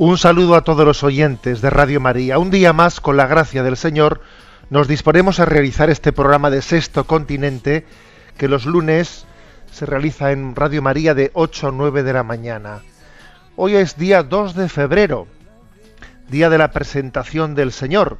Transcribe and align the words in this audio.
Un 0.00 0.16
saludo 0.16 0.54
a 0.54 0.64
todos 0.64 0.86
los 0.86 1.02
oyentes 1.02 1.60
de 1.60 1.68
Radio 1.68 2.00
María. 2.00 2.38
Un 2.38 2.50
día 2.50 2.72
más, 2.72 3.00
con 3.02 3.18
la 3.18 3.26
gracia 3.26 3.62
del 3.62 3.76
Señor, 3.76 4.22
nos 4.70 4.88
disponemos 4.88 5.40
a 5.40 5.44
realizar 5.44 5.90
este 5.90 6.10
programa 6.10 6.48
de 6.48 6.62
Sexto 6.62 7.04
Continente 7.04 7.84
que 8.38 8.48
los 8.48 8.64
lunes 8.64 9.26
se 9.70 9.84
realiza 9.84 10.32
en 10.32 10.56
Radio 10.56 10.80
María 10.80 11.12
de 11.14 11.30
8 11.34 11.68
a 11.68 11.72
9 11.72 12.02
de 12.02 12.14
la 12.14 12.22
mañana. 12.22 12.80
Hoy 13.56 13.74
es 13.76 13.98
día 13.98 14.22
2 14.22 14.54
de 14.54 14.70
febrero, 14.70 15.26
día 16.30 16.48
de 16.48 16.56
la 16.56 16.70
presentación 16.70 17.54
del 17.54 17.70
Señor, 17.70 18.16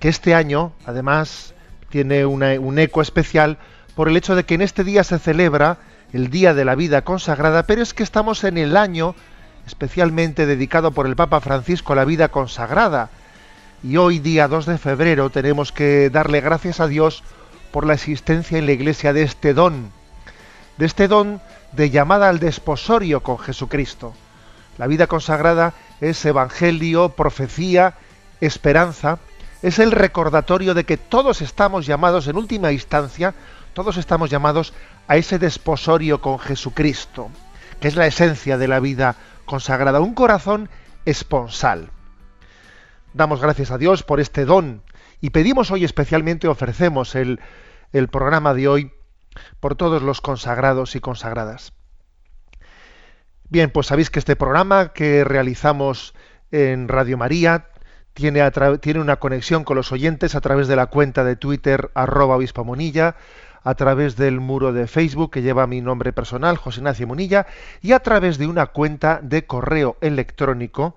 que 0.00 0.10
este 0.10 0.34
año, 0.34 0.74
además, 0.84 1.54
tiene 1.88 2.26
una- 2.26 2.60
un 2.60 2.78
eco 2.78 3.00
especial 3.00 3.56
por 3.94 4.10
el 4.10 4.18
hecho 4.18 4.36
de 4.36 4.44
que 4.44 4.54
en 4.54 4.60
este 4.60 4.84
día 4.84 5.02
se 5.02 5.18
celebra 5.18 5.78
el 6.12 6.28
Día 6.28 6.52
de 6.52 6.66
la 6.66 6.74
Vida 6.74 7.04
Consagrada, 7.04 7.62
pero 7.62 7.80
es 7.80 7.94
que 7.94 8.02
estamos 8.02 8.44
en 8.44 8.58
el 8.58 8.76
año 8.76 9.14
especialmente 9.70 10.46
dedicado 10.46 10.90
por 10.90 11.06
el 11.06 11.14
Papa 11.14 11.40
Francisco 11.40 11.92
a 11.92 11.96
la 11.96 12.04
vida 12.04 12.28
consagrada. 12.28 13.08
Y 13.84 13.98
hoy, 13.98 14.18
día 14.18 14.48
2 14.48 14.66
de 14.66 14.78
febrero, 14.78 15.30
tenemos 15.30 15.70
que 15.70 16.10
darle 16.10 16.40
gracias 16.40 16.80
a 16.80 16.88
Dios 16.88 17.22
por 17.70 17.86
la 17.86 17.94
existencia 17.94 18.58
en 18.58 18.66
la 18.66 18.72
Iglesia 18.72 19.12
de 19.12 19.22
este 19.22 19.54
don, 19.54 19.92
de 20.76 20.86
este 20.86 21.06
don 21.06 21.40
de 21.70 21.88
llamada 21.88 22.28
al 22.28 22.40
desposorio 22.40 23.22
con 23.22 23.38
Jesucristo. 23.38 24.12
La 24.76 24.88
vida 24.88 25.06
consagrada 25.06 25.72
es 26.00 26.24
evangelio, 26.24 27.10
profecía, 27.10 27.94
esperanza, 28.40 29.18
es 29.62 29.78
el 29.78 29.92
recordatorio 29.92 30.74
de 30.74 30.82
que 30.82 30.96
todos 30.96 31.42
estamos 31.42 31.86
llamados 31.86 32.26
en 32.26 32.36
última 32.36 32.72
instancia, 32.72 33.34
todos 33.72 33.98
estamos 33.98 34.30
llamados 34.30 34.72
a 35.06 35.16
ese 35.16 35.38
desposorio 35.38 36.20
con 36.20 36.40
Jesucristo, 36.40 37.30
que 37.80 37.86
es 37.86 37.94
la 37.94 38.08
esencia 38.08 38.58
de 38.58 38.66
la 38.66 38.80
vida 38.80 39.14
consagrada, 39.50 39.98
un 39.98 40.14
corazón 40.14 40.70
esponsal. 41.04 41.90
Damos 43.14 43.40
gracias 43.40 43.72
a 43.72 43.78
Dios 43.78 44.04
por 44.04 44.20
este 44.20 44.44
don 44.44 44.84
y 45.20 45.30
pedimos 45.30 45.72
hoy 45.72 45.84
especialmente, 45.84 46.46
ofrecemos 46.46 47.16
el, 47.16 47.40
el 47.92 48.06
programa 48.06 48.54
de 48.54 48.68
hoy 48.68 48.92
por 49.58 49.74
todos 49.74 50.02
los 50.02 50.20
consagrados 50.20 50.94
y 50.94 51.00
consagradas. 51.00 51.72
Bien, 53.48 53.70
pues 53.70 53.88
sabéis 53.88 54.08
que 54.08 54.20
este 54.20 54.36
programa 54.36 54.92
que 54.92 55.24
realizamos 55.24 56.14
en 56.52 56.86
Radio 56.86 57.18
María 57.18 57.70
tiene, 58.14 58.48
tiene 58.80 59.00
una 59.00 59.16
conexión 59.16 59.64
con 59.64 59.76
los 59.76 59.90
oyentes 59.90 60.36
a 60.36 60.40
través 60.40 60.68
de 60.68 60.76
la 60.76 60.86
cuenta 60.86 61.24
de 61.24 61.34
Twitter 61.34 61.90
arroba 61.94 62.38
a 63.62 63.74
través 63.74 64.16
del 64.16 64.40
muro 64.40 64.72
de 64.72 64.86
Facebook 64.86 65.30
que 65.30 65.42
lleva 65.42 65.66
mi 65.66 65.80
nombre 65.80 66.12
personal, 66.12 66.56
José 66.56 66.80
Ignacio 66.80 67.06
Monilla, 67.06 67.46
y 67.82 67.92
a 67.92 68.00
través 68.00 68.38
de 68.38 68.46
una 68.46 68.66
cuenta 68.66 69.20
de 69.22 69.46
correo 69.46 69.96
electrónico 70.00 70.96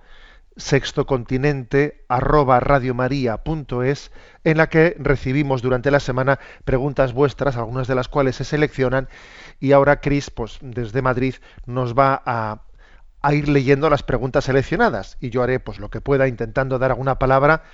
sextocontinente 0.56 2.04
arroba 2.08 2.60
radiomaria.es 2.60 4.12
en 4.44 4.56
la 4.56 4.68
que 4.68 4.96
recibimos 4.98 5.62
durante 5.62 5.90
la 5.90 6.00
semana 6.00 6.38
preguntas 6.64 7.12
vuestras, 7.12 7.56
algunas 7.56 7.88
de 7.88 7.94
las 7.94 8.08
cuales 8.08 8.36
se 8.36 8.44
seleccionan 8.44 9.08
y 9.58 9.72
ahora 9.72 10.00
Cris, 10.00 10.30
pues 10.30 10.58
desde 10.60 11.02
Madrid, 11.02 11.34
nos 11.66 11.94
va 11.94 12.22
a, 12.24 12.62
a 13.22 13.34
ir 13.34 13.48
leyendo 13.48 13.90
las 13.90 14.02
preguntas 14.02 14.44
seleccionadas 14.44 15.16
y 15.20 15.30
yo 15.30 15.42
haré 15.42 15.58
pues 15.58 15.80
lo 15.80 15.90
que 15.90 16.00
pueda 16.00 16.28
intentando 16.28 16.78
dar 16.78 16.92
alguna 16.92 17.18
palabra 17.18 17.64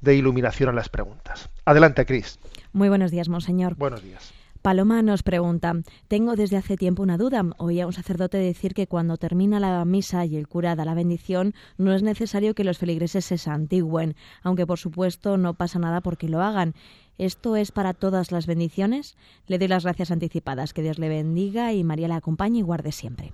de 0.00 0.14
iluminación 0.14 0.68
a 0.68 0.72
las 0.72 0.88
preguntas. 0.88 1.50
Adelante, 1.64 2.06
Cris. 2.06 2.38
Muy 2.72 2.88
buenos 2.88 3.10
días, 3.10 3.28
Monseñor. 3.28 3.74
Buenos 3.74 4.02
días. 4.02 4.32
Paloma 4.68 5.00
nos 5.00 5.22
pregunta, 5.22 5.72
tengo 6.08 6.36
desde 6.36 6.58
hace 6.58 6.76
tiempo 6.76 7.02
una 7.02 7.16
duda. 7.16 7.42
Oí 7.56 7.80
a 7.80 7.86
un 7.86 7.94
sacerdote 7.94 8.36
decir 8.36 8.74
que 8.74 8.86
cuando 8.86 9.16
termina 9.16 9.58
la 9.60 9.82
misa 9.86 10.26
y 10.26 10.36
el 10.36 10.46
cura 10.46 10.76
da 10.76 10.84
la 10.84 10.92
bendición, 10.92 11.54
no 11.78 11.94
es 11.94 12.02
necesario 12.02 12.54
que 12.54 12.64
los 12.64 12.76
feligreses 12.76 13.24
se 13.24 13.38
santigüen, 13.38 14.14
aunque 14.42 14.66
por 14.66 14.78
supuesto 14.78 15.38
no 15.38 15.54
pasa 15.54 15.78
nada 15.78 16.02
porque 16.02 16.28
lo 16.28 16.42
hagan. 16.42 16.74
¿Esto 17.16 17.56
es 17.56 17.72
para 17.72 17.94
todas 17.94 18.30
las 18.30 18.46
bendiciones? 18.46 19.16
Le 19.46 19.58
doy 19.58 19.68
las 19.68 19.84
gracias 19.84 20.10
anticipadas. 20.10 20.74
Que 20.74 20.82
Dios 20.82 20.98
le 20.98 21.08
bendiga 21.08 21.72
y 21.72 21.82
María 21.82 22.08
la 22.08 22.16
acompañe 22.16 22.58
y 22.58 22.62
guarde 22.62 22.92
siempre. 22.92 23.32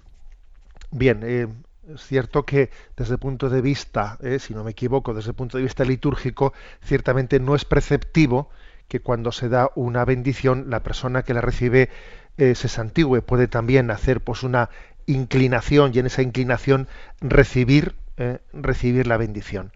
Bien, 0.92 1.18
eh, 1.24 1.48
es 1.92 2.00
cierto 2.00 2.44
que 2.44 2.70
desde 2.96 3.14
el 3.14 3.18
punto 3.18 3.50
de 3.50 3.60
vista, 3.60 4.18
eh, 4.22 4.38
si 4.38 4.54
no 4.54 4.62
me 4.62 4.70
equivoco, 4.70 5.12
desde 5.12 5.30
el 5.30 5.34
punto 5.34 5.56
de 5.58 5.64
vista 5.64 5.84
litúrgico, 5.84 6.52
ciertamente 6.80 7.40
no 7.40 7.56
es 7.56 7.64
preceptivo 7.64 8.50
que 8.88 9.00
cuando 9.00 9.32
se 9.32 9.48
da 9.48 9.70
una 9.74 10.04
bendición 10.04 10.66
la 10.68 10.82
persona 10.82 11.22
que 11.22 11.34
la 11.34 11.40
recibe 11.40 11.90
eh, 12.36 12.54
se 12.54 12.68
santigüe. 12.68 13.22
Puede 13.22 13.48
también 13.48 13.90
hacer 13.90 14.20
pues 14.20 14.42
una 14.42 14.70
inclinación 15.06 15.92
y 15.94 15.98
en 15.98 16.06
esa 16.06 16.22
inclinación 16.22 16.88
recibir, 17.20 17.94
eh, 18.16 18.38
recibir 18.52 19.06
la 19.06 19.16
bendición. 19.16 19.72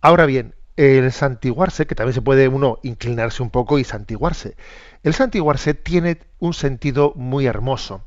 Ahora 0.00 0.26
bien, 0.26 0.54
el 0.76 1.12
santiguarse, 1.12 1.86
que 1.86 1.94
también 1.94 2.14
se 2.14 2.22
puede 2.22 2.48
uno 2.48 2.78
inclinarse 2.82 3.42
un 3.42 3.50
poco 3.50 3.78
y 3.78 3.84
santiguarse, 3.84 4.56
el 5.02 5.14
santiguarse 5.14 5.74
tiene 5.74 6.18
un 6.38 6.54
sentido 6.54 7.12
muy 7.16 7.46
hermoso 7.46 8.02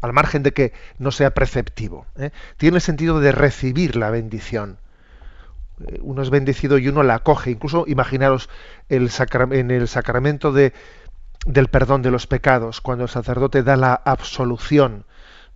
al 0.00 0.12
margen 0.12 0.42
de 0.42 0.52
que 0.52 0.72
no 0.98 1.10
sea 1.10 1.34
preceptivo. 1.34 2.06
¿eh? 2.16 2.30
Tiene 2.56 2.76
el 2.76 2.82
sentido 2.82 3.20
de 3.20 3.32
recibir 3.32 3.96
la 3.96 4.10
bendición. 4.10 4.78
Eh, 5.86 5.98
Uno 6.02 6.22
es 6.22 6.30
bendecido 6.30 6.78
y 6.78 6.88
uno 6.88 7.02
la 7.02 7.16
acoge. 7.16 7.50
Incluso 7.50 7.84
imaginaros 7.86 8.48
el 8.88 9.10
en 9.52 9.70
el 9.70 9.88
sacramento 9.88 10.52
de, 10.52 10.72
del 11.46 11.68
perdón 11.68 12.02
de 12.02 12.10
los 12.10 12.26
pecados, 12.26 12.80
cuando 12.80 13.04
el 13.04 13.10
sacerdote 13.10 13.62
da 13.62 13.76
la 13.76 13.94
absolución. 13.94 15.04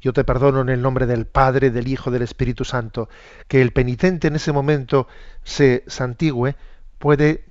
Yo 0.00 0.12
te 0.12 0.24
perdono 0.24 0.60
en 0.60 0.68
el 0.68 0.82
nombre 0.82 1.06
del 1.06 1.26
Padre, 1.26 1.70
del 1.70 1.88
Hijo, 1.88 2.10
del 2.10 2.22
Espíritu 2.22 2.64
Santo. 2.64 3.08
Que 3.48 3.62
el 3.62 3.72
penitente 3.72 4.28
en 4.28 4.36
ese 4.36 4.52
momento 4.52 5.08
se 5.44 5.82
santigüe 5.86 6.56
puede 6.98 7.46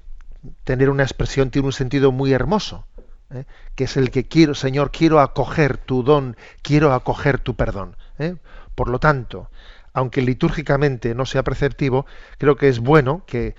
tener 0.64 0.90
una 0.90 1.04
expresión, 1.04 1.50
tiene 1.50 1.68
un 1.68 1.74
sentido 1.74 2.12
muy 2.12 2.34
hermoso. 2.34 2.86
¿eh? 3.34 3.46
que 3.76 3.86
es 3.86 3.98
el 3.98 4.12
que 4.12 4.28
quiero, 4.28 4.56
Señor, 4.56 4.92
quiero 4.92 5.20
acoger 5.20 5.78
tu 5.78 6.04
don, 6.04 6.38
quiero 6.62 6.94
acoger 6.94 7.40
tu 7.40 7.56
perdón. 7.56 7.96
¿eh? 8.20 8.36
Por 8.76 8.90
lo 8.90 9.00
tanto, 9.00 9.50
aunque 9.94 10.22
litúrgicamente 10.22 11.16
no 11.16 11.26
sea 11.26 11.44
preceptivo, 11.44 12.06
creo 12.38 12.56
que 12.56 12.68
es 12.68 12.80
bueno 12.80 13.24
que, 13.26 13.56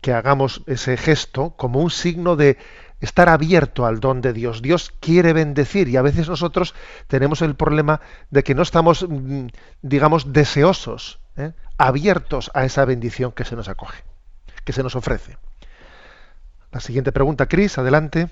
que 0.00 0.12
hagamos 0.12 0.62
ese 0.66 0.96
gesto 0.96 1.50
como 1.56 1.80
un 1.80 1.90
signo 1.90 2.36
de 2.36 2.58
estar 3.00 3.28
abierto 3.28 3.86
al 3.86 4.00
don 4.00 4.20
de 4.20 4.32
Dios. 4.32 4.62
Dios 4.62 4.92
quiere 5.00 5.32
bendecir 5.32 5.88
y 5.88 5.96
a 5.96 6.02
veces 6.02 6.28
nosotros 6.28 6.74
tenemos 7.08 7.42
el 7.42 7.54
problema 7.54 8.00
de 8.30 8.42
que 8.42 8.54
no 8.54 8.62
estamos, 8.62 9.06
mm, 9.08 9.46
digamos, 9.82 10.32
deseosos, 10.32 11.20
¿eh? 11.36 11.52
abiertos 11.78 12.50
a 12.54 12.64
esa 12.64 12.84
bendición 12.84 13.32
que 13.32 13.44
se 13.44 13.56
nos 13.56 13.68
acoge, 13.68 14.02
que 14.64 14.72
se 14.72 14.82
nos 14.82 14.96
ofrece. 14.96 15.36
La 16.72 16.80
siguiente 16.80 17.12
pregunta, 17.12 17.46
Cris, 17.46 17.78
adelante. 17.78 18.30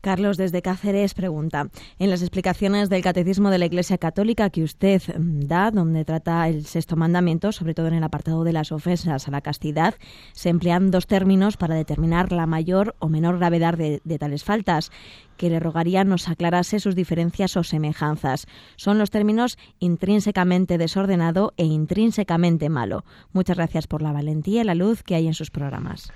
Carlos 0.00 0.36
desde 0.36 0.62
Cáceres 0.62 1.14
pregunta, 1.14 1.68
en 1.98 2.10
las 2.10 2.22
explicaciones 2.22 2.88
del 2.88 3.02
Catecismo 3.02 3.50
de 3.50 3.58
la 3.58 3.66
Iglesia 3.66 3.98
Católica 3.98 4.50
que 4.50 4.62
usted 4.62 5.02
mm, 5.18 5.40
da, 5.46 5.70
donde 5.70 6.04
trata 6.04 6.48
el 6.48 6.64
sexto 6.66 6.96
mandamiento, 6.96 7.52
sobre 7.52 7.74
todo 7.74 7.88
en 7.88 7.94
el 7.94 8.04
apartado 8.04 8.44
de 8.44 8.52
las 8.52 8.72
ofensas 8.72 9.28
a 9.28 9.30
la 9.30 9.40
castidad, 9.40 9.94
se 10.32 10.48
emplean 10.48 10.90
dos 10.90 11.06
términos 11.06 11.56
para 11.56 11.74
determinar 11.74 12.32
la 12.32 12.46
mayor 12.46 12.94
o 12.98 13.08
menor 13.08 13.38
gravedad 13.38 13.76
de, 13.76 14.00
de 14.04 14.18
tales 14.18 14.44
faltas, 14.44 14.90
que 15.36 15.50
le 15.50 15.60
rogaría 15.60 16.04
nos 16.04 16.28
aclarase 16.28 16.80
sus 16.80 16.94
diferencias 16.94 17.56
o 17.56 17.64
semejanzas. 17.64 18.46
Son 18.76 18.98
los 18.98 19.10
términos 19.10 19.58
intrínsecamente 19.78 20.78
desordenado 20.78 21.52
e 21.56 21.64
intrínsecamente 21.64 22.68
malo. 22.68 23.04
Muchas 23.32 23.56
gracias 23.56 23.86
por 23.86 24.02
la 24.02 24.12
valentía 24.12 24.62
y 24.62 24.64
la 24.64 24.74
luz 24.74 25.02
que 25.02 25.14
hay 25.14 25.26
en 25.26 25.34
sus 25.34 25.50
programas. 25.50 26.12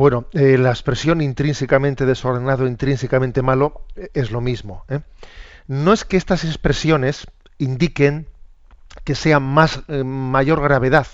Bueno, 0.00 0.24
eh, 0.32 0.56
la 0.56 0.70
expresión 0.70 1.20
intrínsecamente 1.20 2.06
desordenado, 2.06 2.66
intrínsecamente 2.66 3.42
malo, 3.42 3.82
eh, 3.96 4.08
es 4.14 4.30
lo 4.30 4.40
mismo. 4.40 4.86
¿eh? 4.88 5.00
No 5.68 5.92
es 5.92 6.06
que 6.06 6.16
estas 6.16 6.42
expresiones 6.44 7.26
indiquen 7.58 8.26
que 9.04 9.14
sean 9.14 9.42
más 9.42 9.82
mayor 9.88 10.62
gravedad 10.62 11.06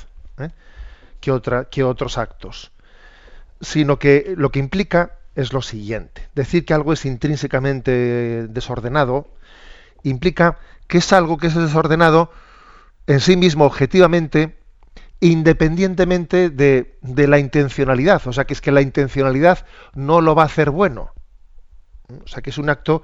que 1.20 1.82
otros 1.82 2.16
actos, 2.16 2.70
sino 3.60 3.98
que 3.98 4.34
lo 4.36 4.52
que 4.52 4.60
implica 4.60 5.18
es 5.34 5.52
lo 5.52 5.62
siguiente. 5.62 6.28
Decir 6.36 6.64
que 6.64 6.72
algo 6.72 6.92
es 6.92 7.06
intrínsecamente 7.06 8.46
desordenado 8.46 9.26
implica 10.04 10.58
que 10.86 10.98
es 10.98 11.12
algo 11.12 11.38
que 11.38 11.48
es 11.48 11.56
desordenado 11.56 12.30
en 13.08 13.18
sí 13.18 13.36
mismo 13.36 13.64
objetivamente 13.64 14.56
independientemente 15.20 16.50
de, 16.50 16.98
la 17.02 17.38
intencionalidad. 17.38 18.26
O 18.26 18.32
sea, 18.32 18.44
que 18.44 18.54
es 18.54 18.60
que 18.60 18.72
la 18.72 18.82
intencionalidad 18.82 19.66
no 19.94 20.20
lo 20.20 20.34
va 20.34 20.42
a 20.42 20.46
hacer 20.46 20.70
bueno. 20.70 21.12
O 22.24 22.28
sea, 22.28 22.42
que 22.42 22.50
es 22.50 22.58
un 22.58 22.70
acto 22.70 23.02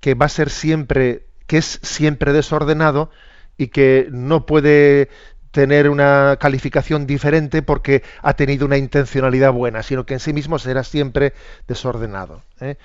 que 0.00 0.14
va 0.14 0.26
a 0.26 0.30
ser 0.30 0.50
siempre, 0.50 1.26
que 1.46 1.58
es 1.58 1.78
siempre 1.82 2.32
desordenado 2.32 3.10
y 3.56 3.68
que 3.68 4.08
no 4.10 4.46
puede 4.46 5.10
tener 5.50 5.90
una 5.90 6.38
calificación 6.40 7.06
diferente 7.06 7.60
porque 7.60 8.02
ha 8.22 8.34
tenido 8.34 8.64
una 8.64 8.78
intencionalidad 8.78 9.52
buena, 9.52 9.82
sino 9.82 10.06
que 10.06 10.14
en 10.14 10.20
sí 10.20 10.32
mismo 10.32 10.58
será 10.58 10.82
siempre 10.82 11.34
desordenado. 11.68 12.42
¿eh? 12.60 12.78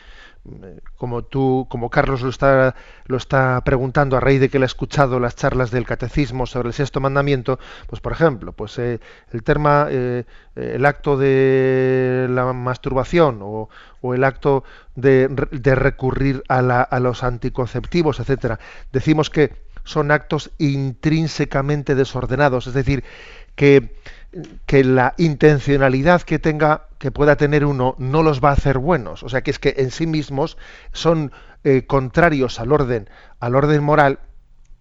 Como 0.97 1.23
tú, 1.23 1.67
como 1.69 1.89
Carlos 1.89 2.21
lo 2.21 2.29
está, 2.29 2.75
lo 3.05 3.17
está 3.17 3.61
preguntando 3.63 4.17
a 4.17 4.19
raíz 4.19 4.39
de 4.39 4.49
que 4.49 4.57
él 4.57 4.63
ha 4.63 4.67
escuchado 4.67 5.19
las 5.19 5.35
charlas 5.35 5.71
del 5.71 5.85
catecismo 5.85 6.45
sobre 6.45 6.69
el 6.69 6.73
sexto 6.73 6.99
mandamiento, 6.99 7.59
pues 7.87 8.01
por 8.01 8.11
ejemplo, 8.11 8.51
pues 8.53 8.77
eh, 8.79 8.99
el 9.31 9.43
tema, 9.43 9.87
eh, 9.89 10.23
el 10.55 10.85
acto 10.85 11.17
de 11.17 12.27
la 12.29 12.53
masturbación 12.53 13.39
o, 13.41 13.69
el 14.13 14.23
acto 14.23 14.63
de, 14.95 15.27
recurrir 15.75 16.41
a, 16.47 16.59
a 16.59 16.99
los 17.01 17.23
anticonceptivos, 17.23 18.21
etcétera, 18.21 18.57
decimos 18.93 19.29
que 19.29 19.51
son 19.83 20.11
actos 20.11 20.51
intrínsecamente 20.57 21.93
desordenados, 21.93 22.67
es 22.67 22.73
decir, 22.73 23.03
que 23.55 23.95
que 24.65 24.83
la 24.83 25.13
intencionalidad 25.17 26.21
que 26.21 26.39
tenga 26.39 26.87
que 26.97 27.11
pueda 27.11 27.35
tener 27.35 27.65
uno 27.65 27.95
no 27.97 28.23
los 28.23 28.43
va 28.43 28.49
a 28.49 28.53
hacer 28.53 28.77
buenos 28.77 29.23
o 29.23 29.29
sea 29.29 29.41
que 29.41 29.51
es 29.51 29.59
que 29.59 29.75
en 29.77 29.91
sí 29.91 30.07
mismos 30.07 30.57
son 30.93 31.31
eh, 31.63 31.85
contrarios 31.85 32.59
al 32.59 32.71
orden 32.71 33.09
al 33.39 33.55
orden 33.55 33.83
moral 33.83 34.19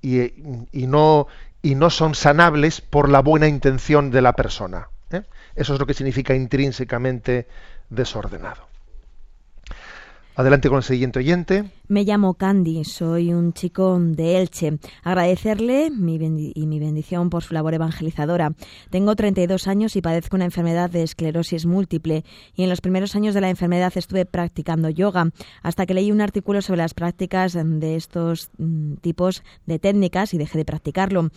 y, 0.03 0.33
no 0.73 1.27
y 1.63 1.75
no 1.75 1.91
son 1.91 2.15
sanables 2.15 2.81
por 2.81 3.09
la 3.09 3.21
buena 3.21 3.49
intención 3.49 4.11
de 4.11 4.23
la 4.23 4.35
persona 4.35 4.89
¿eh? 5.11 5.23
eso 5.55 5.75
es 5.75 5.81
lo 5.81 5.87
que 5.87 5.95
significa 5.95 6.35
intrínsecamente 6.35 7.49
desordenado 7.91 8.67
Adelante 10.37 10.69
con 10.69 10.77
el 10.77 10.83
siguiente 10.85 11.19
oyente. 11.19 11.65
Me 11.89 12.03
llamo 12.03 12.35
Candy, 12.35 12.83
soy 12.83 13.33
un 13.33 13.53
chico 13.53 13.97
de 14.01 14.41
Elche. 14.41 14.79
Agradecerle 15.05 15.89
mi 15.93 16.17
y 16.17 16.67
mi 16.67 16.81
bendición 16.81 17.31
por 17.31 17.45
su 17.45 17.55
labor 17.55 17.75
evangelizadora. 17.75 18.55
Tengo 18.91 19.15
32 19.15 19.69
años 19.69 19.95
y 19.95 20.03
padezco 20.03 20.35
una 20.35 20.47
enfermedad 20.47 20.91
de 20.91 21.05
esclerosis 21.05 21.65
múltiple 21.65 22.25
y 22.57 22.65
en 22.65 22.71
los 22.71 22.81
primeros 22.81 23.15
años 23.15 23.35
de 23.35 23.41
la 23.41 23.51
enfermedad 23.51 23.93
estuve 23.95 24.27
practicando 24.27 24.91
yoga 24.91 25.31
hasta 25.63 25.87
que 25.87 25.95
leí 25.95 26.11
un 26.11 26.23
artículo 26.23 26.61
sobre 26.61 26.79
las 26.79 26.93
prácticas 26.93 27.53
de 27.53 27.95
estos 27.95 28.51
mm, 28.59 28.95
tipos 28.95 29.45
de 29.67 29.79
técnicas 29.79 30.35
y 30.35 30.39
dejé 30.39 30.59
de 30.59 30.65
practicarlo 30.65 31.31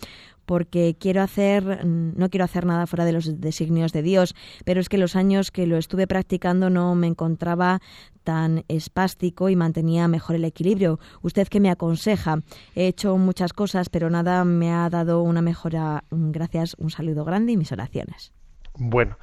porque 0.50 0.96
quiero 0.98 1.22
hacer, 1.22 1.86
no 1.86 2.28
quiero 2.28 2.44
hacer 2.44 2.66
nada 2.66 2.88
fuera 2.88 3.04
de 3.04 3.12
los 3.12 3.40
designios 3.40 3.92
de 3.92 4.02
Dios, 4.02 4.34
pero 4.64 4.80
es 4.80 4.88
que 4.88 4.98
los 4.98 5.14
años 5.14 5.52
que 5.52 5.64
lo 5.68 5.76
estuve 5.76 6.08
practicando 6.08 6.70
no 6.70 6.96
me 6.96 7.06
encontraba 7.06 7.80
tan 8.24 8.64
espástico 8.66 9.48
y 9.48 9.54
mantenía 9.54 10.08
mejor 10.08 10.34
el 10.40 10.46
equilibrio. 10.46 10.98
¿Usted 11.22 11.48
qué 11.48 11.60
me 11.60 11.70
aconseja? 11.70 12.40
He 12.74 12.86
hecho 12.88 13.16
muchas 13.16 13.52
cosas, 13.52 13.88
pero 13.88 14.10
nada 14.10 14.44
me 14.44 14.72
ha 14.72 14.90
dado 14.90 15.22
una 15.22 15.42
mejora. 15.42 16.04
Gracias, 16.10 16.74
un 16.78 16.90
saludo 16.90 17.24
grande 17.24 17.52
y 17.52 17.56
mis 17.56 17.72
oraciones. 17.72 18.32
Bueno, 18.74 19.16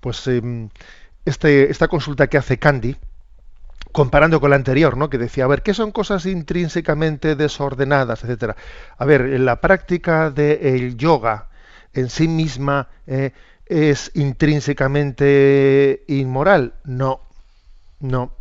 pues 0.00 0.26
em, 0.26 0.68
este, 1.24 1.70
esta 1.70 1.88
consulta 1.88 2.26
que 2.26 2.38
hace 2.38 2.58
Candy, 2.58 2.96
comparando 3.92 4.40
con 4.40 4.50
la 4.50 4.56
anterior, 4.56 4.96
¿no? 4.96 5.10
que 5.10 5.18
decía, 5.18 5.44
a 5.44 5.48
ver, 5.48 5.62
¿qué 5.62 5.74
son 5.74 5.92
cosas 5.92 6.26
intrínsecamente 6.26 7.36
desordenadas, 7.36 8.24
etcétera? 8.24 8.56
A 8.96 9.04
ver, 9.04 9.22
en 9.22 9.44
la 9.44 9.60
práctica 9.60 10.30
del 10.30 10.96
yoga 10.96 11.48
en 11.92 12.08
sí 12.08 12.28
misma 12.28 12.88
eh, 13.06 13.32
es 13.66 14.10
intrínsecamente 14.14 16.04
inmoral. 16.08 16.74
No, 16.84 17.20
no. 18.00 18.32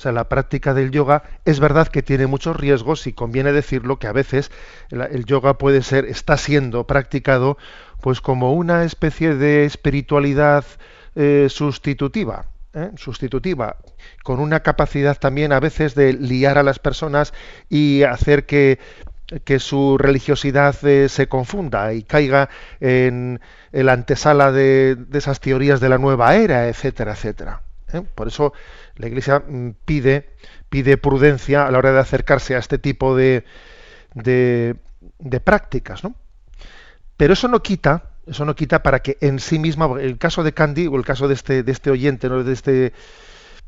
O 0.00 0.02
sea, 0.02 0.12
la 0.12 0.30
práctica 0.30 0.72
del 0.72 0.92
yoga 0.92 1.24
es 1.44 1.60
verdad 1.60 1.88
que 1.88 2.02
tiene 2.02 2.26
muchos 2.26 2.56
riesgos 2.56 3.06
y 3.06 3.12
conviene 3.12 3.52
decirlo 3.52 3.98
que 3.98 4.06
a 4.06 4.12
veces 4.12 4.50
el, 4.88 5.26
yoga 5.26 5.58
puede 5.58 5.82
ser, 5.82 6.06
está 6.06 6.38
siendo 6.38 6.86
practicado 6.86 7.58
pues 8.00 8.22
como 8.22 8.54
una 8.54 8.84
especie 8.84 9.34
de 9.34 9.66
espiritualidad 9.66 10.64
eh, 11.16 11.48
sustitutiva. 11.50 12.46
¿eh? 12.72 12.92
sustitutiva, 12.96 13.76
con 14.24 14.40
una 14.40 14.60
capacidad 14.60 15.18
también 15.18 15.52
a 15.52 15.60
veces 15.60 15.94
de 15.94 16.14
liar 16.14 16.56
a 16.56 16.62
las 16.62 16.78
personas 16.78 17.34
y 17.68 18.02
hacer 18.02 18.46
que, 18.46 18.78
su 19.58 19.98
religiosidad 19.98 20.82
eh, 20.82 21.10
se 21.10 21.28
confunda 21.28 21.92
y 21.92 22.04
caiga 22.04 22.48
en, 22.80 23.38
la 23.70 23.92
antesala 23.92 24.50
de, 24.50 24.96
esas 25.12 25.40
teorías 25.40 25.78
de 25.78 25.90
la 25.90 25.98
nueva 25.98 26.36
era, 26.36 26.68
etcétera, 26.68 27.12
etcétera. 27.12 27.60
¿Eh? 27.94 28.02
Por 28.14 28.28
eso 28.28 28.52
la 28.96 29.08
Iglesia 29.08 29.40
mm, 29.40 29.70
pide, 29.84 30.30
pide 30.68 30.96
prudencia 30.96 31.66
a 31.66 31.70
la 31.70 31.78
hora 31.78 31.92
de 31.92 32.00
acercarse 32.00 32.56
a 32.56 32.58
este 32.58 32.78
tipo 32.78 33.16
de, 33.16 33.44
de, 34.14 34.76
de 35.18 35.40
prácticas, 35.40 36.04
¿no? 36.04 36.14
Pero 37.16 37.34
eso 37.34 37.48
no 37.48 37.62
quita 37.62 38.04
eso 38.26 38.44
no 38.44 38.54
quita 38.54 38.82
para 38.82 39.00
que 39.00 39.18
en 39.20 39.40
sí 39.40 39.58
misma, 39.58 39.88
el 40.00 40.18
caso 40.18 40.44
de 40.44 40.52
Candy 40.52 40.86
o 40.86 40.96
el 40.96 41.04
caso 41.04 41.26
de 41.26 41.34
este, 41.34 41.62
de 41.62 41.72
este 41.72 41.90
oyente, 41.90 42.28
¿no? 42.28 42.44
de 42.44 42.52
este 42.52 42.92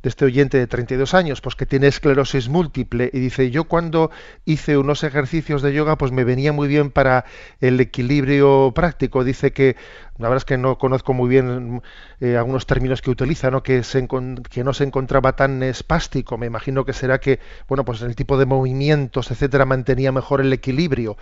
de 0.03 0.09
este 0.09 0.25
oyente 0.25 0.59
de 0.59 0.67
32 0.67 1.15
años, 1.15 1.41
pues 1.41 1.55
que 1.55 1.65
tiene 1.65 1.87
esclerosis 1.87 2.49
múltiple 2.49 3.09
y 3.13 3.21
dice, 3.21 3.51
yo 3.51 3.65
cuando 3.65 4.11
hice 4.45 4.77
unos 4.77 5.05
ejercicios 5.05 5.63
de 5.63 5.73
yoga, 5.73 5.97
pues 5.97 6.11
me 6.11 6.25
venía 6.25 6.53
muy 6.53 6.67
bien 6.67 6.91
para 6.91 7.25
el 7.61 7.79
equilibrio 7.81 8.73
práctico. 8.75 9.23
Dice 9.23 9.53
que, 9.53 9.77
la 10.19 10.29
verdad 10.29 10.39
es 10.39 10.45
que 10.45 10.59
no 10.59 10.77
conozco 10.77 11.15
muy 11.15 11.29
bien 11.29 11.83
eh, 12.23 12.37
algunos 12.37 12.67
términos 12.67 13.03
que 13.03 13.11
utiliza, 13.11 13.51
¿no? 13.51 13.65
Que, 13.65 13.83
se, 13.83 14.07
que 14.49 14.63
no 14.63 14.73
se 14.73 14.85
encontraba 14.85 15.35
tan 15.35 15.61
espástico. 15.65 16.39
Me 16.39 16.47
imagino 16.47 16.85
que 16.85 16.93
será 16.93 17.19
que, 17.19 17.41
bueno, 17.67 17.85
pues 17.85 18.01
el 18.03 18.15
tipo 18.15 18.39
de 18.39 18.47
movimientos, 18.47 19.33
etcétera, 19.33 19.65
mantenía 19.65 20.13
mejor 20.13 20.41
el 20.41 20.53
equilibrio 20.53 21.17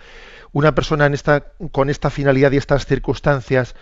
una 0.53 0.75
persona 0.75 1.05
en 1.05 1.13
esta, 1.13 1.53
con 1.71 1.89
esta 1.89 2.09
finalidad 2.09 2.51
y 2.51 2.57
estas 2.57 2.85
circunstancias 2.85 3.75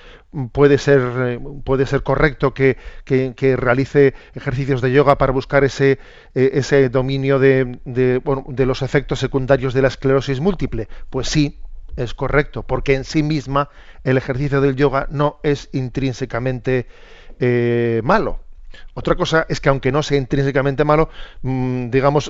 puede 0.52 0.78
ser, 0.78 1.02
eh, 1.18 1.40
puede 1.64 1.86
ser 1.86 2.04
correcto 2.04 2.54
que, 2.54 2.78
realice 3.58 4.14
ejercicios 4.36 4.82
de 4.82 4.92
yoga 4.92 5.18
para 5.18 5.32
buscar 5.32 5.64
ese, 5.64 6.00
eh, 6.36 6.52
ese 6.54 6.90
dominio 6.90 7.40
de, 7.40 7.80
de, 7.86 8.20
bueno, 8.20 8.46
de 8.48 8.66
los 8.66 8.82
efectos 8.82 9.20
secundarios 9.20 9.74
de 9.74 9.82
la 9.82 9.88
esclerosis 9.88 10.40
múltiple? 10.40 10.88
Pues 11.10 11.28
sí, 11.28 11.60
es 11.96 12.14
correcto, 12.14 12.64
porque 12.64 12.96
en 12.96 13.04
sí 13.04 13.24
misma 13.24 13.70
el 14.04 14.18
ejercicio 14.18 14.62
del 14.62 14.76
yoga 14.76 15.08
no 15.10 15.40
es 15.44 15.70
intrínsecamente 15.74 16.88
eh, 17.40 18.02
malo. 18.04 18.40
Otra 18.94 19.16
cosa 19.16 19.46
es 19.50 19.60
que 19.62 19.70
aunque 19.70 19.92
no 19.92 20.04
sea 20.04 20.18
intrínsecamente 20.18 20.84
malo, 20.84 21.10
mm, 21.42 21.90
digamos, 21.90 22.30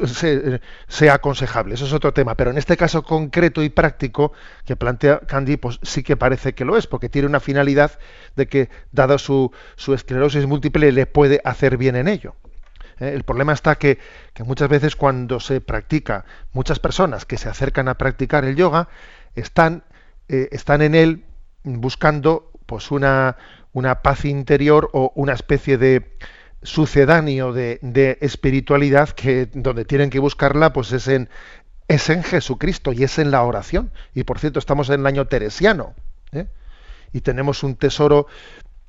sea 0.87 1.13
aconsejable. 1.13 1.75
Eso 1.75 1.85
es 1.85 1.93
otro 1.93 2.13
tema. 2.13 2.35
Pero 2.35 2.51
en 2.51 2.57
este 2.57 2.77
caso 2.77 3.03
concreto 3.03 3.63
y 3.63 3.69
práctico 3.69 4.33
que 4.65 4.75
plantea 4.75 5.19
Candy, 5.19 5.57
pues 5.57 5.79
sí 5.81 6.03
que 6.03 6.17
parece 6.17 6.53
que 6.53 6.65
lo 6.65 6.77
es, 6.77 6.87
porque 6.87 7.09
tiene 7.09 7.27
una 7.27 7.39
finalidad 7.39 7.99
de 8.35 8.47
que, 8.47 8.69
dado 8.91 9.17
su, 9.17 9.51
esclerosis 9.87 10.45
múltiple, 10.45 10.91
le 10.91 11.05
puede 11.05 11.41
hacer 11.43 11.77
bien 11.77 11.95
en 11.95 12.07
ello. 12.07 12.35
¿Eh? 12.99 13.13
El 13.13 13.23
problema 13.23 13.53
está 13.53 13.75
que, 13.75 13.97
muchas 14.45 14.69
veces 14.69 14.95
cuando 14.95 15.39
se 15.39 15.61
practica, 15.61 16.25
muchas 16.53 16.79
personas 16.79 17.25
que 17.25 17.37
se 17.37 17.49
acercan 17.49 17.87
a 17.87 17.95
practicar 17.95 18.45
el 18.45 18.55
yoga 18.55 18.89
están, 19.35 19.83
eh, 20.27 20.49
están 20.51 20.81
en 20.81 20.95
él 20.95 21.23
buscando 21.63 22.51
pues 22.65 22.91
una, 22.91 23.37
una 23.73 24.01
paz 24.01 24.25
interior 24.25 24.89
o 24.93 25.11
una 25.15 25.33
especie 25.33 25.77
de 25.77 26.15
sucedáneo 26.61 27.53
de, 27.53 27.79
de, 27.81 28.17
espiritualidad 28.21 29.09
que 29.09 29.47
donde 29.47 29.85
tienen 29.85 30.09
que 30.09 30.19
buscarla 30.19 30.73
pues 30.73 30.91
es 30.91 31.07
en 31.07 31.29
es 31.87 32.09
en 32.09 32.23
Jesucristo 32.23 32.91
y 32.91 33.03
es 33.03 33.17
en 33.17 33.31
la 33.31 33.43
oración 33.43 33.91
y 34.13 34.23
por 34.23 34.39
cierto 34.39 34.59
estamos 34.59 34.89
en 34.89 34.99
el 35.01 35.07
año 35.07 35.25
teresiano 35.27 35.95
¿eh? 36.33 36.47
y 37.13 37.21
tenemos 37.21 37.63
un 37.63 37.75
tesoro 37.75 38.27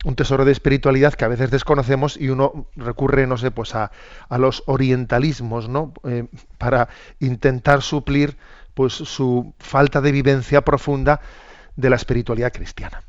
un 0.05 0.17
tesoro 0.17 0.45
de 0.45 0.53
espiritualidad 0.53 1.15
que 1.15 1.25
a 1.25 1.29
veces 1.29 1.51
desconocemos 1.51 2.17
y 2.17 2.31
uno 2.31 2.67
recurre 2.75 3.27
no 3.27 3.37
sé 3.37 3.51
pues 3.51 3.75
a, 3.75 3.93
a 4.29 4.39
los 4.39 4.65
orientalismos 4.67 5.69
no 5.69 5.93
eh, 6.05 6.27
para 6.59 6.89
intentar 7.21 7.83
suplir 7.83 8.37
pues 8.81 8.95
su 8.95 9.53
falta 9.59 10.01
de 10.01 10.11
vivencia 10.11 10.63
profunda 10.63 11.21
de 11.77 11.91
la 11.91 11.97
espiritualidad 11.97 12.51
cristiana 12.51 13.03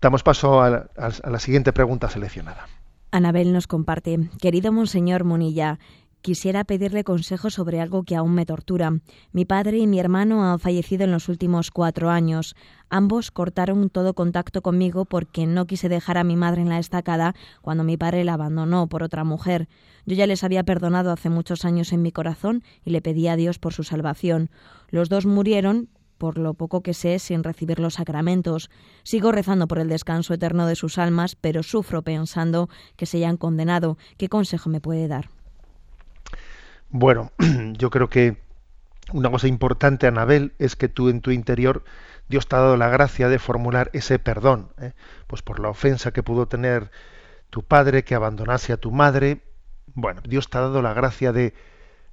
Damos 0.00 0.22
paso 0.22 0.62
a 0.62 0.70
la, 0.70 0.86
a 0.96 1.30
la 1.30 1.40
siguiente 1.40 1.72
pregunta 1.72 2.08
seleccionada. 2.08 2.68
Anabel 3.10 3.52
nos 3.52 3.66
comparte, 3.66 4.30
querido 4.40 4.70
Monseñor 4.70 5.24
Munilla, 5.24 5.80
Quisiera 6.22 6.64
pedirle 6.64 7.02
consejo 7.02 7.48
sobre 7.48 7.80
algo 7.80 8.02
que 8.02 8.14
aún 8.14 8.34
me 8.34 8.44
tortura. 8.44 8.92
Mi 9.32 9.46
padre 9.46 9.78
y 9.78 9.86
mi 9.86 9.98
hermano 9.98 10.44
han 10.44 10.58
fallecido 10.58 11.04
en 11.04 11.12
los 11.12 11.30
últimos 11.30 11.70
cuatro 11.70 12.10
años. 12.10 12.54
Ambos 12.90 13.30
cortaron 13.30 13.88
todo 13.88 14.12
contacto 14.12 14.60
conmigo 14.60 15.06
porque 15.06 15.46
no 15.46 15.66
quise 15.66 15.88
dejar 15.88 16.18
a 16.18 16.24
mi 16.24 16.36
madre 16.36 16.60
en 16.60 16.68
la 16.68 16.78
estacada 16.78 17.34
cuando 17.62 17.84
mi 17.84 17.96
padre 17.96 18.24
la 18.24 18.34
abandonó 18.34 18.86
por 18.86 19.02
otra 19.02 19.24
mujer. 19.24 19.66
Yo 20.04 20.14
ya 20.14 20.26
les 20.26 20.44
había 20.44 20.62
perdonado 20.62 21.10
hace 21.10 21.30
muchos 21.30 21.64
años 21.64 21.90
en 21.90 22.02
mi 22.02 22.12
corazón 22.12 22.64
y 22.84 22.90
le 22.90 23.00
pedí 23.00 23.26
a 23.26 23.36
Dios 23.36 23.58
por 23.58 23.72
su 23.72 23.82
salvación. 23.82 24.50
Los 24.90 25.08
dos 25.08 25.24
murieron, 25.24 25.88
por 26.18 26.36
lo 26.36 26.52
poco 26.52 26.82
que 26.82 26.92
sé, 26.92 27.18
sin 27.18 27.42
recibir 27.44 27.80
los 27.80 27.94
sacramentos. 27.94 28.68
Sigo 29.04 29.32
rezando 29.32 29.66
por 29.68 29.78
el 29.78 29.88
descanso 29.88 30.34
eterno 30.34 30.66
de 30.66 30.76
sus 30.76 30.98
almas, 30.98 31.34
pero 31.34 31.62
sufro 31.62 32.02
pensando 32.02 32.68
que 32.96 33.06
se 33.06 33.16
hayan 33.16 33.38
condenado. 33.38 33.96
¿Qué 34.18 34.28
consejo 34.28 34.68
me 34.68 34.82
puede 34.82 35.08
dar? 35.08 35.39
Bueno, 36.90 37.32
yo 37.78 37.90
creo 37.90 38.08
que 38.08 38.36
una 39.12 39.30
cosa 39.30 39.48
importante, 39.48 40.06
Anabel, 40.06 40.54
es 40.58 40.76
que 40.76 40.88
tú 40.88 41.08
en 41.08 41.20
tu 41.20 41.30
interior 41.30 41.84
Dios 42.30 42.46
te 42.46 42.54
ha 42.54 42.60
dado 42.60 42.76
la 42.76 42.88
gracia 42.88 43.28
de 43.28 43.40
formular 43.40 43.90
ese 43.92 44.20
perdón, 44.20 44.70
¿eh? 44.80 44.92
pues 45.26 45.42
por 45.42 45.58
la 45.58 45.68
ofensa 45.68 46.12
que 46.12 46.22
pudo 46.22 46.46
tener 46.46 46.92
tu 47.50 47.64
padre, 47.64 48.04
que 48.04 48.14
abandonase 48.14 48.72
a 48.72 48.76
tu 48.76 48.92
madre. 48.92 49.40
Bueno, 49.94 50.22
Dios 50.24 50.48
te 50.48 50.58
ha 50.58 50.60
dado 50.60 50.80
la 50.80 50.94
gracia 50.94 51.32
de, 51.32 51.54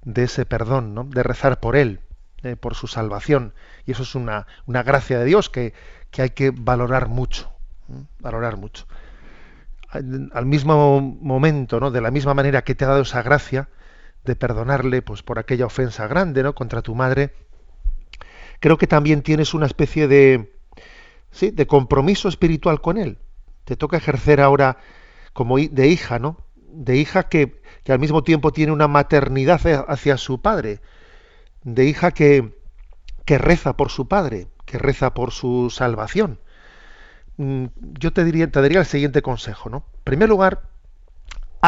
de 0.04 0.24
ese 0.24 0.48
perdón, 0.48 0.96
¿no? 0.96 1.04
de 1.04 1.22
rezar 1.22 1.60
por 1.60 1.76
él, 1.76 2.02
¿eh? 2.42 2.56
por 2.56 2.74
su 2.74 2.88
salvación. 2.88 3.54
Y 3.86 3.92
eso 3.92 4.02
es 4.02 4.16
una, 4.16 4.48
una 4.66 4.82
gracia 4.82 5.20
de 5.20 5.26
Dios 5.26 5.52
que, 5.52 5.76
que, 6.10 6.24
hay 6.24 6.30
que 6.32 6.50
valorar 6.50 7.10
mucho, 7.10 7.52
¿eh? 7.92 8.04
valorar 8.20 8.58
mucho. 8.58 8.88
Al 9.90 10.46
mismo 10.48 11.00
momento, 11.00 11.80
¿no? 11.80 11.92
de 11.92 12.02
la 12.02 12.10
misma 12.10 12.34
manera 12.34 12.64
que 12.64 12.74
te 12.74 12.86
ha 12.86 12.88
dado 12.88 13.04
esa 13.04 13.22
gracia, 13.22 13.70
de 14.28 14.36
perdonarle 14.36 15.02
pues 15.02 15.24
por 15.24 15.40
aquella 15.40 15.66
ofensa 15.66 16.06
grande 16.06 16.44
no 16.44 16.54
contra 16.54 16.84
tu 16.84 16.94
madre 16.94 17.34
creo 18.60 18.78
que 18.78 18.86
también 18.86 19.24
tienes 19.24 19.54
una 19.54 19.66
especie 19.66 20.08
de 20.08 20.54
sí 21.32 21.52
de 21.52 21.66
compromiso 21.66 22.28
espiritual 22.28 22.82
con 22.82 22.98
él. 22.98 23.18
Te 23.64 23.76
toca 23.76 23.98
ejercer 23.98 24.42
ahora 24.42 24.78
como 25.34 25.58
de 25.58 25.88
hija 25.88 26.20
no 26.20 26.38
de 26.56 26.98
hija 26.98 27.24
que, 27.24 27.62
que 27.84 27.92
al 27.94 28.00
mismo 28.00 28.24
tiempo 28.24 28.52
tiene 28.52 28.72
una 28.72 28.88
maternidad 28.88 29.62
hacia 29.88 30.18
su 30.18 30.42
padre 30.42 30.82
de 31.64 31.86
hija 31.86 32.12
que 32.12 32.56
que 33.26 33.38
reza 33.38 33.76
por 33.76 33.90
su 33.90 34.08
padre 34.08 34.48
que 34.66 34.78
reza 34.78 35.14
por 35.14 35.32
su 35.32 35.70
salvación. 35.70 36.40
Mm, 37.38 37.68
yo 38.00 38.12
te 38.12 38.26
diría 38.26 38.52
te 38.52 38.62
daría 38.62 38.80
el 38.80 38.86
siguiente 38.86 39.22
consejo 39.22 39.70
no 39.70 39.86
en 39.96 40.04
primer 40.04 40.30
lugar 40.30 40.77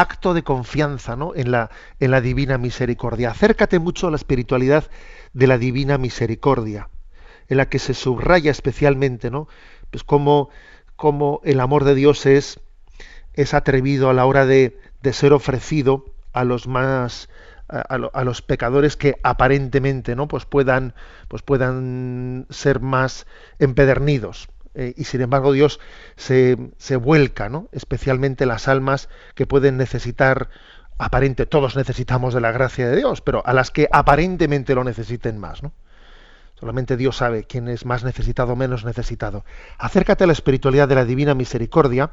acto 0.00 0.34
de 0.34 0.42
confianza 0.42 1.16
¿no? 1.16 1.34
en, 1.34 1.50
la, 1.50 1.70
en 1.98 2.10
la 2.10 2.20
divina 2.20 2.58
misericordia. 2.58 3.30
Acércate 3.30 3.78
mucho 3.78 4.06
a 4.06 4.10
la 4.10 4.16
espiritualidad 4.16 4.90
de 5.32 5.46
la 5.46 5.58
divina 5.58 5.98
misericordia, 5.98 6.88
en 7.48 7.56
la 7.56 7.68
que 7.68 7.78
se 7.78 7.94
subraya 7.94 8.50
especialmente 8.50 9.30
¿no? 9.30 9.48
pues 9.90 10.04
cómo, 10.04 10.50
cómo 10.96 11.40
el 11.44 11.60
amor 11.60 11.84
de 11.84 11.94
Dios 11.94 12.26
es, 12.26 12.60
es 13.34 13.54
atrevido 13.54 14.10
a 14.10 14.14
la 14.14 14.26
hora 14.26 14.46
de, 14.46 14.78
de 15.02 15.12
ser 15.12 15.32
ofrecido 15.32 16.04
a 16.32 16.44
los 16.44 16.66
más 16.66 17.28
a, 17.70 18.24
los 18.24 18.42
pecadores 18.42 18.96
que 18.96 19.16
aparentemente 19.22 20.16
no 20.16 20.26
pues 20.26 20.44
puedan 20.44 20.94
pues 21.28 21.42
puedan 21.42 22.46
ser 22.50 22.80
más 22.80 23.26
empedernidos 23.60 24.48
eh, 24.74 24.94
y 24.96 25.04
sin 25.04 25.20
embargo 25.20 25.52
Dios 25.52 25.80
se, 26.16 26.56
se 26.78 26.96
vuelca, 26.96 27.48
¿no? 27.48 27.68
especialmente 27.72 28.46
las 28.46 28.68
almas 28.68 29.08
que 29.34 29.46
pueden 29.46 29.76
necesitar, 29.76 30.48
aparente, 30.98 31.46
todos 31.46 31.76
necesitamos 31.76 32.34
de 32.34 32.40
la 32.40 32.52
gracia 32.52 32.88
de 32.88 32.96
Dios, 32.96 33.20
pero 33.20 33.42
a 33.44 33.52
las 33.52 33.70
que 33.70 33.88
aparentemente 33.90 34.74
lo 34.74 34.84
necesiten 34.84 35.38
más. 35.38 35.62
¿no? 35.62 35.72
Solamente 36.54 36.96
Dios 36.96 37.16
sabe 37.16 37.44
quién 37.44 37.68
es 37.68 37.84
más 37.84 38.04
necesitado 38.04 38.52
o 38.52 38.56
menos 38.56 38.84
necesitado. 38.84 39.44
Acércate 39.78 40.24
a 40.24 40.26
la 40.28 40.34
espiritualidad 40.34 40.88
de 40.88 40.94
la 40.94 41.04
divina 41.04 41.34
misericordia, 41.34 42.12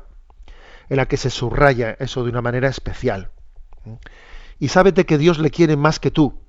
en 0.90 0.98
la 0.98 1.06
que 1.06 1.18
se 1.18 1.30
subraya 1.30 1.98
eso 2.00 2.24
de 2.24 2.30
una 2.30 2.42
manera 2.42 2.70
especial. 2.70 3.30
Y 4.58 4.70
sábete 4.70 5.06
que 5.06 5.18
Dios 5.18 5.38
le 5.38 5.52
quiere 5.52 5.76
más 5.76 6.00
que 6.00 6.12
tú. 6.12 6.40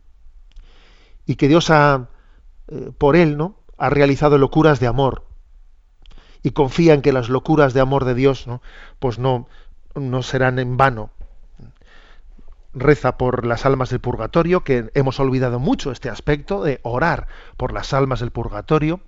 Y 1.26 1.34
que 1.34 1.48
Dios 1.48 1.70
ha, 1.70 2.08
eh, 2.68 2.92
por 2.96 3.16
él, 3.16 3.36
¿no? 3.36 3.56
ha 3.76 3.90
realizado 3.90 4.38
locuras 4.38 4.80
de 4.80 4.86
amor 4.86 5.27
y 6.48 6.50
confía 6.50 6.94
en 6.94 7.02
que 7.02 7.12
las 7.12 7.28
locuras 7.28 7.74
de 7.74 7.80
amor 7.80 8.06
de 8.06 8.14
Dios 8.14 8.46
¿no? 8.46 8.62
pues 8.98 9.18
no, 9.18 9.48
no 9.94 10.22
serán 10.22 10.58
en 10.58 10.78
vano. 10.78 11.10
Reza 12.72 13.18
por 13.18 13.44
las 13.44 13.66
almas 13.66 13.90
del 13.90 14.00
purgatorio, 14.00 14.64
que 14.64 14.90
hemos 14.94 15.20
olvidado 15.20 15.58
mucho 15.58 15.92
este 15.92 16.08
aspecto 16.08 16.64
de 16.64 16.80
orar 16.84 17.26
por 17.58 17.74
las 17.74 17.92
almas 17.92 18.20
del 18.20 18.30
purgatorio. 18.30 19.00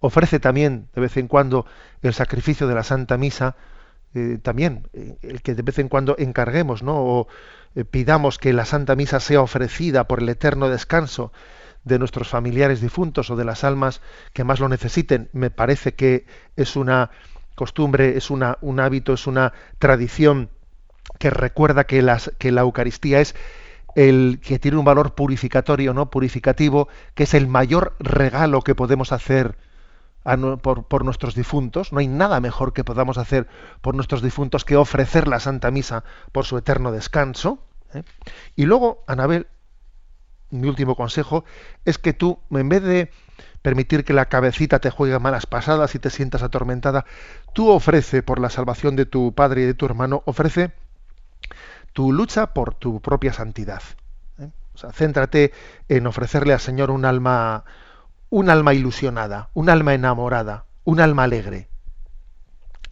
Ofrece 0.00 0.38
también 0.38 0.88
de 0.94 1.00
vez 1.00 1.16
en 1.16 1.28
cuando 1.28 1.64
el 2.02 2.12
sacrificio 2.12 2.66
de 2.66 2.74
la 2.74 2.82
Santa 2.82 3.16
Misa, 3.16 3.56
eh, 4.14 4.38
también 4.42 4.88
eh, 4.92 5.16
el 5.22 5.40
que 5.40 5.54
de 5.54 5.62
vez 5.62 5.78
en 5.78 5.88
cuando 5.88 6.14
encarguemos, 6.18 6.82
¿no? 6.82 6.96
O 6.96 7.28
eh, 7.74 7.86
pidamos 7.86 8.36
que 8.36 8.52
la 8.52 8.66
Santa 8.66 8.96
Misa 8.96 9.18
sea 9.18 9.40
ofrecida 9.40 10.04
por 10.04 10.20
el 10.20 10.28
eterno 10.28 10.68
descanso 10.68 11.32
de 11.84 11.98
nuestros 11.98 12.28
familiares 12.28 12.80
difuntos 12.80 13.30
o 13.30 13.36
de 13.36 13.44
las 13.44 13.64
almas 13.64 14.00
que 14.32 14.44
más 14.44 14.60
lo 14.60 14.68
necesiten. 14.68 15.28
Me 15.32 15.50
parece 15.50 15.94
que 15.94 16.26
es 16.56 16.76
una 16.76 17.10
costumbre, 17.54 18.16
es 18.16 18.30
una, 18.30 18.58
un 18.60 18.80
hábito, 18.80 19.12
es 19.12 19.26
una 19.26 19.52
tradición 19.78 20.50
que 21.18 21.30
recuerda 21.30 21.84
que, 21.84 22.02
las, 22.02 22.32
que 22.38 22.50
la 22.50 22.62
Eucaristía 22.62 23.20
es 23.20 23.34
el 23.94 24.40
que 24.42 24.58
tiene 24.58 24.76
un 24.76 24.84
valor 24.84 25.14
purificatorio, 25.14 25.94
no 25.94 26.10
purificativo, 26.10 26.88
que 27.14 27.24
es 27.24 27.34
el 27.34 27.46
mayor 27.46 27.94
regalo 28.00 28.62
que 28.62 28.74
podemos 28.74 29.12
hacer 29.12 29.56
por, 30.62 30.84
por, 30.84 31.04
nuestros 31.04 31.34
difuntos. 31.34 31.92
No 31.92 32.00
hay 32.00 32.08
nada 32.08 32.40
mejor 32.40 32.72
que 32.72 32.82
podamos 32.82 33.18
hacer 33.18 33.46
por 33.82 33.94
nuestros 33.94 34.22
difuntos 34.22 34.64
que 34.64 34.76
ofrecer 34.76 35.28
la 35.28 35.38
Santa 35.38 35.70
Misa 35.70 36.02
por 36.32 36.44
su 36.44 36.56
eterno 36.58 36.90
descanso. 36.90 37.58
¿eh? 37.92 38.02
Y 38.56 38.64
luego, 38.64 39.04
Anabel, 39.06 39.46
mi 40.60 40.68
último 40.68 40.94
consejo 40.96 41.44
es 41.84 41.98
que 41.98 42.12
tú, 42.12 42.38
en 42.50 42.68
vez 42.68 42.82
de 42.82 43.10
permitir 43.64 44.04
que 44.04 44.12
la 44.12 44.26
cabecita 44.26 44.78
te 44.78 44.90
juegue 44.90 45.18
malas 45.18 45.46
pasadas 45.46 45.94
y 45.94 45.98
te 45.98 46.10
sientas 46.10 46.42
atormentada, 46.42 47.06
tú 47.54 47.70
ofrece 47.70 48.22
por 48.22 48.38
la 48.38 48.50
salvación 48.50 48.94
de 48.94 49.06
tu 49.06 49.34
padre 49.34 49.62
y 49.62 49.64
de 49.64 49.74
tu 49.74 49.86
hermano, 49.86 50.22
ofrece 50.26 50.72
tu 51.94 52.12
lucha 52.12 52.52
por 52.52 52.74
tu 52.74 53.00
propia 53.00 53.32
santidad. 53.32 53.82
¿eh? 54.38 54.50
O 54.74 54.78
sea, 54.78 54.92
céntrate 54.92 55.52
en 55.88 56.06
ofrecerle 56.06 56.52
al 56.52 56.60
Señor 56.60 56.90
un 56.90 57.06
alma, 57.06 57.64
un 58.28 58.50
alma 58.50 58.74
ilusionada, 58.74 59.48
un 59.54 59.70
alma 59.70 59.94
enamorada, 59.94 60.66
un 60.84 61.00
alma 61.00 61.24
alegre. 61.24 61.68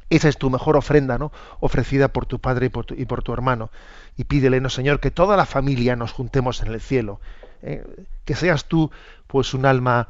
Esa 0.09 0.29
es 0.29 0.39
tu 0.39 0.51
mejor 0.51 0.77
ofrenda, 0.77 1.19
¿no? 1.19 1.33
Ofrecida 1.61 2.09
por 2.09 2.27
tu 2.27 2.39
padre 2.39 2.67
y 2.67 2.69
por 2.69 2.85
tu, 2.85 2.95
y 2.95 3.05
por 3.07 3.23
tu 3.23 3.33
hermano. 3.33 3.71
Y 4.17 4.25
pídele, 4.25 4.61
no 4.61 4.71
Señor, 4.71 5.01
que 5.01 5.11
toda 5.11 5.37
la 5.37 5.47
familia 5.47 5.97
nos 5.97 6.13
juntemos 6.13 6.63
en 6.63 6.69
el 6.69 6.81
cielo 6.81 7.21
eh, 7.63 7.85
que 8.25 8.35
seas 8.35 8.67
tú 8.67 8.91
pues 9.27 9.55
un 9.55 9.67
alma 9.67 10.09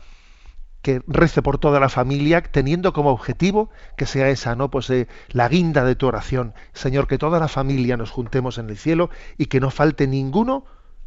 que 0.83 1.01
rece 1.07 1.43
por 1.43 1.59
toda 1.59 1.79
la 1.79 1.89
familia, 1.89 2.43
teniendo 2.43 2.93
como 2.93 3.11
objetivo 3.11 3.71
que 3.97 4.05
sea 4.05 4.29
esa, 4.29 4.57
¿no? 4.57 4.69
Pues 4.71 4.91
eh, 4.91 5.07
la 5.29 5.49
guinda 5.49 5.85
de 5.85 5.95
tu 5.95 6.09
oración. 6.09 6.55
Señor, 6.73 7.07
que 7.07 7.19
toda 7.19 7.39
la 7.39 7.49
familia 7.49 7.97
nos 7.97 8.11
juntemos 8.11 8.59
en 8.59 8.69
el 8.69 8.77
cielo 8.77 9.09
y 9.39 9.47
que 9.47 9.61
no 9.61 9.71
falte 9.71 10.09
ninguno 10.09 10.65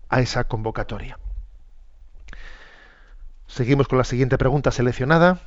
a 0.07 0.21
esa 0.21 0.45
convocatoria. 0.45 1.19
Seguimos 3.47 3.87
con 3.87 3.97
la 3.97 4.05
siguiente 4.05 4.37
pregunta 4.37 4.71
seleccionada. 4.71 5.41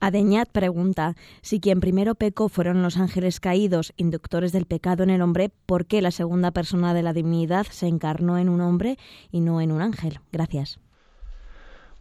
Adeñat 0.00 0.48
pregunta 0.50 1.14
si 1.40 1.60
quien 1.60 1.80
primero 1.80 2.14
pecó 2.14 2.48
fueron 2.48 2.82
los 2.82 2.98
ángeles 2.98 3.40
caídos, 3.40 3.92
inductores 3.96 4.52
del 4.52 4.66
pecado 4.66 5.02
en 5.02 5.10
el 5.10 5.22
hombre, 5.22 5.50
¿por 5.66 5.86
qué 5.86 6.02
la 6.02 6.10
segunda 6.10 6.50
persona 6.50 6.92
de 6.92 7.02
la 7.02 7.12
divinidad 7.12 7.66
se 7.70 7.86
encarnó 7.86 8.38
en 8.38 8.48
un 8.48 8.60
hombre 8.60 8.98
y 9.30 9.40
no 9.40 9.60
en 9.60 9.72
un 9.72 9.80
ángel? 9.80 10.20
Gracias. 10.32 10.78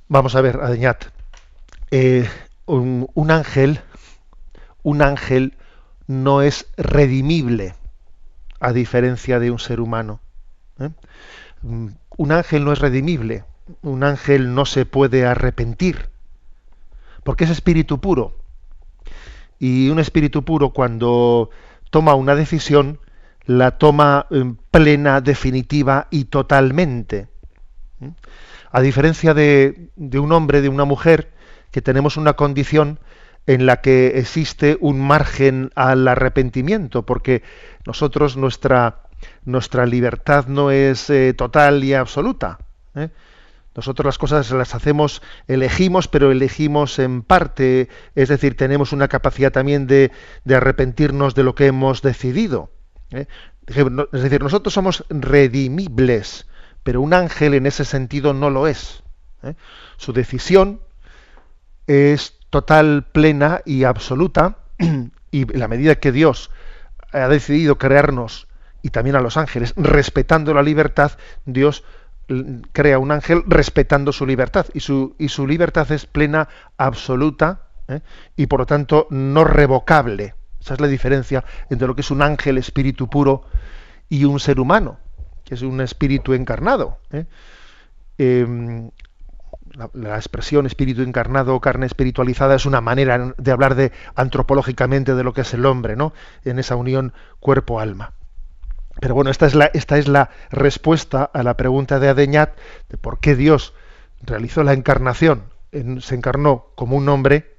Vamos 0.08 0.36
a 0.36 0.42
ver, 0.42 0.58
Adeñat. 0.62 1.06
Eh, 1.92 2.28
un, 2.66 3.08
un, 3.14 3.32
ángel, 3.32 3.80
un 4.84 5.02
ángel 5.02 5.58
no 6.08 6.42
es 6.42 6.68
redimible, 6.78 7.76
a 8.60 8.74
diferencia 8.74 9.40
de 9.40 9.52
un 9.52 9.60
ser 9.60 9.80
humano. 9.80 10.20
¿eh? 10.80 10.90
Un 11.64 12.32
ángel 12.32 12.66
no 12.66 12.74
es 12.74 12.80
redimible. 12.80 13.46
Un 13.82 14.04
ángel 14.04 14.54
no 14.54 14.66
se 14.66 14.86
puede 14.86 15.26
arrepentir 15.26 16.10
porque 17.26 17.46
es 17.46 17.50
espíritu 17.50 18.00
puro. 18.00 18.38
Y 19.58 19.90
un 19.90 19.98
espíritu 19.98 20.46
puro 20.46 20.70
cuando 20.70 21.50
toma 21.90 22.14
una 22.14 22.36
decisión, 22.36 23.00
la 23.46 23.80
toma 23.80 24.28
plena, 24.70 25.22
definitiva 25.22 26.08
y 26.12 26.26
totalmente. 26.26 27.28
A 28.72 28.80
diferencia 28.82 29.34
de, 29.34 29.90
de 29.96 30.20
un 30.20 30.32
hombre, 30.34 30.62
de 30.62 30.70
una 30.70 30.86
mujer, 30.86 31.34
que 31.72 31.82
tenemos 31.82 32.16
una 32.16 32.34
condición 32.34 33.00
en 33.48 33.66
la 33.66 33.82
que 33.82 34.20
existe 34.20 34.78
un 34.80 35.02
margen 35.02 35.72
al 35.74 36.08
arrepentimiento, 36.08 37.08
porque 37.08 37.42
nosotros 37.88 38.38
nuestra, 38.38 39.02
nuestra 39.46 39.88
libertad 39.88 40.46
no 40.46 40.70
es 40.70 41.10
eh, 41.10 41.34
total 41.34 41.84
y 41.84 41.96
absoluta. 41.96 42.60
¿eh? 42.94 43.10
Nosotros 43.76 44.06
las 44.06 44.18
cosas 44.18 44.50
las 44.52 44.74
hacemos, 44.74 45.22
elegimos, 45.48 46.08
pero 46.08 46.32
elegimos 46.32 46.98
en 46.98 47.22
parte, 47.24 47.90
es 48.16 48.30
decir, 48.30 48.56
tenemos 48.56 48.94
una 48.94 49.10
capacidad 49.10 49.52
también 49.52 49.86
de, 49.86 50.12
de 50.46 50.56
arrepentirnos 50.56 51.36
de 51.36 51.44
lo 51.44 51.56
que 51.56 51.68
hemos 51.68 52.02
decidido. 52.02 52.72
¿eh? 53.12 53.28
Es 53.68 54.22
decir, 54.24 54.42
nosotros 54.42 54.74
somos 54.74 55.04
redimibles, 55.10 56.48
pero 56.84 57.02
un 57.02 57.14
ángel 57.14 57.54
en 57.54 57.66
ese 57.66 57.84
sentido 57.84 58.34
no 58.34 58.50
lo 58.50 58.68
es. 58.68 59.04
Su 59.98 60.14
decisión 60.14 60.82
es 61.86 62.40
total, 62.50 63.06
plena 63.12 63.62
y 63.66 63.84
absoluta, 63.84 64.60
y 65.32 65.46
la 65.58 65.68
medida 65.68 65.96
que 65.96 66.12
Dios 66.12 66.50
ha 67.12 67.28
decidido 67.28 67.78
crearnos 67.78 68.48
y 68.82 68.92
también 68.92 69.16
a 69.16 69.22
los 69.22 69.36
ángeles, 69.36 69.74
respetando 69.76 70.54
la 70.54 70.62
libertad, 70.62 71.14
Dios 71.46 71.84
crea 72.72 73.00
un 73.00 73.12
ángel 73.12 73.44
respetando 73.48 74.12
su 74.12 74.26
libertad 74.26 74.66
y 74.74 74.80
su, 74.80 75.16
y 75.20 75.30
su 75.30 75.48
libertad 75.48 75.92
es 75.92 76.06
plena, 76.06 76.50
absoluta 76.78 77.68
¿eh? 77.88 78.02
y 78.36 78.48
por 78.48 78.62
lo 78.62 78.66
tanto 78.66 79.08
no 79.10 79.44
revocable. 79.44 80.36
Esa 80.60 80.74
es 80.74 80.82
la 80.82 80.88
diferencia 80.88 81.44
entre 81.70 81.88
lo 81.88 81.96
que 81.96 82.02
es 82.02 82.12
un 82.12 82.22
ángel, 82.22 82.58
espíritu 82.58 83.08
puro, 83.08 83.44
y 84.10 84.26
un 84.26 84.40
ser 84.40 84.60
humano, 84.60 84.98
que 85.44 85.56
es 85.56 85.62
un 85.62 85.82
espíritu 85.82 86.34
encarnado. 86.34 86.98
¿eh? 87.12 87.26
Em, 88.18 88.90
la, 89.94 90.16
expresión 90.16 90.66
espíritu 90.66 91.02
encarnado 91.02 91.54
o 91.54 91.62
carne 91.62 91.86
espiritualizada 91.86 92.56
es 92.56 92.66
una 92.66 92.82
manera 92.82 93.34
de 93.38 93.52
hablar 93.52 93.76
de 93.76 93.92
antropológicamente 94.16 95.16
de 95.16 95.24
lo 95.24 95.34
que 95.34 95.42
es 95.42 95.54
el 95.54 95.66
hombre, 95.66 95.96
¿no? 95.96 96.14
En 96.44 96.60
esa 96.60 96.76
unión 96.76 97.14
cuerpo-alma. 97.40 98.14
Pero 99.00 99.14
bueno, 99.14 99.30
esta 99.30 99.46
es 99.46 99.56
la, 99.56 99.66
esta 99.74 99.98
es 99.98 100.08
la 100.08 100.30
respuesta 100.52 101.24
a 101.24 101.44
la 101.44 101.58
pregunta 101.58 102.00
de 102.00 102.10
Adeñat 102.10 102.58
de 102.90 102.98
por 102.98 103.20
qué 103.20 103.36
Dios 103.36 103.74
realizó 104.22 104.64
la 104.64 104.74
encarnación, 104.74 105.44
se 106.00 106.16
encarnó 106.16 106.68
como 106.76 106.96
un 106.96 107.10
hombre 107.10 107.58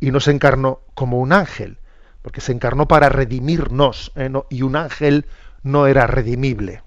y 0.00 0.10
no 0.10 0.20
se 0.20 0.32
encarnó 0.32 0.80
como 0.94 1.20
un 1.20 1.32
ángel, 1.32 1.78
porque 2.22 2.40
se 2.40 2.52
encarnó 2.52 2.88
para 2.88 3.08
redimirnos, 3.08 4.12
¿eh? 4.16 4.30
y 4.50 4.62
un 4.62 4.76
ángel 4.76 5.26
no 5.62 5.86
era 5.86 6.06
redimible. 6.06 6.82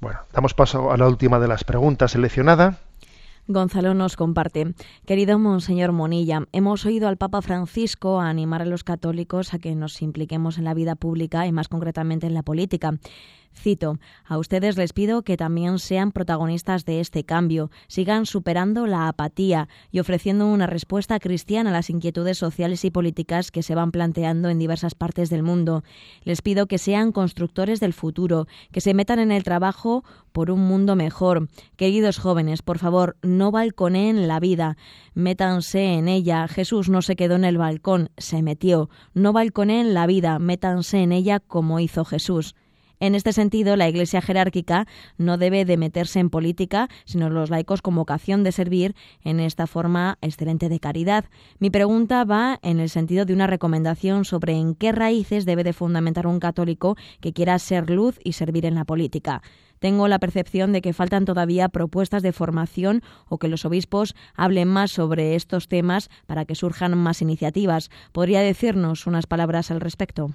Bueno, 0.00 0.20
damos 0.32 0.54
paso 0.54 0.92
a 0.92 0.96
la 0.96 1.08
última 1.08 1.40
de 1.40 1.48
las 1.48 1.64
preguntas 1.64 2.12
seleccionada. 2.12 2.78
Gonzalo 3.50 3.94
nos 3.94 4.16
comparte. 4.16 4.74
Querido 5.06 5.38
Monseñor 5.38 5.92
Monilla, 5.92 6.42
hemos 6.52 6.84
oído 6.84 7.08
al 7.08 7.16
Papa 7.16 7.40
Francisco 7.40 8.20
animar 8.20 8.60
a 8.60 8.66
los 8.66 8.84
católicos 8.84 9.54
a 9.54 9.58
que 9.58 9.74
nos 9.74 10.02
impliquemos 10.02 10.58
en 10.58 10.64
la 10.64 10.74
vida 10.74 10.96
pública 10.96 11.46
y 11.46 11.52
más 11.52 11.68
concretamente 11.68 12.26
en 12.26 12.34
la 12.34 12.42
política. 12.42 12.98
Cito, 13.54 13.98
a 14.24 14.38
ustedes 14.38 14.76
les 14.76 14.92
pido 14.92 15.22
que 15.22 15.36
también 15.36 15.78
sean 15.78 16.12
protagonistas 16.12 16.84
de 16.84 17.00
este 17.00 17.24
cambio, 17.24 17.70
sigan 17.88 18.24
superando 18.24 18.86
la 18.86 19.08
apatía 19.08 19.68
y 19.90 19.98
ofreciendo 19.98 20.46
una 20.46 20.66
respuesta 20.66 21.18
cristiana 21.18 21.70
a 21.70 21.72
las 21.72 21.90
inquietudes 21.90 22.38
sociales 22.38 22.84
y 22.84 22.90
políticas 22.90 23.50
que 23.50 23.62
se 23.62 23.74
van 23.74 23.90
planteando 23.90 24.48
en 24.48 24.58
diversas 24.58 24.94
partes 24.94 25.28
del 25.28 25.42
mundo. 25.42 25.82
Les 26.22 26.40
pido 26.40 26.66
que 26.66 26.78
sean 26.78 27.10
constructores 27.12 27.80
del 27.80 27.92
futuro, 27.92 28.46
que 28.70 28.80
se 28.80 28.94
metan 28.94 29.18
en 29.18 29.32
el 29.32 29.42
trabajo 29.42 30.04
por 30.32 30.50
un 30.50 30.60
mundo 30.60 30.94
mejor. 30.94 31.48
Queridos 31.76 32.18
jóvenes, 32.18 32.62
por 32.62 32.78
favor, 32.78 33.16
no 33.22 33.50
balconeen 33.50 34.28
la 34.28 34.38
vida, 34.40 34.76
métanse 35.14 35.94
en 35.94 36.08
ella. 36.08 36.46
Jesús 36.48 36.88
no 36.88 37.02
se 37.02 37.16
quedó 37.16 37.36
en 37.36 37.44
el 37.44 37.58
balcón, 37.58 38.10
se 38.16 38.42
metió. 38.42 38.88
No 39.14 39.32
balconeen 39.32 39.94
la 39.94 40.06
vida, 40.06 40.38
métanse 40.38 41.02
en 41.02 41.12
ella 41.12 41.40
como 41.40 41.80
hizo 41.80 42.04
Jesús. 42.04 42.54
En 43.00 43.14
este 43.14 43.32
sentido, 43.32 43.76
la 43.76 43.88
Iglesia 43.88 44.20
jerárquica 44.20 44.86
no 45.18 45.38
debe 45.38 45.64
de 45.64 45.76
meterse 45.76 46.18
en 46.18 46.30
política, 46.30 46.88
sino 47.04 47.30
los 47.30 47.50
laicos 47.50 47.80
con 47.80 47.94
vocación 47.94 48.42
de 48.42 48.52
servir 48.52 48.94
en 49.22 49.38
esta 49.40 49.66
forma 49.66 50.18
excelente 50.20 50.68
de 50.68 50.80
caridad. 50.80 51.24
Mi 51.60 51.70
pregunta 51.70 52.24
va 52.24 52.58
en 52.62 52.80
el 52.80 52.88
sentido 52.90 53.24
de 53.24 53.34
una 53.34 53.46
recomendación 53.46 54.24
sobre 54.24 54.54
en 54.54 54.74
qué 54.74 54.92
raíces 54.92 55.46
debe 55.46 55.64
de 55.64 55.72
fundamentar 55.72 56.26
un 56.26 56.40
católico 56.40 56.96
que 57.20 57.32
quiera 57.32 57.58
ser 57.58 57.88
luz 57.88 58.18
y 58.24 58.32
servir 58.32 58.66
en 58.66 58.74
la 58.74 58.84
política. 58.84 59.42
Tengo 59.78 60.08
la 60.08 60.18
percepción 60.18 60.72
de 60.72 60.82
que 60.82 60.92
faltan 60.92 61.24
todavía 61.24 61.68
propuestas 61.68 62.22
de 62.22 62.32
formación 62.32 63.02
o 63.28 63.38
que 63.38 63.46
los 63.46 63.64
obispos 63.64 64.16
hablen 64.34 64.66
más 64.66 64.90
sobre 64.90 65.36
estos 65.36 65.68
temas 65.68 66.10
para 66.26 66.44
que 66.44 66.56
surjan 66.56 66.98
más 66.98 67.22
iniciativas. 67.22 67.90
¿Podría 68.10 68.40
decirnos 68.40 69.06
unas 69.06 69.26
palabras 69.26 69.70
al 69.70 69.80
respecto? 69.80 70.30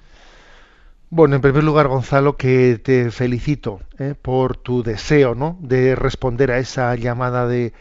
Bueno, 1.16 1.36
en 1.36 1.44
primer 1.44 1.64
lugar, 1.64 1.90
Gonzalo, 1.90 2.38
que 2.38 2.82
te 2.84 3.12
felicito 3.12 3.82
¿eh? 4.00 4.16
por 4.20 4.58
tu 4.58 4.82
deseo 4.82 5.36
¿no? 5.36 5.60
de 5.62 5.94
responder 5.94 6.50
a 6.50 6.58
esa 6.58 6.96
llamada 6.96 7.46
de, 7.46 7.72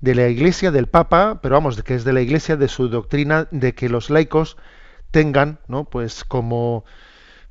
de, 0.00 0.14
la 0.16 0.26
Iglesia, 0.26 0.72
del 0.72 0.88
Papa, 0.88 1.38
pero 1.40 1.54
vamos, 1.54 1.80
que 1.84 1.94
es 1.94 2.02
de 2.02 2.12
la 2.12 2.20
Iglesia, 2.20 2.56
de 2.56 2.66
su 2.66 2.88
doctrina, 2.88 3.46
de 3.52 3.76
que 3.76 3.88
los 3.88 4.10
laicos 4.10 4.56
tengan, 5.12 5.60
¿no? 5.68 5.84
pues 5.84 6.24
como 6.24 6.84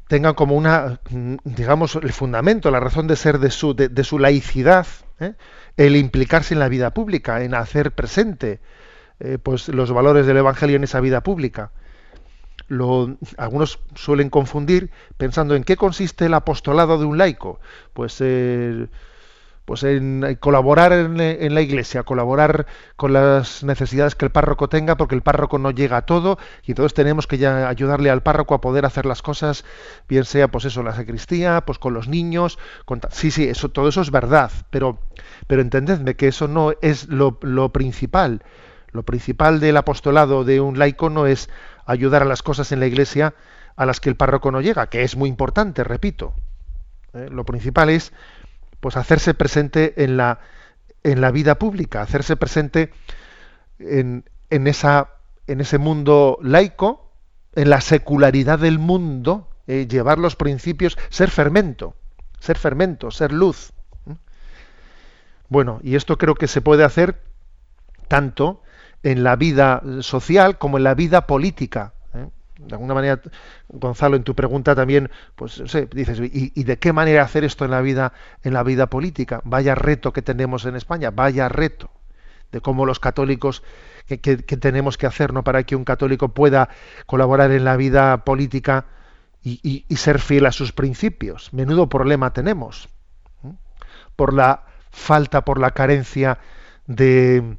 tengan 0.09 0.33
como 0.33 0.57
una, 0.57 0.99
digamos, 1.45 1.95
el 1.95 2.11
fundamento, 2.11 2.69
la 2.69 2.81
razón 2.81 3.07
de 3.07 3.15
ser 3.15 3.39
de 3.39 3.49
su, 3.49 3.73
de, 3.75 4.03
su 4.03 4.19
laicidad, 4.19 4.87
¿eh? 5.21 5.35
el 5.77 5.95
implicarse 5.95 6.53
en 6.53 6.59
la 6.59 6.67
vida 6.67 6.93
pública, 6.93 7.45
en 7.45 7.55
hacer 7.55 7.93
presente 7.93 8.59
eh, 9.21 9.37
pues 9.41 9.69
los 9.69 9.89
valores 9.89 10.25
del 10.25 10.35
Evangelio 10.35 10.75
en 10.75 10.83
esa 10.83 10.99
vida 10.99 11.23
pública 11.23 11.71
algunos 13.37 13.79
suelen 13.95 14.29
confundir 14.29 14.91
pensando 15.17 15.55
en 15.55 15.63
qué 15.63 15.75
consiste 15.75 16.25
el 16.25 16.33
apostolado 16.33 16.97
de 16.97 17.05
un 17.05 17.17
laico. 17.17 17.59
Pues, 17.93 18.17
eh, 18.19 18.87
pues 19.65 19.83
en 19.83 20.37
colaborar 20.41 20.91
en, 20.91 21.55
la 21.55 21.61
iglesia, 21.61 22.03
colaborar 22.03 22.65
con 22.97 23.13
las 23.13 23.63
necesidades 23.63 24.15
que 24.15 24.25
el 24.25 24.31
párroco 24.31 24.67
tenga, 24.67 24.97
porque 24.97 25.15
el 25.15 25.21
párroco 25.21 25.57
no 25.57 25.71
llega 25.71 25.97
a 25.97 26.05
todo, 26.05 26.37
y 26.65 26.71
entonces 26.71 26.93
tenemos 26.93 27.27
que 27.27 27.37
ya 27.37 27.69
ayudarle 27.69 28.09
al 28.09 28.23
párroco 28.23 28.55
a 28.55 28.61
poder 28.61 28.85
hacer 28.85 29.05
las 29.05 29.21
cosas, 29.21 29.63
bien 30.09 30.25
sea 30.25 30.49
pues 30.49 30.65
eso, 30.65 30.83
la 30.83 30.93
sacristía, 30.93 31.61
pues 31.65 31.79
con 31.79 31.93
los 31.93 32.09
niños, 32.09 32.59
sí, 33.11 33.31
sí, 33.31 33.47
eso, 33.47 33.69
todo 33.69 33.87
eso 33.87 34.01
es 34.01 34.11
verdad, 34.11 34.51
pero, 34.69 34.99
pero 35.47 35.61
entendedme 35.61 36.15
que 36.15 36.27
eso 36.27 36.47
no 36.49 36.73
es 36.81 37.07
lo, 37.07 37.37
lo 37.41 37.71
principal. 37.71 38.43
Lo 38.91 39.01
principal 39.01 39.59
del 39.59 39.77
apostolado 39.77 40.43
de 40.43 40.61
un 40.61 40.77
laico 40.77 41.09
no 41.09 41.25
es 41.25 41.49
ayudar 41.85 42.21
a 42.21 42.25
las 42.25 42.43
cosas 42.43 42.71
en 42.71 42.79
la 42.79 42.87
iglesia 42.87 43.33
a 43.75 43.85
las 43.85 43.99
que 43.99 44.09
el 44.09 44.15
párroco 44.15 44.51
no 44.51 44.61
llega, 44.61 44.87
que 44.87 45.03
es 45.03 45.15
muy 45.15 45.29
importante, 45.29 45.83
repito. 45.83 46.33
¿eh? 47.13 47.27
Lo 47.31 47.45
principal 47.45 47.89
es 47.89 48.13
pues 48.79 48.97
hacerse 48.97 49.33
presente 49.33 50.03
en 50.03 50.17
la, 50.17 50.39
en 51.03 51.21
la 51.21 51.31
vida 51.31 51.55
pública, 51.55 52.01
hacerse 52.01 52.35
presente 52.35 52.91
en, 53.79 54.29
en, 54.49 54.67
esa, 54.67 55.11
en 55.47 55.61
ese 55.61 55.77
mundo 55.77 56.37
laico, 56.41 57.11
en 57.55 57.69
la 57.69 57.81
secularidad 57.81 58.59
del 58.59 58.79
mundo, 58.79 59.49
eh, 59.67 59.87
llevar 59.87 60.17
los 60.17 60.35
principios, 60.35 60.97
ser 61.09 61.29
fermento, 61.29 61.95
ser 62.39 62.57
fermento, 62.57 63.11
ser 63.11 63.31
luz. 63.31 63.71
Bueno, 65.49 65.79
y 65.83 65.95
esto 65.95 66.17
creo 66.17 66.35
que 66.35 66.47
se 66.47 66.61
puede 66.61 66.83
hacer 66.83 67.21
tanto 68.07 68.61
en 69.03 69.23
la 69.23 69.35
vida 69.35 69.83
social 69.99 70.57
como 70.57 70.77
en 70.77 70.85
la 70.85 70.95
vida 70.95 71.27
política. 71.27 71.93
¿eh? 72.13 72.29
De 72.57 72.73
alguna 72.73 72.93
manera, 72.93 73.21
Gonzalo, 73.67 74.15
en 74.15 74.23
tu 74.23 74.33
pregunta 74.33 74.73
también, 74.75 75.11
pues 75.35 75.61
dices, 75.91 76.19
¿y, 76.21 76.63
de 76.63 76.79
qué 76.79 76.93
manera 76.93 77.23
hacer 77.23 77.43
esto 77.43 77.65
en 77.65 77.71
la 77.71 77.81
vida, 77.81 78.13
en 78.43 78.53
la 78.53 78.63
vida 78.63 78.87
política? 78.87 79.41
Vaya 79.43 79.75
reto 79.75 80.13
que 80.13 80.21
tenemos 80.21 80.65
en 80.65 80.75
España, 80.75 81.11
vaya 81.11 81.49
reto 81.49 81.91
de 82.51 82.61
cómo 82.61 82.85
los 82.85 82.99
católicos 82.99 83.63
que, 84.07 84.17
tenemos 84.37 84.97
que 84.97 85.07
hacer 85.07 85.33
¿no? 85.33 85.43
para 85.43 85.63
que 85.63 85.75
un 85.75 85.83
católico 85.83 86.29
pueda 86.29 86.69
colaborar 87.05 87.51
en 87.51 87.65
la 87.65 87.75
vida 87.75 88.23
política 88.23 88.85
y, 89.43 89.83
ser 89.97 90.19
fiel 90.19 90.45
a 90.45 90.51
sus 90.53 90.71
principios. 90.71 91.51
Menudo 91.51 91.89
problema 91.89 92.31
tenemos 92.31 92.87
¿eh? 93.43 93.51
por 94.15 94.33
la 94.33 94.63
falta, 94.91 95.43
por 95.43 95.59
la 95.59 95.71
carencia 95.71 96.37
de, 96.85 97.57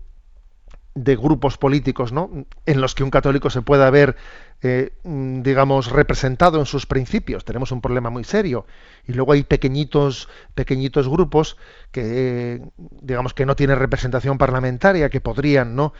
de 0.94 1.16
grupos 1.16 1.59
políticos 1.59 2.12
¿no? 2.12 2.30
en 2.66 2.80
los 2.80 2.94
que 2.94 3.02
un 3.02 3.11
católico 3.11 3.50
se 3.50 3.62
pueda 3.62 3.90
ver 3.90 4.16
eh, 4.62 4.92
mm, 5.02 5.42
digamos 5.42 5.90
representado 5.90 6.61
en 6.61 6.66
sus 6.66 6.87
principios 6.87 7.44
tenemos 7.44 7.72
un 7.72 7.80
problema 7.80 8.11
muy 8.11 8.24
serio 8.24 8.66
y 9.07 9.12
luego 9.12 9.33
hay 9.33 9.42
pequeñitos 9.42 10.28
pequeñitos 10.54 11.09
grupos 11.09 11.57
que 11.90 12.62
digamos 13.02 13.35
que 13.35 13.46
no 13.46 13.57
tienen 13.57 13.78
representación 13.78 14.38
parlamentaria 14.38 15.11
que 15.11 15.20
podrían 15.20 15.74
no 15.74 15.92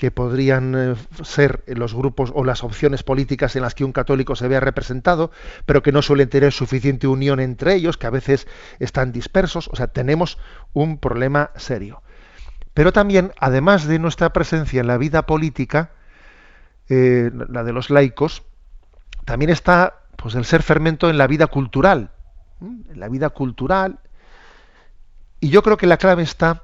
que 0.00 0.10
podrían 0.10 0.74
eh, 0.74 0.94
ser 1.22 1.62
los 1.66 1.92
grupos 1.92 2.32
o 2.34 2.42
las 2.42 2.64
opciones 2.64 3.02
políticas 3.02 3.54
en 3.54 3.60
las 3.60 3.74
que 3.74 3.84
un 3.84 3.92
católico 3.92 4.34
se 4.34 4.48
vea 4.48 4.58
representado, 4.58 5.30
pero 5.66 5.82
que 5.82 5.92
no 5.92 6.00
suelen 6.00 6.30
tener 6.30 6.52
suficiente 6.52 7.06
unión 7.06 7.38
entre 7.38 7.74
ellos, 7.74 7.98
que 7.98 8.06
a 8.06 8.10
veces 8.10 8.48
están 8.78 9.12
dispersos. 9.12 9.68
O 9.68 9.76
sea, 9.76 9.88
tenemos 9.88 10.38
un 10.72 10.96
problema 10.96 11.50
serio. 11.54 12.02
Pero 12.80 12.94
también, 12.94 13.32
además 13.38 13.86
de 13.86 13.98
nuestra 13.98 14.32
presencia 14.32 14.80
en 14.80 14.86
la 14.86 14.96
vida 14.96 15.26
política, 15.26 15.90
eh, 16.88 17.30
la 17.50 17.62
de 17.62 17.74
los 17.74 17.90
laicos, 17.90 18.42
también 19.26 19.50
está 19.50 20.00
pues 20.16 20.34
el 20.34 20.46
ser 20.46 20.62
fermento 20.62 21.10
en 21.10 21.18
la 21.18 21.26
vida 21.26 21.48
cultural, 21.48 22.10
en 22.62 22.98
la 22.98 23.10
vida 23.10 23.28
cultural. 23.28 23.98
Y 25.40 25.50
yo 25.50 25.62
creo 25.62 25.76
que 25.76 25.86
la 25.86 25.98
clave 25.98 26.22
está 26.22 26.62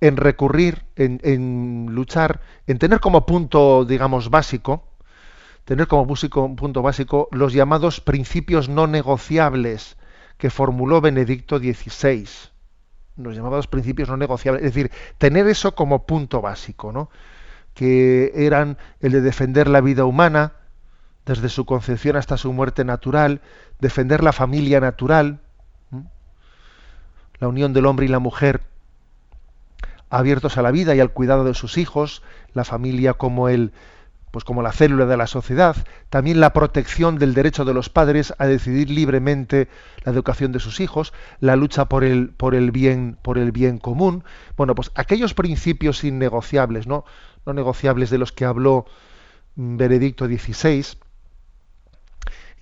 en 0.00 0.16
recurrir, 0.16 0.86
en, 0.96 1.20
en 1.22 1.88
luchar, 1.90 2.40
en 2.66 2.78
tener 2.78 3.00
como 3.00 3.26
punto, 3.26 3.84
digamos, 3.84 4.30
básico, 4.30 4.88
tener 5.66 5.88
como 5.88 6.06
punto 6.56 6.80
básico 6.80 7.28
los 7.32 7.52
llamados 7.52 8.00
principios 8.00 8.70
no 8.70 8.86
negociables 8.86 9.98
que 10.38 10.48
formuló 10.48 11.02
Benedicto 11.02 11.58
XVI. 11.58 12.53
Los 13.16 13.36
llamados 13.36 13.66
principios 13.66 14.08
no 14.08 14.16
negociables. 14.16 14.64
Es 14.64 14.74
decir, 14.74 14.90
tener 15.18 15.46
eso 15.46 15.74
como 15.74 16.06
punto 16.06 16.40
básico, 16.40 16.92
¿no? 16.92 17.10
Que 17.74 18.32
eran 18.34 18.78
el 19.00 19.12
de 19.12 19.20
defender 19.20 19.68
la 19.68 19.80
vida 19.80 20.04
humana, 20.04 20.52
desde 21.26 21.48
su 21.48 21.64
concepción 21.64 22.16
hasta 22.16 22.36
su 22.36 22.52
muerte 22.52 22.84
natural, 22.84 23.40
defender 23.80 24.22
la 24.22 24.32
familia 24.32 24.80
natural, 24.80 25.40
la 27.38 27.48
unión 27.48 27.72
del 27.72 27.86
hombre 27.86 28.06
y 28.06 28.08
la 28.08 28.18
mujer 28.18 28.62
abiertos 30.10 30.58
a 30.58 30.62
la 30.62 30.70
vida 30.70 30.94
y 30.94 31.00
al 31.00 31.10
cuidado 31.10 31.44
de 31.44 31.54
sus 31.54 31.78
hijos, 31.78 32.22
la 32.52 32.64
familia 32.64 33.14
como 33.14 33.48
el 33.48 33.72
pues 34.34 34.42
como 34.42 34.62
la 34.62 34.72
célula 34.72 35.06
de 35.06 35.16
la 35.16 35.28
sociedad, 35.28 35.76
también 36.10 36.40
la 36.40 36.52
protección 36.52 37.20
del 37.20 37.34
derecho 37.34 37.64
de 37.64 37.72
los 37.72 37.88
padres 37.88 38.34
a 38.38 38.46
decidir 38.46 38.90
libremente 38.90 39.68
la 40.02 40.10
educación 40.10 40.50
de 40.50 40.58
sus 40.58 40.80
hijos, 40.80 41.12
la 41.38 41.54
lucha 41.54 41.84
por 41.84 42.02
el, 42.02 42.30
por 42.30 42.56
el 42.56 42.72
bien, 42.72 43.16
por 43.22 43.38
el 43.38 43.52
bien 43.52 43.78
común. 43.78 44.24
Bueno, 44.56 44.74
pues 44.74 44.90
aquellos 44.96 45.34
principios 45.34 46.02
innegociables, 46.02 46.88
¿no? 46.88 47.04
no 47.46 47.52
negociables 47.52 48.10
de 48.10 48.18
los 48.18 48.32
que 48.32 48.44
habló 48.44 48.86
Benedicto 49.54 50.26
XVI, 50.26 50.84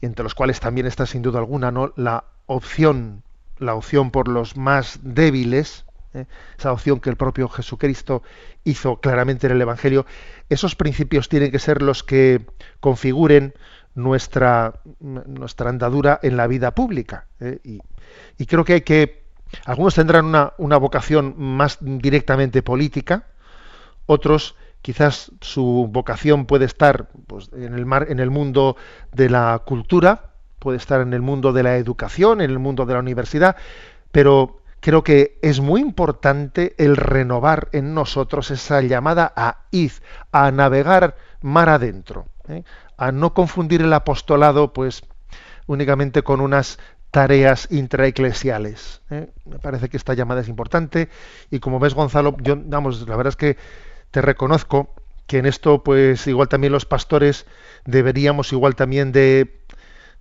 y 0.02 0.04
entre 0.04 0.24
los 0.24 0.34
cuales 0.34 0.60
también 0.60 0.86
está 0.86 1.06
sin 1.06 1.22
duda 1.22 1.38
alguna 1.38 1.70
¿no? 1.70 1.94
la 1.96 2.24
opción, 2.44 3.22
la 3.56 3.74
opción 3.74 4.10
por 4.10 4.28
los 4.28 4.58
más 4.58 4.98
débiles, 5.00 5.86
esa 6.58 6.72
opción 6.72 7.00
que 7.00 7.10
el 7.10 7.16
propio 7.16 7.48
Jesucristo 7.48 8.22
hizo 8.64 9.00
claramente 9.00 9.46
en 9.46 9.54
el 9.54 9.62
Evangelio, 9.62 10.06
esos 10.48 10.76
principios 10.76 11.28
tienen 11.28 11.50
que 11.50 11.58
ser 11.58 11.82
los 11.82 12.02
que 12.02 12.44
configuren 12.80 13.54
nuestra, 13.94 14.80
nuestra 15.00 15.70
andadura 15.70 16.18
en 16.22 16.36
la 16.36 16.46
vida 16.46 16.74
pública. 16.74 17.26
¿eh? 17.40 17.58
Y, 18.38 18.46
creo 18.46 18.64
que 18.64 18.74
hay 18.74 18.80
que, 18.82 19.24
algunos 19.64 19.94
tendrán 19.94 20.26
una, 20.26 20.52
una 20.58 20.76
vocación 20.76 21.34
más 21.38 21.78
directamente 21.80 22.62
política, 22.62 23.26
otros 24.06 24.56
quizás 24.82 25.30
su 25.40 25.88
vocación 25.90 26.46
puede 26.46 26.64
estar 26.64 27.08
pues, 27.26 27.50
en, 27.52 27.74
el 27.74 27.86
mar, 27.86 28.06
en 28.10 28.18
el 28.18 28.30
mundo 28.30 28.76
de 29.12 29.30
la 29.30 29.62
cultura, 29.64 30.32
puede 30.58 30.76
estar 30.76 31.00
en 31.00 31.12
el 31.12 31.22
mundo 31.22 31.52
de 31.52 31.62
la 31.62 31.76
educación, 31.76 32.40
en 32.40 32.50
el 32.50 32.58
mundo 32.58 32.84
de 32.84 32.94
la 32.94 33.00
universidad, 33.00 33.56
pero 34.10 34.61
creo 34.82 35.04
que 35.04 35.38
es 35.42 35.60
muy 35.60 35.80
importante 35.80 36.74
el 36.76 36.96
renovar 36.96 37.68
en 37.72 37.94
nosotros 37.94 38.50
esa 38.50 38.82
llamada 38.82 39.32
a 39.36 39.64
id, 39.70 39.92
a 40.32 40.50
navegar 40.50 41.16
mar 41.40 41.68
adentro, 41.68 42.26
¿eh? 42.48 42.64
a 42.98 43.12
no 43.12 43.32
confundir 43.32 43.80
el 43.80 43.92
apostolado 43.92 44.72
pues 44.72 45.04
únicamente 45.68 46.22
con 46.22 46.40
unas 46.40 46.80
tareas 47.12 47.68
intraeclesiales. 47.70 49.02
¿eh? 49.10 49.30
Me 49.44 49.60
parece 49.60 49.88
que 49.88 49.96
esta 49.96 50.14
llamada 50.14 50.40
es 50.40 50.48
importante 50.48 51.08
y 51.48 51.60
como 51.60 51.78
ves 51.78 51.94
Gonzalo, 51.94 52.36
yo 52.40 52.56
vamos, 52.58 53.06
la 53.08 53.14
verdad 53.14 53.30
es 53.30 53.36
que 53.36 53.56
te 54.10 54.20
reconozco 54.20 54.92
que 55.28 55.38
en 55.38 55.46
esto 55.46 55.84
pues 55.84 56.26
igual 56.26 56.48
también 56.48 56.72
los 56.72 56.86
pastores 56.86 57.46
deberíamos 57.84 58.52
igual 58.52 58.74
también 58.74 59.12
de 59.12 59.62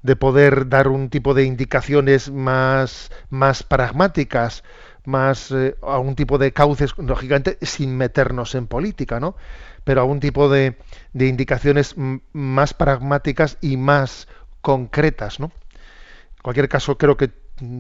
de 0.04 0.16
poder 0.16 0.68
dar 0.70 0.88
un 0.88 1.10
tipo 1.10 1.34
de 1.34 1.44
indicaciones 1.44 2.32
más, 2.32 3.12
más 3.30 3.64
pragmáticas, 3.64 4.64
más 5.06 5.52
eh, 5.52 5.76
a 5.82 6.00
un 6.00 6.16
tipo 6.16 6.38
de 6.38 6.54
cauces, 6.54 6.94
lógicamente 6.98 7.58
sin 7.62 7.98
meternos 7.98 8.56
en 8.56 8.68
política, 8.68 9.20
¿no? 9.20 9.36
Pero 9.84 10.02
a 10.02 10.04
un 10.04 10.20
tipo 10.20 10.50
de, 10.50 10.78
de 11.14 11.28
indicaciones 11.28 11.96
más 12.34 12.74
pragmáticas 12.74 13.58
y 13.62 13.78
más 13.78 14.28
concretas, 14.62 15.40
¿no? 15.40 15.48
En 15.48 16.44
cualquier 16.44 16.70
caso, 16.70 16.98
creo 16.98 17.18
que, 17.18 17.32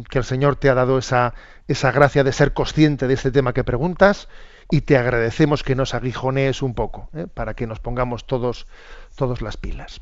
que, 0.09 0.17
el 0.17 0.23
Señor 0.23 0.55
te 0.55 0.69
ha 0.69 0.75
dado 0.75 0.97
esa, 0.97 1.33
esa 1.67 1.91
gracia 1.91 2.23
de 2.23 2.33
ser 2.33 2.53
consciente 2.53 3.07
de 3.07 3.15
este 3.15 3.31
tema 3.31 3.53
que 3.53 3.63
preguntas 3.63 4.27
y 4.69 4.81
te 4.81 4.97
agradecemos 4.97 5.63
que 5.63 5.75
nos 5.75 5.93
aguijonees 5.93 6.61
un 6.61 6.75
poco, 6.75 7.09
¿eh? 7.13 7.27
para 7.31 7.55
que 7.55 7.67
nos 7.67 7.79
pongamos 7.79 8.25
todos, 8.25 8.67
todos 9.15 9.41
las 9.41 9.57
pilas. 9.57 10.01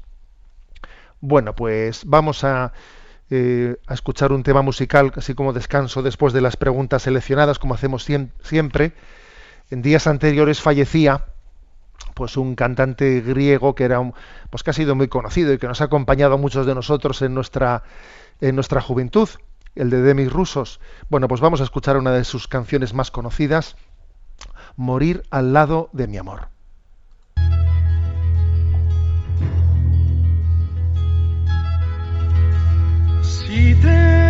Bueno, 1.21 1.53
pues 1.53 2.03
vamos 2.05 2.43
a, 2.43 2.73
eh, 3.29 3.75
a, 3.87 3.93
escuchar 3.93 4.31
un 4.31 4.43
tema 4.43 4.61
musical, 4.61 5.11
así 5.15 5.33
como 5.33 5.53
descanso 5.53 6.01
después 6.01 6.33
de 6.33 6.41
las 6.41 6.57
preguntas 6.57 7.03
seleccionadas, 7.03 7.59
como 7.59 7.73
hacemos 7.73 8.07
siempre. 8.41 8.93
En 9.69 9.81
días 9.81 10.07
anteriores 10.07 10.61
fallecía 10.61 11.25
pues 12.13 12.37
un 12.37 12.55
cantante 12.55 13.21
griego 13.21 13.75
que 13.75 13.83
era 13.83 13.99
un, 13.99 14.13
pues 14.49 14.63
que 14.63 14.71
ha 14.71 14.73
sido 14.73 14.95
muy 14.95 15.07
conocido 15.07 15.53
y 15.53 15.57
que 15.57 15.67
nos 15.67 15.81
ha 15.81 15.85
acompañado 15.85 16.35
a 16.35 16.37
muchos 16.37 16.65
de 16.65 16.75
nosotros 16.75 17.21
en 17.21 17.33
nuestra 17.33 17.83
en 18.41 18.55
nuestra 18.55 18.81
juventud, 18.81 19.29
el 19.75 19.89
de 19.89 20.01
Demis 20.01 20.31
Rusos. 20.31 20.79
Bueno, 21.09 21.27
pues 21.27 21.41
vamos 21.41 21.61
a 21.61 21.65
escuchar 21.65 21.97
una 21.97 22.11
de 22.11 22.23
sus 22.23 22.47
canciones 22.47 22.93
más 22.93 23.11
conocidas, 23.11 23.75
Morir 24.75 25.23
al 25.29 25.51
lado 25.51 25.89
de 25.91 26.07
mi 26.07 26.17
amor. 26.17 26.47
Si 33.49 33.73
tengo 33.81 34.28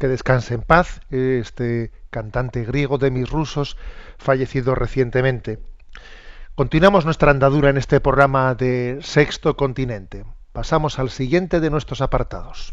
que 0.00 0.08
descanse 0.08 0.54
en 0.54 0.62
paz, 0.62 1.02
este 1.10 1.92
cantante 2.08 2.64
griego 2.64 2.96
de 2.96 3.10
mis 3.10 3.28
rusos, 3.28 3.76
fallecido 4.16 4.74
recientemente. 4.74 5.60
Continuamos 6.54 7.04
nuestra 7.04 7.30
andadura 7.30 7.68
en 7.68 7.76
este 7.76 8.00
programa 8.00 8.54
de 8.54 8.98
Sexto 9.02 9.58
Continente. 9.58 10.24
Pasamos 10.52 10.98
al 10.98 11.10
siguiente 11.10 11.60
de 11.60 11.68
nuestros 11.68 12.00
apartados. 12.00 12.72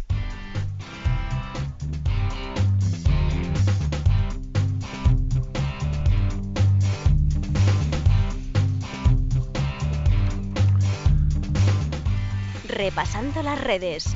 Repasando 12.69 13.43
las 13.43 13.61
redes. 13.61 14.15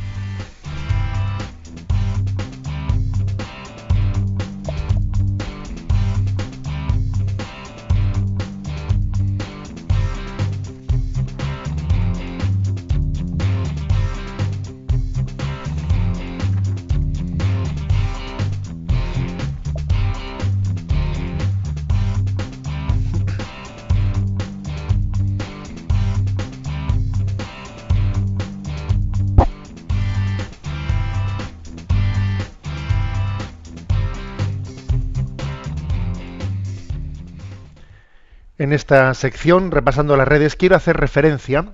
En 38.71 38.75
esta 38.75 39.13
sección, 39.15 39.69
repasando 39.69 40.15
las 40.15 40.29
redes, 40.29 40.55
quiero 40.55 40.77
hacer 40.77 40.95
referencia 40.95 41.73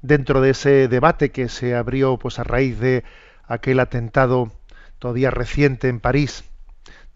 dentro 0.00 0.40
de 0.40 0.52
ese 0.52 0.88
debate 0.88 1.30
que 1.30 1.50
se 1.50 1.74
abrió 1.74 2.16
pues 2.16 2.38
a 2.38 2.44
raíz 2.44 2.80
de 2.80 3.04
aquel 3.46 3.78
atentado 3.78 4.50
todavía 4.98 5.30
reciente 5.30 5.90
en 5.90 6.00
París 6.00 6.44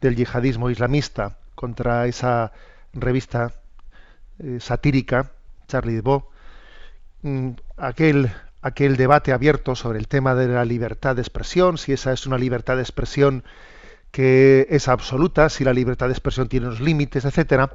del 0.03 0.15
yihadismo 0.15 0.69
islamista 0.69 1.39
contra 1.55 2.07
esa 2.07 2.53
revista 2.93 3.55
eh, 4.41 4.59
satírica 4.61 5.33
Charlie 5.69 5.97
Hebdo, 5.97 6.29
mm, 7.23 7.53
aquel 7.79 8.31
aquel 8.61 8.99
debate 8.99 9.33
abierto 9.33 9.75
sobre 9.75 10.01
el 10.01 10.07
tema 10.07 10.35
de 10.35 10.49
la 10.49 10.67
libertad 10.67 11.17
de 11.17 11.23
expresión, 11.23 11.79
si 11.79 11.95
esa 11.95 12.13
es 12.13 12.27
una 12.27 12.37
libertad 12.37 12.77
de 12.77 12.83
expresión 12.83 13.43
que 14.11 14.67
es 14.69 14.87
absoluta, 14.87 15.49
si 15.49 15.65
la 15.65 15.73
libertad 15.73 16.09
de 16.09 16.13
expresión 16.13 16.51
tiene 16.51 16.67
unos 16.67 16.81
límites, 16.81 17.25
etcétera. 17.25 17.71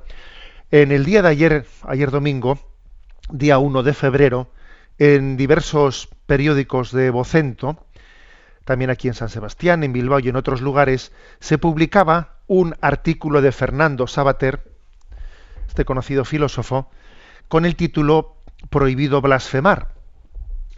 En 0.74 0.92
el 0.92 1.06
día 1.06 1.22
de 1.22 1.30
ayer, 1.30 1.68
ayer 1.84 2.10
domingo, 2.10 2.58
día 3.30 3.60
1 3.60 3.84
de 3.84 3.94
febrero, 3.94 4.50
en 4.98 5.38
diversos 5.38 6.10
periódicos 6.26 6.92
de 6.92 7.12
Vocento, 7.12 7.86
también 8.66 8.90
aquí 8.90 9.08
en 9.08 9.14
San 9.14 9.30
Sebastián, 9.30 9.84
en 9.84 9.94
Bilbao 9.94 10.18
y 10.18 10.30
en 10.30 10.36
otros 10.36 10.62
lugares, 10.62 11.12
se 11.40 11.60
publicaba 11.60 12.38
un 12.48 12.76
artículo 12.82 13.44
de 13.44 13.52
Fernando 13.52 14.08
Sabater, 14.08 14.64
este 15.68 15.86
conocido 15.86 16.26
filósofo, 16.26 16.90
con 17.50 17.66
el 17.66 17.76
título 17.76 18.38
Prohibido 18.72 19.22
blasfemar. 19.22 19.90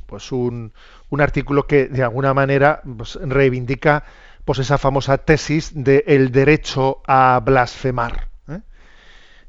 Pues 0.08 0.34
un, 0.34 0.74
artículo 1.18 1.68
que 1.68 1.88
de 1.88 2.04
alguna 2.04 2.34
manera 2.34 2.82
pues, 2.98 3.18
reivindica 3.22 4.04
pues 4.44 4.60
esa 4.60 4.78
famosa 4.78 5.20
tesis 5.20 5.72
de 5.74 6.04
el 6.06 6.34
derecho 6.34 7.02
a 7.08 7.40
blasfemar. 7.42 8.35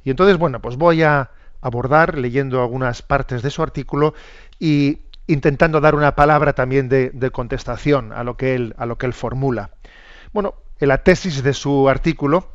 Y 0.07 0.11
entonces, 0.11 0.39
bueno, 0.39 0.63
pues 0.63 0.77
voy 0.77 1.03
a 1.03 1.33
abordar 1.61 2.17
leyendo 2.17 2.63
algunas 2.63 3.03
partes 3.03 3.43
de 3.43 3.51
su 3.51 3.61
artículo 3.61 4.15
y 4.61 5.01
intentando 5.27 5.81
dar 5.81 5.97
una 5.97 6.15
palabra 6.15 6.53
también 6.53 6.89
de, 6.89 7.31
contestación 7.33 8.13
a 8.13 8.23
lo 8.23 8.37
que 8.37 8.55
él 8.55 8.75
a 8.79 8.87
lo 8.87 8.99
que 8.99 9.07
él 9.07 9.13
formula. 9.13 9.71
Bueno, 10.33 10.55
en 10.79 10.89
la 10.91 10.99
tesis 10.99 11.43
de 11.43 11.53
su 11.53 11.89
artículo, 11.89 12.49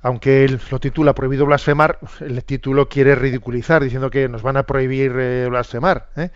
aunque 0.00 0.44
él 0.44 0.60
lo 0.70 0.78
titula 0.78 1.12
Prohibido 1.12 1.44
blasfemar, 1.44 1.98
el 2.20 2.44
título 2.44 2.88
quiere 2.88 3.16
ridiculizar, 3.16 3.82
diciendo 3.82 4.08
que 4.08 4.28
nos 4.28 4.42
van 4.42 4.56
a 4.56 4.62
prohibir 4.62 5.12
eh, 5.18 5.48
blasfemar. 5.50 6.10
¿eh? 6.14 6.30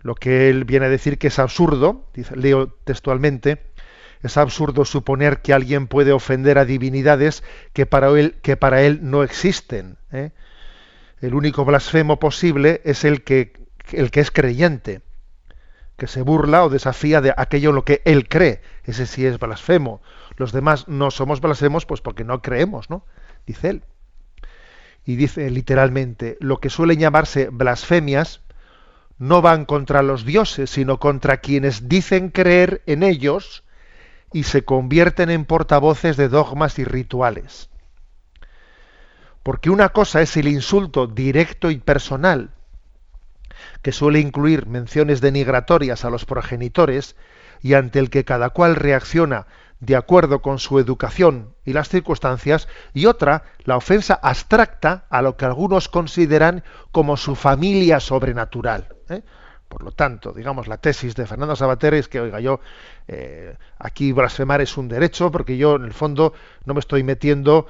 Lo 0.00 0.16
que 0.16 0.50
él 0.50 0.64
viene 0.64 0.86
a 0.86 0.88
decir 0.88 1.16
que 1.16 1.28
es 1.28 1.38
absurdo, 1.38 2.08
leo 2.34 2.74
textualmente, 2.82 3.62
es 4.24 4.38
absurdo 4.38 4.86
suponer 4.86 5.42
que 5.42 5.52
alguien 5.52 5.86
puede 5.86 6.12
ofender 6.12 6.56
a 6.56 6.64
divinidades 6.64 7.44
que 7.74 7.84
para 7.84 8.08
él, 8.18 8.36
que 8.40 8.56
para 8.56 8.80
él 8.80 9.00
no 9.02 9.22
existen. 9.22 9.98
¿eh? 10.12 10.30
El 11.20 11.34
único 11.34 11.66
blasfemo 11.66 12.18
posible 12.18 12.80
es 12.84 13.04
el 13.04 13.22
que, 13.22 13.52
el 13.92 14.10
que 14.10 14.20
es 14.20 14.30
creyente, 14.30 15.02
que 15.98 16.06
se 16.06 16.22
burla 16.22 16.64
o 16.64 16.70
desafía 16.70 17.20
de 17.20 17.34
aquello 17.36 17.68
en 17.68 17.74
lo 17.76 17.84
que 17.84 18.00
él 18.06 18.26
cree. 18.26 18.62
Ese 18.84 19.04
sí 19.04 19.26
es 19.26 19.38
blasfemo. 19.38 20.00
Los 20.38 20.52
demás 20.52 20.88
no 20.88 21.10
somos 21.10 21.42
blasfemos 21.42 21.84
pues 21.84 22.00
porque 22.00 22.24
no 22.24 22.40
creemos, 22.40 22.88
¿no? 22.88 23.04
Dice 23.46 23.68
él. 23.68 23.82
Y 25.04 25.16
dice 25.16 25.50
literalmente, 25.50 26.38
lo 26.40 26.60
que 26.60 26.70
suelen 26.70 26.98
llamarse 26.98 27.50
blasfemias 27.52 28.40
no 29.18 29.42
van 29.42 29.66
contra 29.66 30.02
los 30.02 30.24
dioses, 30.24 30.70
sino 30.70 30.98
contra 30.98 31.36
quienes 31.36 31.90
dicen 31.90 32.30
creer 32.30 32.80
en 32.86 33.02
ellos 33.02 33.63
y 34.34 34.42
se 34.42 34.64
convierten 34.64 35.30
en 35.30 35.44
portavoces 35.44 36.16
de 36.16 36.28
dogmas 36.28 36.80
y 36.80 36.84
rituales. 36.84 37.70
Porque 39.44 39.70
una 39.70 39.90
cosa 39.90 40.20
es 40.22 40.36
el 40.36 40.48
insulto 40.48 41.06
directo 41.06 41.70
y 41.70 41.78
personal, 41.78 42.50
que 43.80 43.92
suele 43.92 44.18
incluir 44.18 44.66
menciones 44.66 45.20
denigratorias 45.20 46.04
a 46.04 46.10
los 46.10 46.24
progenitores 46.24 47.14
y 47.62 47.74
ante 47.74 48.00
el 48.00 48.10
que 48.10 48.24
cada 48.24 48.50
cual 48.50 48.74
reacciona 48.74 49.46
de 49.78 49.94
acuerdo 49.94 50.42
con 50.42 50.58
su 50.58 50.80
educación 50.80 51.54
y 51.64 51.72
las 51.72 51.88
circunstancias, 51.88 52.68
y 52.92 53.06
otra, 53.06 53.44
la 53.64 53.76
ofensa 53.76 54.18
abstracta 54.20 55.04
a 55.10 55.22
lo 55.22 55.36
que 55.36 55.44
algunos 55.44 55.88
consideran 55.88 56.64
como 56.90 57.16
su 57.16 57.36
familia 57.36 58.00
sobrenatural. 58.00 58.88
¿eh? 59.10 59.22
Por 59.74 59.82
lo 59.82 59.90
tanto, 59.90 60.32
digamos, 60.32 60.68
la 60.68 60.76
tesis 60.76 61.16
de 61.16 61.26
Fernando 61.26 61.56
Sabater 61.56 61.94
es 61.94 62.06
que, 62.06 62.20
oiga, 62.20 62.38
yo 62.38 62.60
eh, 63.08 63.56
aquí 63.80 64.12
blasfemar 64.12 64.60
es 64.60 64.76
un 64.76 64.86
derecho 64.86 65.32
porque 65.32 65.56
yo, 65.56 65.74
en 65.74 65.82
el 65.82 65.92
fondo, 65.92 66.32
no 66.64 66.74
me 66.74 66.78
estoy 66.78 67.02
metiendo 67.02 67.66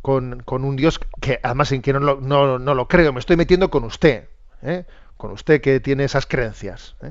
con, 0.00 0.44
un 0.46 0.76
Dios 0.76 1.00
que, 1.20 1.40
además, 1.42 1.72
en 1.72 1.80
quien 1.80 1.96
no 1.96 2.20
lo, 2.20 2.20
no, 2.60 2.74
lo 2.76 2.86
creo, 2.86 3.12
me 3.12 3.18
estoy 3.18 3.36
metiendo 3.36 3.68
con 3.68 3.82
usted, 3.82 4.28
¿eh? 4.62 4.84
con 5.16 5.32
usted 5.32 5.60
que 5.60 5.80
tiene 5.80 6.04
esas 6.04 6.24
creencias. 6.24 6.94
¿eh? 7.02 7.10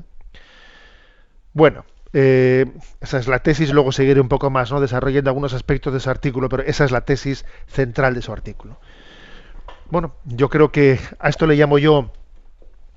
Bueno, 1.52 1.84
esa 2.14 3.18
es 3.18 3.28
la 3.28 3.40
tesis, 3.40 3.74
luego 3.74 3.92
seguiré 3.92 4.22
un 4.22 4.30
poco 4.30 4.48
más, 4.48 4.72
¿no? 4.72 4.80
desarrollando 4.80 5.28
algunos 5.28 5.52
aspectos 5.52 5.92
de 5.92 5.98
ese 5.98 6.08
artículo, 6.08 6.48
pero 6.48 6.62
esa 6.62 6.86
es 6.86 6.92
la 6.92 7.02
tesis 7.02 7.44
central 7.66 8.14
de 8.14 8.22
su 8.22 8.32
artículo. 8.32 8.78
Bueno, 9.90 10.14
yo 10.24 10.48
creo 10.48 10.72
que 10.72 10.98
a 11.18 11.28
esto 11.28 11.46
le 11.46 11.56
llamo 11.56 11.76
yo 11.76 12.10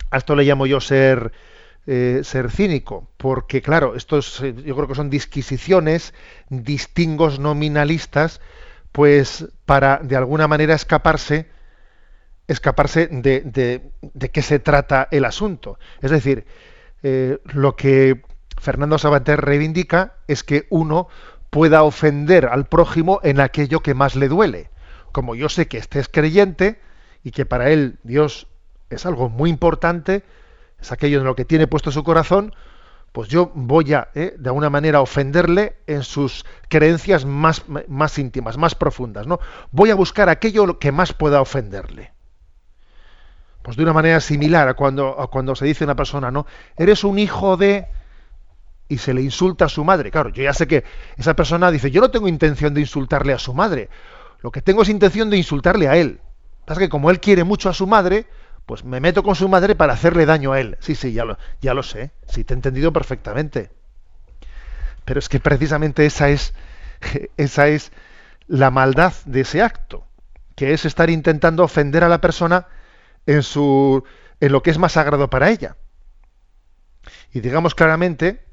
a 0.09 0.17
esto 0.17 0.35
le 0.35 0.43
llamo 0.43 0.65
yo 0.65 0.79
ser, 0.79 1.31
eh, 1.85 2.21
ser 2.23 2.51
cínico, 2.51 3.09
porque 3.17 3.61
claro, 3.61 3.95
estos 3.95 4.41
eh, 4.41 4.53
yo 4.65 4.75
creo 4.75 4.87
que 4.87 4.95
son 4.95 5.09
disquisiciones, 5.09 6.13
distingos 6.49 7.39
nominalistas, 7.39 8.41
pues 8.91 9.47
para 9.65 9.97
de 9.97 10.15
alguna 10.15 10.47
manera 10.47 10.75
escaparse, 10.75 11.47
escaparse 12.47 13.07
de, 13.07 13.41
de, 13.41 14.29
qué 14.29 14.41
se 14.41 14.59
trata 14.59 15.07
el 15.11 15.25
asunto. 15.25 15.77
Es 16.01 16.11
decir, 16.11 16.45
eh, 17.03 17.39
lo 17.45 17.75
que 17.75 18.21
Fernando 18.59 18.97
Sabater 18.97 19.41
reivindica 19.41 20.15
es 20.27 20.43
que 20.43 20.67
uno 20.69 21.07
pueda 21.49 21.83
ofender 21.83 22.47
al 22.47 22.65
prójimo 22.65 23.19
en 23.23 23.39
aquello 23.39 23.81
que 23.81 23.93
más 23.93 24.15
le 24.15 24.27
duele. 24.27 24.69
Como 25.11 25.35
yo 25.35 25.49
sé 25.49 25.67
que 25.67 25.77
este 25.77 25.99
es 25.99 26.09
creyente 26.09 26.79
y 27.23 27.31
que 27.31 27.45
para 27.45 27.69
él 27.69 27.99
Dios 28.03 28.47
es 28.89 29.05
algo 29.05 29.29
muy 29.29 29.49
importante, 29.49 30.23
es 30.79 30.91
aquello 30.91 31.19
en 31.19 31.25
lo 31.25 31.35
que 31.35 31.45
tiene 31.45 31.67
puesto 31.67 31.91
su 31.91 32.03
corazón, 32.03 32.53
pues 33.11 33.29
yo 33.29 33.51
voy 33.55 33.93
a, 33.93 34.09
eh, 34.13 34.35
de 34.37 34.49
alguna 34.49 34.69
manera, 34.69 35.01
ofenderle 35.01 35.77
en 35.87 36.03
sus 36.03 36.45
creencias 36.69 37.25
más, 37.25 37.63
más 37.87 38.19
íntimas, 38.19 38.57
más 38.57 38.75
profundas, 38.75 39.25
¿no? 39.25 39.39
Voy 39.71 39.89
a 39.89 39.95
buscar 39.95 40.29
aquello 40.29 40.77
que 40.77 40.91
más 40.91 41.13
pueda 41.13 41.41
ofenderle. 41.41 42.11
Pues 43.63 43.75
de 43.75 43.83
una 43.83 43.93
manera 43.93 44.21
similar 44.21 44.67
a 44.67 44.75
cuando, 44.75 45.27
cuando 45.31 45.55
se 45.55 45.65
dice 45.65 45.83
a 45.83 45.87
una 45.87 45.95
persona, 45.95 46.31
¿no? 46.31 46.45
Eres 46.77 47.03
un 47.03 47.19
hijo 47.19 47.57
de... 47.57 47.87
y 48.87 48.99
se 48.99 49.13
le 49.13 49.21
insulta 49.21 49.65
a 49.65 49.69
su 49.69 49.83
madre. 49.83 50.11
Claro, 50.11 50.29
yo 50.29 50.43
ya 50.43 50.53
sé 50.53 50.67
que 50.67 50.83
esa 51.17 51.35
persona 51.35 51.71
dice, 51.71 51.91
yo 51.91 52.01
no 52.01 52.11
tengo 52.11 52.27
intención 52.27 52.73
de 52.73 52.81
insultarle 52.81 53.33
a 53.33 53.39
su 53.39 53.53
madre. 53.53 53.89
Lo 54.41 54.51
que 54.51 54.61
tengo 54.61 54.83
es 54.83 54.89
intención 54.89 55.29
de 55.29 55.37
insultarle 55.37 55.87
a 55.87 55.97
él. 55.97 56.21
Pasa 56.65 56.79
que 56.81 56.89
como 56.89 57.09
él 57.09 57.19
quiere 57.19 57.43
mucho 57.43 57.67
a 57.67 57.73
su 57.73 57.87
madre, 57.87 58.27
pues 58.67 58.83
me 58.83 58.99
meto 58.99 59.23
con 59.23 59.33
su 59.33 59.47
madre 59.47 59.75
para 59.75 59.93
hacerle 59.93 60.25
daño 60.25 60.51
a 60.51 60.59
él. 60.59 60.77
Sí, 60.81 60.93
sí, 60.93 61.13
ya 61.13 61.23
lo, 61.23 61.37
ya 61.61 61.73
lo 61.73 61.83
sé. 61.83 62.11
Sí, 62.27 62.43
te 62.43 62.53
he 62.53 62.55
entendido 62.55 62.91
perfectamente. 62.91 63.71
Pero 65.05 65.19
es 65.19 65.29
que 65.29 65.39
precisamente 65.39 66.05
esa 66.05 66.29
es, 66.29 66.53
esa 67.37 67.69
es 67.69 67.93
la 68.45 68.69
maldad 68.69 69.13
de 69.25 69.41
ese 69.41 69.61
acto, 69.61 70.05
que 70.55 70.73
es 70.73 70.83
estar 70.83 71.09
intentando 71.09 71.63
ofender 71.63 72.03
a 72.03 72.09
la 72.09 72.19
persona 72.19 72.67
en, 73.25 73.41
su, 73.41 74.03
en 74.41 74.51
lo 74.51 74.61
que 74.61 74.71
es 74.71 74.77
más 74.77 74.91
sagrado 74.91 75.29
para 75.29 75.49
ella. 75.49 75.77
Y 77.31 77.39
digamos 77.39 77.73
claramente 77.73 78.43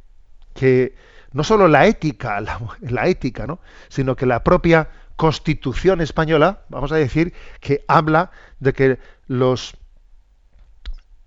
que 0.55 0.95
no 1.33 1.43
solo 1.43 1.67
la 1.67 1.87
ética, 1.87 2.41
la, 2.41 2.61
la 2.83 3.09
ética, 3.09 3.49
¿no? 3.49 3.59
sino 3.89 4.15
que 4.15 4.27
la 4.27 4.45
propia 4.45 4.91
Constitución 5.17 6.01
española, 6.01 6.63
vamos 6.69 6.93
a 6.93 6.97
decir, 6.97 7.35
que 7.61 7.85
habla 7.89 8.31
de 8.61 8.73
que 8.73 8.99
los, 9.27 9.77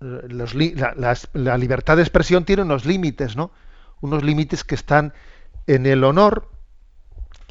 la, 0.00 1.56
libertad 1.58 1.96
de 1.96 2.02
expresión 2.02 2.44
tiene 2.44 2.62
unos 2.62 2.84
límites, 2.84 3.36
¿no? 3.36 3.50
Unos 4.00 4.22
límites 4.22 4.64
que 4.64 4.74
están 4.74 5.12
en 5.66 5.86
el 5.86 6.04
honor 6.04 6.50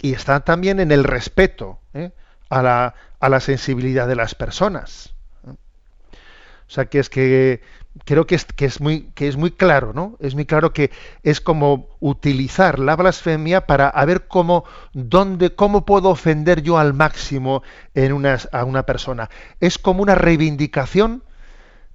y 0.01 0.13
están 0.13 0.45
también 0.45 0.79
en 0.79 0.91
el 0.91 1.03
respeto 1.03 1.79
¿eh? 1.93 2.11
a, 2.49 2.61
la, 2.61 2.95
a, 3.19 3.29
la, 3.29 3.39
sensibilidad 3.39 4.07
de 4.07 4.15
las 4.15 4.35
personas. 4.35 5.13
O 5.45 6.69
sea 6.69 6.85
que 6.85 6.99
es 6.99 7.09
que 7.09 7.61
creo 8.05 8.27
que 8.27 8.35
es, 8.35 8.45
que 8.45 8.65
es, 8.65 8.81
muy, 8.81 9.11
que 9.15 9.27
es 9.27 9.37
muy 9.37 9.51
claro, 9.51 9.93
¿no? 9.93 10.17
Es 10.19 10.35
muy 10.35 10.45
claro 10.45 10.73
que 10.73 10.91
es 11.23 11.41
como 11.41 11.89
utilizar 11.99 12.79
la 12.79 12.95
blasfemia 12.95 13.65
para 13.65 13.91
ver 14.05 14.27
cómo, 14.27 14.65
dónde, 14.93 15.55
cómo 15.55 15.85
puedo 15.85 16.09
ofender 16.09 16.61
yo 16.61 16.77
al 16.77 16.93
máximo 16.93 17.63
en 17.93 18.13
una, 18.13 18.37
a 18.51 18.65
una 18.65 18.83
persona. 18.83 19.29
Es 19.59 19.77
como 19.77 20.03
una 20.03 20.15
reivindicación 20.15 21.23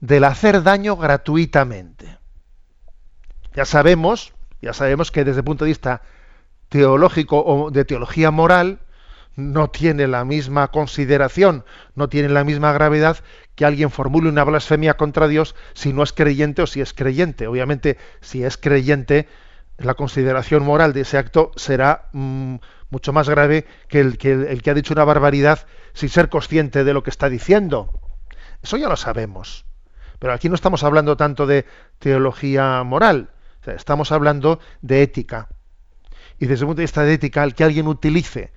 del 0.03 0.25
hacer 0.25 0.65
daño 0.65 0.97
gratuitamente. 0.97 2.19
Ya 3.55 3.65
sabemos, 3.65 4.35
ya 4.61 4.73
sabemos 4.73 5.13
que 5.13 5.25
desde 5.25 5.39
el 5.39 5.45
punto 5.45 5.65
de 5.65 5.71
vista 5.71 6.03
teológico 6.69 7.43
o 7.45 7.71
de 7.71 7.85
teología 7.85 8.33
moral, 8.33 8.81
no 9.37 9.71
tiene 9.71 10.09
la 10.09 10.25
misma 10.25 10.69
consideración, 10.69 11.65
no 11.95 12.09
tiene 12.09 12.29
la 12.29 12.43
misma 12.43 12.73
gravedad 12.73 13.19
que 13.55 13.65
alguien 13.65 13.91
formule 13.91 14.29
una 14.29 14.45
blasfemia 14.45 14.95
contra 14.95 15.29
Dios 15.29 15.55
si 15.73 15.93
no 15.93 16.03
es 16.03 16.13
creyente 16.13 16.63
o 16.63 16.67
si 16.67 16.81
es 16.81 16.93
creyente. 16.93 17.47
Obviamente, 17.47 17.97
si 18.21 18.43
es 18.45 18.57
creyente, 18.57 19.29
la 19.79 19.95
consideración 19.95 20.65
moral 20.65 20.93
de 20.93 21.03
ese 21.03 21.17
acto 21.17 21.53
será 21.55 22.09
mm, 22.13 22.57
mucho 22.91 23.13
más 23.13 23.29
grave 23.29 23.67
que 23.89 24.01
el, 24.01 24.19
que 24.19 24.33
el, 24.33 24.63
que 24.63 24.71
ha 24.71 24.75
dicho 24.75 24.95
una 24.95 25.05
barbaridad 25.05 25.61
sin 25.95 26.09
ser 26.09 26.29
consciente 26.29 26.83
de 26.83 26.93
lo 26.93 27.05
que 27.05 27.11
está 27.11 27.29
diciendo. 27.29 28.01
Eso 28.63 28.77
ya 28.77 28.89
lo 28.89 28.97
sabemos. 28.97 29.65
Pero 30.23 30.35
aquí 30.35 30.49
no 30.49 30.55
estamos 30.55 30.85
hablando 30.85 31.17
tanto 31.17 31.49
de 31.49 31.67
teología 31.99 32.85
moral, 32.85 33.31
estamos 33.67 34.13
hablando 34.13 34.61
de 34.81 35.03
ética. 35.03 35.49
Y 36.39 36.47
desde 36.47 36.63
el 36.63 36.69
punto 36.69 36.79
de 36.79 36.85
vista 36.85 37.03
de 37.03 37.15
ética, 37.15 37.43
el 37.43 37.57
que 37.57 37.65
alguien 37.65 37.89
utilice 37.89 38.53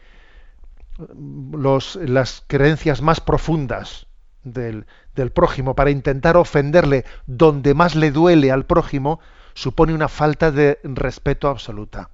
los, 1.17 1.95
las 1.95 2.43
creencias 2.45 3.01
más 3.01 3.19
profundas 3.19 4.05
del, 4.43 4.85
del 5.15 5.31
prójimo 5.31 5.75
para 5.75 5.89
intentar 5.89 6.37
ofenderle 6.37 7.03
donde 7.25 7.73
más 7.73 7.95
le 7.95 8.11
duele 8.11 8.51
al 8.51 8.67
prójimo, 8.67 9.19
supone 9.55 9.95
una 9.95 10.07
falta 10.07 10.51
de 10.51 10.79
respeto 10.83 11.47
absoluta. 11.49 12.11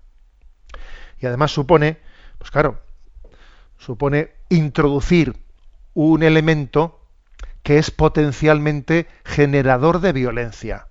Y 1.20 1.26
además 1.26 1.52
supone, 1.52 1.98
pues 2.38 2.52
claro, 2.52 2.80
supone 3.78 4.32
introducir 4.48 5.36
un 5.94 6.24
elemento 6.24 7.01
que 7.64 7.78
es 7.78 7.92
potencialmente 7.92 9.08
generador 9.24 10.00
de 10.00 10.14
violencia. 10.14 10.88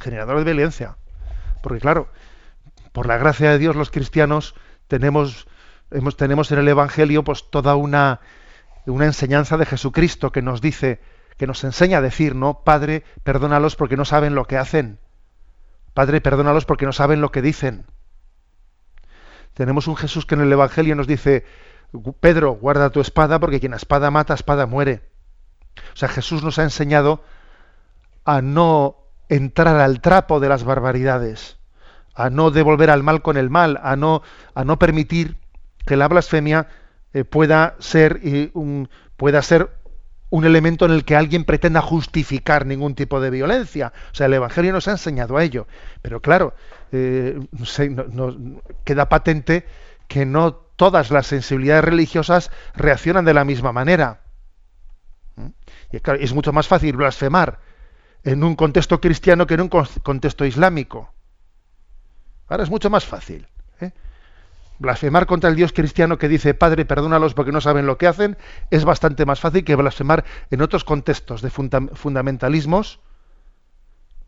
Generador 0.00 0.38
de 0.38 0.44
violencia. 0.44 0.96
Porque 1.62 1.80
claro, 1.80 2.08
por 2.92 3.06
la 3.06 3.18
gracia 3.18 3.50
de 3.50 3.58
Dios 3.58 3.76
los 3.76 3.90
cristianos 3.90 4.54
tenemos 4.86 5.46
tenemos 6.16 6.50
en 6.50 6.58
el 6.58 6.68
Evangelio 6.68 7.24
pues 7.24 7.50
toda 7.50 7.76
una, 7.76 8.20
una 8.86 9.04
enseñanza 9.04 9.56
de 9.56 9.66
Jesucristo 9.66 10.32
que 10.32 10.42
nos 10.42 10.60
dice, 10.60 11.00
que 11.36 11.46
nos 11.46 11.62
enseña 11.64 11.98
a 11.98 12.02
decir, 12.02 12.34
¿no? 12.34 12.62
Padre, 12.64 13.04
perdónalos 13.22 13.76
porque 13.76 13.96
no 13.96 14.04
saben 14.04 14.34
lo 14.34 14.46
que 14.46 14.58
hacen. 14.58 14.98
Padre, 15.92 16.20
perdónalos 16.20 16.64
porque 16.64 16.86
no 16.86 16.92
saben 16.92 17.20
lo 17.20 17.30
que 17.30 17.42
dicen. 17.42 17.86
Tenemos 19.54 19.86
un 19.86 19.96
Jesús 19.96 20.26
que 20.26 20.34
en 20.34 20.40
el 20.40 20.52
Evangelio 20.52 20.96
nos 20.96 21.06
dice, 21.06 21.44
Pedro, 22.20 22.52
guarda 22.52 22.90
tu 22.90 23.00
espada 23.00 23.38
porque 23.38 23.60
quien 23.60 23.72
a 23.72 23.76
espada 23.76 24.10
mata, 24.10 24.34
espada 24.34 24.66
muere. 24.66 25.13
O 25.92 25.96
sea, 25.96 26.08
Jesús 26.08 26.42
nos 26.42 26.58
ha 26.58 26.62
enseñado 26.62 27.22
a 28.24 28.42
no 28.42 28.96
entrar 29.28 29.76
al 29.76 30.00
trapo 30.00 30.40
de 30.40 30.48
las 30.48 30.64
barbaridades, 30.64 31.56
a 32.14 32.30
no 32.30 32.50
devolver 32.50 32.90
al 32.90 33.02
mal 33.02 33.22
con 33.22 33.36
el 33.36 33.50
mal, 33.50 33.80
a 33.82 33.96
no, 33.96 34.22
a 34.54 34.64
no 34.64 34.78
permitir 34.78 35.36
que 35.86 35.96
la 35.96 36.08
blasfemia 36.08 36.68
eh, 37.12 37.24
pueda 37.24 37.76
ser 37.78 38.20
un 38.54 38.88
pueda 39.16 39.42
ser 39.42 39.70
un 40.30 40.44
elemento 40.44 40.84
en 40.84 40.90
el 40.90 41.04
que 41.04 41.14
alguien 41.14 41.44
pretenda 41.44 41.80
justificar 41.80 42.66
ningún 42.66 42.96
tipo 42.96 43.20
de 43.20 43.30
violencia. 43.30 43.92
O 44.10 44.14
sea, 44.16 44.26
el 44.26 44.34
Evangelio 44.34 44.72
nos 44.72 44.88
ha 44.88 44.92
enseñado 44.92 45.36
a 45.36 45.44
ello. 45.44 45.68
Pero 46.02 46.20
claro, 46.20 46.54
eh, 46.90 47.38
queda 48.82 49.08
patente 49.08 49.64
que 50.08 50.26
no 50.26 50.54
todas 50.54 51.12
las 51.12 51.28
sensibilidades 51.28 51.84
religiosas 51.84 52.50
reaccionan 52.74 53.24
de 53.24 53.34
la 53.34 53.44
misma 53.44 53.70
manera. 53.70 54.23
Y 55.94 56.24
es 56.24 56.32
mucho 56.32 56.52
más 56.52 56.66
fácil 56.66 56.96
blasfemar 56.96 57.60
en 58.24 58.42
un 58.42 58.56
contexto 58.56 59.00
cristiano 59.00 59.46
que 59.46 59.54
en 59.54 59.60
un 59.60 59.68
contexto 59.68 60.44
islámico. 60.44 61.12
Ahora 62.48 62.64
es 62.64 62.70
mucho 62.70 62.90
más 62.90 63.04
fácil. 63.04 63.46
¿eh? 63.80 63.92
blasfemar 64.78 65.26
contra 65.26 65.50
el 65.50 65.56
Dios 65.56 65.72
cristiano 65.72 66.18
que 66.18 66.28
dice, 66.28 66.52
Padre, 66.54 66.84
perdónalos 66.84 67.34
porque 67.34 67.52
no 67.52 67.60
saben 67.60 67.86
lo 67.86 67.96
que 67.96 68.06
hacen, 68.08 68.36
es 68.70 68.84
bastante 68.84 69.24
más 69.24 69.40
fácil 69.40 69.64
que 69.64 69.76
blasfemar 69.76 70.24
en 70.50 70.62
otros 70.62 70.84
contextos 70.84 71.42
de 71.42 71.50
fundamentalismos 71.50 73.00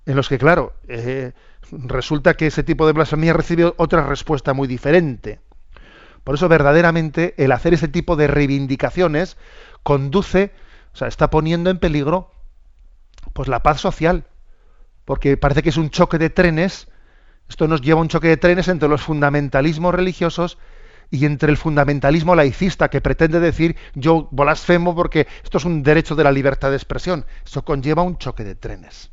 en 0.06 0.14
los 0.14 0.28
que, 0.28 0.38
claro, 0.38 0.72
eh, 0.86 1.32
resulta 1.72 2.34
que 2.34 2.46
ese 2.46 2.62
tipo 2.62 2.86
de 2.86 2.92
blasfemia 2.92 3.32
recibe 3.32 3.72
otra 3.76 4.06
respuesta 4.06 4.54
muy 4.54 4.68
diferente. 4.68 5.40
Por 6.22 6.36
eso, 6.36 6.48
verdaderamente, 6.48 7.34
el 7.38 7.50
hacer 7.50 7.74
ese 7.74 7.88
tipo 7.88 8.14
de 8.14 8.28
reivindicaciones 8.28 9.36
conduce, 9.82 10.52
o 10.96 10.98
sea, 10.98 11.08
está 11.08 11.28
poniendo 11.28 11.68
en 11.68 11.78
peligro 11.78 12.32
pues 13.34 13.48
la 13.48 13.62
paz 13.62 13.82
social, 13.82 14.24
porque 15.04 15.36
parece 15.36 15.62
que 15.62 15.68
es 15.68 15.76
un 15.76 15.90
choque 15.90 16.16
de 16.16 16.30
trenes 16.30 16.88
esto 17.48 17.68
nos 17.68 17.80
lleva 17.80 18.00
a 18.00 18.02
un 18.02 18.08
choque 18.08 18.28
de 18.28 18.36
trenes 18.36 18.68
entre 18.68 18.88
los 18.88 19.02
fundamentalismos 19.02 19.94
religiosos 19.94 20.58
y 21.10 21.24
entre 21.24 21.50
el 21.50 21.56
fundamentalismo 21.56 22.34
laicista 22.34 22.88
que 22.88 23.00
pretende 23.00 23.38
decir 23.38 23.76
yo 23.94 24.28
blasfemo 24.32 24.94
porque 24.94 25.28
esto 25.44 25.58
es 25.58 25.64
un 25.64 25.82
derecho 25.82 26.16
de 26.16 26.24
la 26.24 26.32
libertad 26.32 26.70
de 26.70 26.76
expresión. 26.76 27.24
Eso 27.44 27.64
conlleva 27.64 28.02
un 28.02 28.18
choque 28.18 28.44
de 28.44 28.56
trenes. 28.56 29.12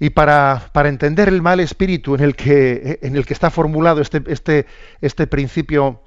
Y 0.00 0.10
para, 0.10 0.70
para 0.72 0.88
entender 0.88 1.28
el 1.28 1.42
mal 1.42 1.60
espíritu 1.60 2.14
en 2.14 2.20
el 2.22 2.36
que, 2.36 3.00
en 3.02 3.16
el 3.16 3.26
que 3.26 3.34
está 3.34 3.50
formulado 3.50 4.00
este, 4.00 4.22
este, 4.28 4.66
este 5.00 5.26
principio 5.26 6.02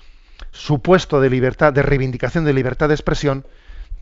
supuesto 0.52 1.22
de 1.22 1.30
libertad, 1.30 1.74
de 1.74 1.84
reivindicación 1.84 2.46
de 2.46 2.54
libertad 2.54 2.88
de 2.88 2.96
expresión, 2.96 3.46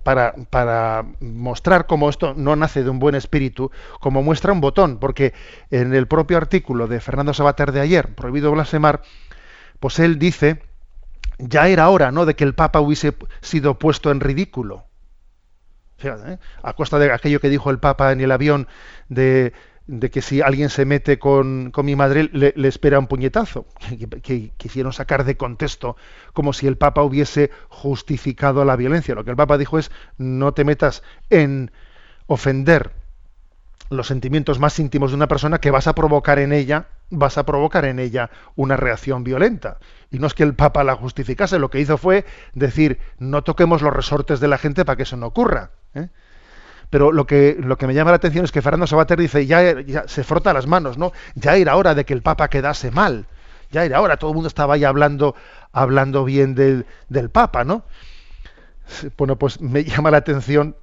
para, 0.03 1.05
mostrar 1.19 1.85
cómo 1.85 2.09
esto 2.09 2.33
no 2.35 2.55
nace 2.55 2.83
de 2.83 2.89
un 2.89 2.99
buen 2.99 3.15
espíritu, 3.15 3.71
como 3.99 4.23
muestra 4.23 4.53
un 4.53 4.61
botón, 4.61 4.97
porque 4.97 5.33
en 5.71 5.93
el 5.93 6.07
propio 6.07 6.37
artículo 6.37 6.87
de 6.87 6.99
Fernando 6.99 7.33
Sabater 7.33 7.71
de 7.71 7.81
ayer, 7.81 8.15
Prohibido 8.15 8.51
blasfemar, 8.51 9.01
pues 9.79 9.99
él 9.99 10.17
dice, 10.17 10.63
ya 11.37 11.67
era 11.67 11.89
hora, 11.89 12.11
¿no?, 12.11 12.25
de 12.25 12.35
que 12.35 12.43
el 12.43 12.55
Papa 12.55 12.79
hubiese 12.79 13.15
sido 13.41 13.77
puesto 13.77 14.11
en 14.11 14.19
ridículo. 14.19 14.85
¿eh? 16.01 16.37
a 16.63 16.73
costa 16.73 16.97
de 16.97 17.11
aquello 17.11 17.41
que 17.41 17.49
dijo 17.49 17.69
el 17.69 17.79
Papa 17.79 18.13
en 18.13 18.21
el 18.21 18.31
avión 18.31 18.67
de 19.09 19.53
de 19.89 20.11
que 20.11 20.21
si 20.21 20.41
alguien 20.41 20.69
se 20.69 20.85
mete 20.85 21.17
con, 21.17 21.71
con 21.71 21.83
mi 21.83 21.95
madre 21.95 22.29
le, 22.31 22.53
espera 22.67 22.99
un 22.99 23.07
puñetazo, 23.07 23.65
que, 23.89 24.07
que, 24.21 24.51
quisieron 24.55 24.93
sacar 24.93 25.23
de 25.23 25.35
contexto, 25.35 25.97
como 26.33 26.53
si 26.53 26.67
el 26.67 26.77
Papa 26.77 27.01
hubiese 27.01 27.49
justificado 27.69 28.63
la 28.65 28.75
violencia. 28.75 29.15
Lo 29.15 29.23
que 29.23 29.31
el 29.31 29.35
Papa 29.35 29.57
dijo 29.57 29.79
es, 29.79 29.89
no 30.17 30.53
te 30.53 30.63
metas 30.63 31.01
en 31.31 31.71
ofender 32.27 32.91
los 33.89 34.05
sentimientos 34.05 34.59
más 34.59 34.77
íntimos 34.77 35.09
de 35.09 35.15
una 35.15 35.27
persona 35.27 35.57
que 35.57 35.71
vas 35.71 35.87
a 35.87 35.95
provocar 35.95 36.37
en 36.37 36.53
ella, 36.53 36.89
vas 37.09 37.39
a 37.39 37.45
provocar 37.47 37.85
en 37.85 37.97
ella 37.97 38.29
una 38.55 38.77
reacción 38.77 39.23
violenta. 39.23 39.79
Y 40.11 40.19
no 40.19 40.27
es 40.27 40.35
que 40.35 40.43
el 40.43 40.53
Papa 40.53 40.83
la 40.83 40.95
justificase, 40.95 41.57
lo 41.57 41.71
que 41.71 41.79
hizo 41.79 41.97
fue 41.97 42.25
decir, 42.53 42.99
no 43.17 43.43
toquemos 43.43 43.81
los 43.81 43.95
resortes 43.95 44.39
de 44.39 44.47
la 44.47 44.59
gente 44.59 44.85
para 44.85 44.97
que 44.97 45.03
eso 45.03 45.17
no 45.17 45.25
ocurra. 45.25 45.71
¿eh? 45.95 46.09
Pero 46.89 47.11
lo 47.11 47.27
que, 47.27 47.57
lo 47.59 47.77
que 47.77 47.87
me 47.87 47.93
llama 47.93 48.11
la 48.11 48.17
atención 48.17 48.45
es 48.45 48.51
que 48.51 48.61
Fernando 48.61 48.87
Sabater 48.87 49.19
dice, 49.19 49.45
ya, 49.45 49.75
se 50.07 50.23
frota 50.23 50.53
las 50.53 50.65
manos, 50.65 50.97
¿no? 50.97 51.11
Ya 51.35 51.55
era 51.55 51.75
hora 51.75 51.93
de 51.93 52.05
que 52.05 52.13
el 52.13 52.21
Papa 52.21 52.49
quedase 52.49 52.91
mal. 52.91 53.27
Ya 53.71 53.85
era 53.85 54.01
hora, 54.01 54.17
todo 54.17 54.31
el 54.31 54.35
mundo 54.35 54.47
estaba 54.47 54.73
ahí 54.73 54.83
hablando, 54.83 55.35
hablando 55.71 56.25
bien 56.25 56.55
del, 56.55 56.87
del 57.07 57.29
Papa, 57.29 57.63
¿no? 57.63 57.83
Bueno, 59.17 59.37
pues 59.37 59.61
me 59.61 59.83
llama 59.85 60.09
la 60.09 60.17
atención 60.17 60.75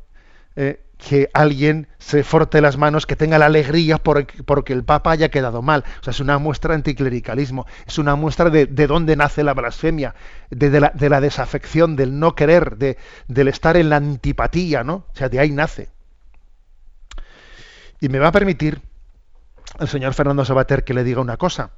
eh, 0.54 0.80
que 0.98 1.28
alguien 1.34 1.88
se 1.98 2.22
forte 2.24 2.60
las 2.60 2.78
manos, 2.78 3.06
que 3.06 3.16
tenga 3.16 3.38
la 3.38 3.46
alegría 3.46 3.98
por, 3.98 4.26
porque 4.44 4.72
el 4.72 4.84
Papa 4.84 5.10
haya 5.10 5.28
quedado 5.28 5.60
mal. 5.60 5.84
O 6.00 6.04
sea, 6.04 6.12
es 6.12 6.20
una 6.20 6.38
muestra 6.38 6.70
de 6.70 6.76
anticlericalismo, 6.76 7.66
es 7.86 7.98
una 7.98 8.14
muestra 8.16 8.48
de, 8.48 8.66
de 8.66 8.86
dónde 8.86 9.16
nace 9.16 9.44
la 9.44 9.54
blasfemia, 9.54 10.14
de, 10.50 10.80
la, 10.80 10.92
de, 10.94 11.08
la, 11.10 11.20
desafección, 11.20 11.96
del 11.96 12.18
no 12.18 12.34
querer, 12.34 12.76
de, 12.78 12.96
del 13.28 13.48
estar 13.48 13.76
en 13.76 13.90
la 13.90 13.96
antipatía, 13.96 14.84
¿no? 14.84 15.04
O 15.12 15.14
sea, 15.14 15.28
de 15.28 15.40
ahí 15.40 15.50
nace. 15.50 15.90
Y 18.00 18.08
me 18.08 18.18
va 18.18 18.28
a 18.28 18.32
permitir 18.32 18.80
el 19.78 19.88
señor 19.88 20.14
Fernando 20.14 20.44
Sabater 20.44 20.84
que 20.84 20.94
le 20.94 21.04
diga 21.04 21.20
una 21.20 21.36
cosa. 21.36 21.70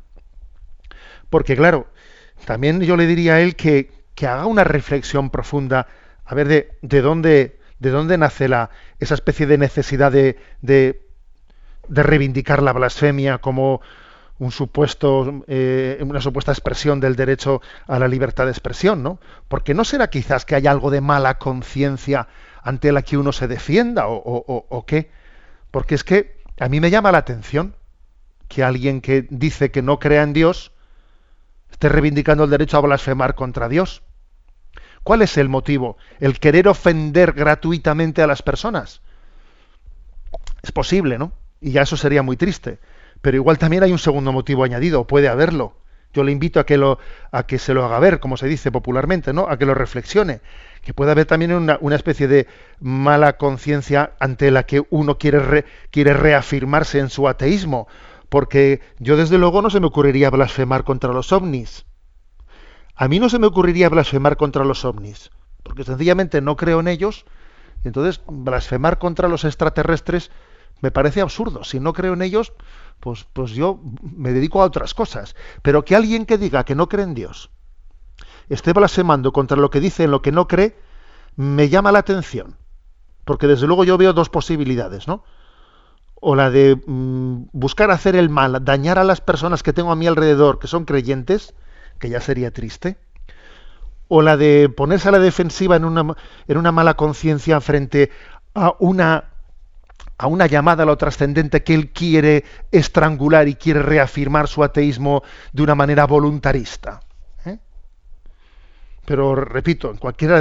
Porque 1.31 1.57
claro, 1.57 1.89
también 2.45 2.81
yo 2.81 2.97
le 2.97 3.07
diría 3.07 3.35
a 3.35 3.41
él 3.41 3.57
que, 3.57 3.91
que 4.15 4.27
haga 4.27 4.47
una 4.47 4.65
reflexión 4.65 5.31
profunda, 5.31 5.87
a 6.25 6.35
ver 6.35 6.49
de, 6.49 6.79
de 6.83 7.01
dónde 7.01 7.59
de 7.79 7.91
dónde 7.91 8.19
nace 8.19 8.49
la, 8.49 8.71
esa 8.99 9.15
especie 9.15 9.47
de 9.47 9.59
necesidad 9.59 10.13
de, 10.13 10.37
de, 10.63 11.01
reivindicar 11.89 12.63
la 12.63 12.73
blasfemia 12.73 13.39
como 13.39 13.81
un 14.39 14.53
supuesto, 14.53 15.45
eh, 15.49 15.99
una 16.01 16.21
supuesta 16.21 16.53
expresión 16.53 17.01
del 17.01 17.17
derecho 17.17 17.61
a 17.87 17.99
la 17.99 18.07
libertad 18.07 18.45
de 18.45 18.53
expresión, 18.53 19.03
¿no? 19.03 19.19
Porque 19.49 19.75
no 19.75 19.85
será 19.85 20.11
quizás 20.11 20.45
que 20.45 20.55
haya 20.55 20.71
algo 20.71 20.91
de 20.91 21.01
mala 21.01 21.39
conciencia 21.39 22.29
ante 22.63 22.93
la 22.93 23.03
que 23.03 23.17
uno 23.17 23.33
se 23.33 23.49
defienda 23.49 24.07
o, 24.07 24.17
o, 24.17 24.67
o, 24.69 24.87
qué. 24.87 25.11
Porque 25.71 25.95
es 25.95 26.05
que 26.05 26.43
a 26.59 26.69
mí 26.69 26.81
me 26.81 26.91
llama 26.91 27.13
la 27.13 27.19
atención 27.19 27.75
que 28.49 28.65
alguien 28.65 29.01
que 29.01 29.27
dice 29.31 29.71
que 29.71 29.83
no 29.83 29.99
crea 29.99 30.23
en 30.23 30.33
Dios 30.33 30.73
esté 31.71 31.89
reivindicando 31.89 32.45
el 32.45 32.51
derecho 32.51 32.79
a 32.79 32.81
blasfemar 32.81 33.35
contra 33.35 33.69
Dios. 33.69 34.03
¿Cuál 35.03 35.23
es 35.23 35.37
el 35.37 35.49
motivo? 35.49 35.97
¿El 36.19 36.39
querer 36.41 36.69
ofender 36.69 37.33
gratuitamente 37.33 38.23
a 38.23 38.27
las 38.27 38.43
personas? 38.43 39.01
Es 40.63 40.73
posible, 40.73 41.19
¿no? 41.19 41.33
Y 41.61 41.73
ya 41.73 41.83
eso 41.83 41.97
sería 41.97 42.23
muy 42.23 42.37
triste. 42.37 42.79
Pero 43.21 43.37
igual 43.37 43.59
también 43.59 43.83
hay 43.83 43.93
un 43.93 43.99
segundo 43.99 44.33
motivo 44.33 44.65
añadido, 44.65 45.07
puede 45.07 45.29
haberlo. 45.29 45.77
Yo 46.13 46.25
le 46.25 46.33
invito 46.33 46.59
a 46.59 46.67
que, 46.67 46.79
lo, 46.79 46.99
a 47.33 47.47
que 47.47 47.59
se 47.59 47.75
lo 47.75 47.85
haga 47.85 47.99
ver, 47.99 48.19
como 48.19 48.37
se 48.37 48.47
dice 48.49 48.73
popularmente, 48.73 49.33
¿no? 49.33 49.47
A 49.49 49.59
que 49.59 49.67
lo 49.67 49.75
reflexione. 49.75 50.41
Que 50.89 50.95
puede 50.95 51.11
haber 51.11 51.27
también 51.27 51.53
una, 51.53 51.77
una 51.83 51.97
especie 51.97 52.29
de 52.29 52.47
mala 52.81 53.37
conciencia 53.37 54.15
ante 54.21 54.51
la 54.51 54.63
que 54.63 54.87
uno 54.89 55.19
quiere, 55.19 55.39
re, 55.39 55.67
quiere 55.91 56.15
reafirmarse 56.15 56.99
en 56.99 57.11
su 57.11 57.29
ateísmo. 57.29 57.89
Porque 58.31 58.81
yo 58.99 59.19
desde 59.19 59.37
luego 59.37 59.61
no 59.61 59.69
se 59.69 59.81
me 59.81 59.87
ocurriría 59.87 60.31
blasfemar 60.31 60.85
contra 60.85 61.13
los 61.13 61.31
ovnis. 61.31 61.85
A 62.95 63.07
mí 63.07 63.21
no 63.21 63.29
se 63.29 63.39
me 63.39 63.47
ocurriría 63.47 63.91
blasfemar 63.91 64.39
contra 64.39 64.65
los 64.65 64.87
ovnis, 64.87 65.31
porque 65.63 65.85
sencillamente 65.85 66.41
no 66.41 66.57
creo 66.57 66.81
en 66.81 66.89
ellos, 66.89 67.27
y 67.85 67.89
entonces 67.89 68.23
blasfemar 68.27 68.99
contra 68.99 69.29
los 69.29 69.45
extraterrestres 69.45 70.31
me 70.81 70.91
parece 70.91 71.21
absurdo. 71.21 71.65
Si 71.65 71.81
no 71.81 71.93
creo 71.93 72.15
en 72.15 72.23
ellos, 72.23 72.55
pues, 72.99 73.27
pues 73.35 73.51
yo 73.51 73.79
me 74.01 74.33
dedico 74.33 74.63
a 74.63 74.65
otras 74.65 74.95
cosas. 74.95 75.37
Pero 75.61 75.85
que 75.85 75.97
alguien 75.97 76.25
que 76.25 76.39
diga 76.39 76.65
que 76.65 76.75
no 76.75 76.89
cree 76.89 77.05
en 77.05 77.13
Dios 77.13 77.51
esté 78.49 78.73
blasfemando 78.73 79.33
contra 79.33 79.57
lo 79.57 79.71
que 79.71 79.81
dice 79.81 80.05
en 80.05 80.11
lo 80.11 80.23
que 80.23 80.33
no 80.33 80.49
cree, 80.49 80.77
me 81.37 81.69
llama 81.69 81.93
la 81.93 82.01
atención. 82.01 82.57
Porque 83.25 83.47
desde 83.47 83.67
luego 83.67 83.85
yo 83.85 83.99
veo 83.99 84.13
dos 84.13 84.29
posibilidades, 84.29 85.07
¿no? 85.07 85.23
O 86.15 86.35
la 86.35 86.51
de 86.51 86.81
mmm, 86.87 87.45
buscar 87.53 87.91
hacer 87.91 88.17
el 88.17 88.31
mal, 88.31 88.65
dañar 88.65 88.99
a 88.99 89.05
las 89.05 89.21
personas 89.21 89.63
que 89.63 89.73
tengo 89.73 89.93
a 89.93 89.97
mi 89.97 90.07
alrededor 90.07 90.59
que 90.59 90.67
son 90.67 90.85
creyentes, 90.85 91.55
que 91.99 92.09
ya 92.09 92.21
sería 92.21 92.53
triste, 92.53 92.97
o 94.09 94.23
la 94.23 94.37
de 94.37 94.69
ponerse 94.69 95.09
a 95.09 95.13
la 95.13 95.19
defensiva 95.19 95.77
en 95.77 95.85
una, 95.85 96.17
en 96.49 96.57
una 96.57 96.73
mala 96.73 96.95
conciencia 96.95 97.61
frente 97.61 98.11
a 98.55 98.75
una, 98.79 99.25
a 100.17 100.27
una 100.27 100.47
llamada 100.47 100.83
a 100.83 100.87
lo 100.87 100.97
trascendente 100.97 101.63
que 101.63 101.75
él 101.75 101.93
quiere 101.93 102.45
estrangular 102.73 103.47
y 103.47 103.55
quiere 103.55 103.83
reafirmar 103.83 104.49
su 104.49 104.65
ateísmo 104.65 105.23
de 105.53 105.63
una 105.63 105.75
manera 105.75 106.07
voluntarista. 106.07 107.01
Pero 109.09 109.35
repito, 109.35 109.91
en 109.91 109.97
cualquiera, 109.97 110.39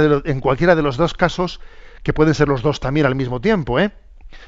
de 0.74 0.82
los, 0.82 0.96
dos 0.98 1.14
casos, 1.14 1.58
que 2.02 2.12
pueden 2.12 2.34
ser 2.34 2.48
los 2.48 2.60
dos 2.60 2.80
también 2.80 3.06
al 3.06 3.14
mismo 3.14 3.40
tiempo, 3.40 3.80
¿eh? 3.80 3.92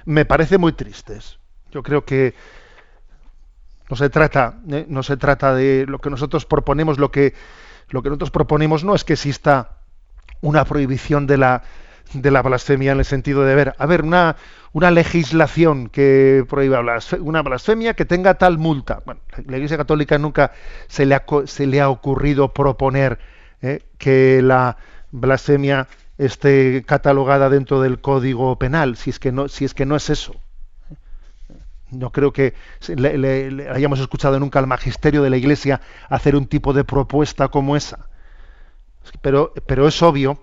me 0.04 0.26
parece 0.26 0.58
muy 0.58 0.72
tristes. 0.74 1.38
Yo 1.72 1.82
creo 1.82 2.04
que 2.04 2.34
no 3.88 3.96
se 3.96 4.10
trata, 4.10 4.58
¿eh? 4.70 4.84
no 4.90 5.02
se 5.02 5.16
trata 5.16 5.54
de 5.54 5.86
lo 5.88 6.00
que 6.00 6.10
nosotros 6.10 6.44
proponemos, 6.44 6.98
lo 6.98 7.10
que, 7.10 7.32
nosotros 7.90 8.30
proponemos 8.30 8.84
no 8.84 8.94
es 8.94 9.04
que 9.04 9.14
exista 9.14 9.78
una 10.42 10.66
prohibición 10.66 11.26
de 11.26 11.38
la, 11.38 11.62
blasfemia 12.12 12.92
en 12.92 12.98
el 12.98 13.06
sentido 13.06 13.44
de 13.44 13.54
ver, 13.54 13.74
a 13.78 13.86
ver, 13.86 14.02
una, 14.02 14.36
legislación 14.74 15.88
que 15.88 16.44
prohíba 16.46 16.84
una 17.20 17.40
blasfemia 17.40 17.94
que 17.94 18.04
tenga 18.04 18.34
tal 18.34 18.58
multa. 18.58 19.00
Bueno, 19.06 19.22
la 19.46 19.56
Iglesia 19.56 19.78
Católica 19.78 20.18
nunca 20.18 20.52
se 20.88 21.06
le 21.06 21.80
ha 21.80 21.88
ocurrido 21.88 22.52
proponer 22.52 23.39
¿eh? 23.62 23.82
que 23.98 24.42
la 24.42 24.76
blasfemia 25.10 25.88
esté 26.18 26.84
catalogada 26.86 27.48
dentro 27.48 27.80
del 27.80 28.00
Código 28.00 28.58
Penal, 28.58 28.96
si 28.96 29.10
es 29.10 29.18
que 29.18 29.32
no, 29.32 29.46
es 29.46 30.10
eso. 30.10 30.34
No 31.90 32.12
creo 32.12 32.32
que 32.32 32.54
le, 32.88 33.68
hayamos 33.68 33.98
escuchado 34.00 34.38
nunca 34.38 34.58
al 34.58 34.66
magisterio 34.66 35.22
de 35.22 35.30
la 35.30 35.38
Iglesia 35.38 35.80
hacer 36.08 36.36
un 36.36 36.46
tipo 36.46 36.72
de 36.72 36.84
propuesta 36.84 37.48
como 37.48 37.74
esa. 37.74 38.06
Pero, 39.22 39.52
pero 39.66 39.88
es 39.88 40.00
obvio, 40.02 40.38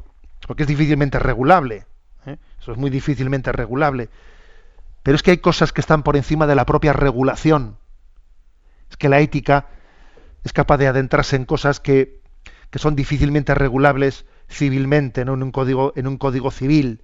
porque 0.45 0.63
es 0.63 0.67
difícilmente 0.67 1.19
regulable. 1.19 1.85
¿eh? 2.25 2.37
Eso 2.59 2.71
es 2.71 2.77
muy 2.77 2.89
difícilmente 2.89 3.51
regulable. 3.51 4.09
Pero 5.03 5.15
es 5.15 5.23
que 5.23 5.31
hay 5.31 5.37
cosas 5.37 5.71
que 5.71 5.79
están 5.79 6.03
por 6.03 6.17
encima 6.17 6.47
de 6.47 6.55
la 6.55 6.65
propia 6.65 6.91
regulación. 6.91 7.77
Es 8.89 8.97
que 8.97 9.09
la 9.09 9.19
ética 9.19 9.67
es 10.43 10.53
capaz 10.53 10.77
de 10.77 10.87
adentrarse 10.87 11.35
en 11.35 11.45
cosas 11.45 11.79
que, 11.79 12.19
que 12.69 12.79
son 12.79 12.95
difícilmente 12.95 13.53
regulables 13.55 14.25
civilmente, 14.49 15.25
¿no? 15.25 15.33
en, 15.33 15.43
un 15.43 15.51
código, 15.51 15.93
en 15.95 16.07
un 16.07 16.17
código 16.17 16.51
civil. 16.51 17.01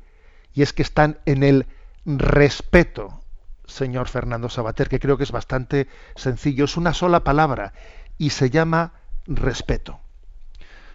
Y 0.53 0.61
es 0.61 0.73
que 0.73 0.83
están 0.83 1.19
en 1.25 1.43
el 1.43 1.65
respeto 2.05 3.23
señor 3.65 4.07
Fernando 4.07 4.49
Sabater, 4.49 4.89
que 4.89 4.99
creo 4.99 5.17
que 5.17 5.23
es 5.23 5.31
bastante 5.31 5.87
sencillo. 6.15 6.65
Es 6.65 6.77
una 6.77 6.93
sola 6.93 7.23
palabra 7.23 7.73
y 8.17 8.31
se 8.31 8.49
llama 8.49 8.93
respeto. 9.25 9.99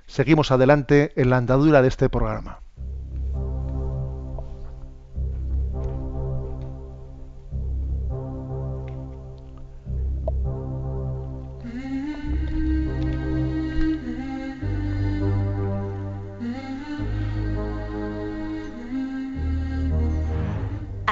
Seguimos 0.07 0.51
adelante 0.51 1.13
en 1.17 1.31
la 1.31 1.37
andadura 1.37 1.83
de 1.83 1.89
este 1.89 2.09
programa. 2.09 2.61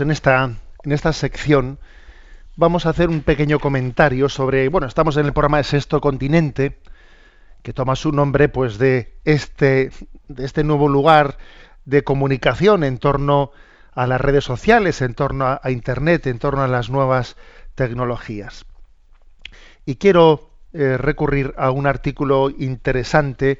En 0.00 0.10
esta, 0.10 0.50
en 0.84 0.92
esta 0.92 1.12
sección 1.12 1.78
vamos 2.56 2.86
a 2.86 2.90
hacer 2.90 3.08
un 3.08 3.22
pequeño 3.22 3.58
comentario 3.58 4.28
sobre, 4.28 4.68
bueno, 4.68 4.86
estamos 4.86 5.16
en 5.16 5.26
el 5.26 5.32
programa 5.32 5.58
de 5.58 5.64
Sexto 5.64 6.00
Continente, 6.00 6.78
que 7.62 7.72
toma 7.72 7.96
su 7.96 8.12
nombre 8.12 8.48
pues 8.48 8.78
de 8.78 9.18
este, 9.24 9.90
de 10.28 10.44
este 10.44 10.64
nuevo 10.64 10.88
lugar 10.88 11.38
de 11.84 12.04
comunicación 12.04 12.84
en 12.84 12.98
torno 12.98 13.52
a 13.92 14.06
las 14.06 14.20
redes 14.20 14.44
sociales, 14.44 15.02
en 15.02 15.14
torno 15.14 15.46
a, 15.46 15.60
a 15.62 15.70
Internet, 15.70 16.26
en 16.26 16.38
torno 16.38 16.62
a 16.62 16.68
las 16.68 16.90
nuevas 16.90 17.36
tecnologías. 17.74 18.66
Y 19.84 19.96
quiero 19.96 20.50
eh, 20.72 20.96
recurrir 20.96 21.54
a 21.56 21.70
un 21.70 21.86
artículo 21.86 22.50
interesante 22.50 23.58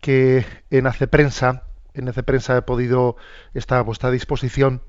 que 0.00 0.46
en 0.70 0.86
Hace 0.86 1.06
Prensa, 1.06 1.64
en 1.94 2.08
Hace 2.08 2.22
Prensa 2.22 2.56
he 2.56 2.62
podido, 2.62 3.16
está 3.54 3.78
a 3.78 3.82
vuestra 3.82 4.10
disposición, 4.10 4.82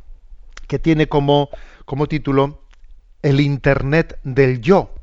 que 0.68 0.80
tiene 0.80 1.08
como, 1.08 1.50
como 1.86 2.08
título 2.08 2.64
El 3.22 3.40
Internet 3.40 4.20
del 4.24 4.62
Yo. 4.62 4.94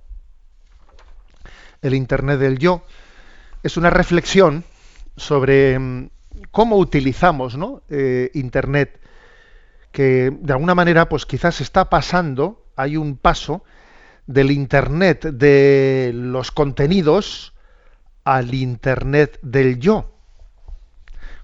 El 1.82 1.94
Internet 1.94 2.38
del 2.38 2.58
Yo 2.58 2.82
es 3.62 3.76
una 3.76 3.90
reflexión 3.90 4.64
sobre 5.16 5.78
mm, 5.78 6.11
cómo 6.50 6.76
utilizamos 6.76 7.56
¿no? 7.56 7.82
Eh, 7.88 8.30
Internet, 8.34 9.00
que 9.92 10.30
de 10.30 10.52
alguna 10.52 10.74
manera, 10.74 11.08
pues 11.08 11.26
quizás 11.26 11.61
está 11.61 11.90
pasando, 11.90 12.64
hay 12.76 12.96
un 12.96 13.16
paso 13.16 13.64
del 14.26 14.50
Internet 14.50 15.24
de 15.24 16.12
los 16.14 16.52
contenidos 16.52 17.52
al 18.24 18.54
Internet 18.54 19.38
del 19.42 19.78
yo. 19.80 20.12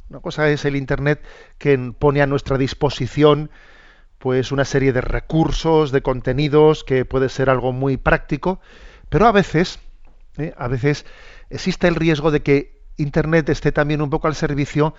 Una 0.08 0.20
cosa 0.20 0.48
es 0.50 0.64
el 0.64 0.76
Internet 0.76 1.20
que 1.58 1.76
pone 1.98 2.22
a 2.22 2.26
nuestra 2.26 2.56
disposición 2.58 3.50
pues 4.27 4.51
una 4.51 4.64
serie 4.64 4.93
de 4.93 5.03
recursos, 5.03 5.93
de 5.93 6.03
contenidos, 6.03 6.83
que 6.83 7.05
puede 7.05 7.29
ser 7.29 7.49
algo 7.49 7.70
muy 7.70 7.97
práctico, 7.97 8.59
pero 9.09 9.29
a 9.29 9.31
veces, 9.31 9.79
¿eh? 10.37 10.53
a 10.59 10.66
veces 10.66 11.07
existe 11.49 11.87
el 11.87 11.95
riesgo 11.95 12.33
de 12.33 12.43
que 12.43 12.83
Internet 12.97 13.49
esté 13.51 13.70
también 13.70 14.03
un 14.03 14.11
poco 14.11 14.27
al 14.27 14.35
servicio 14.35 14.97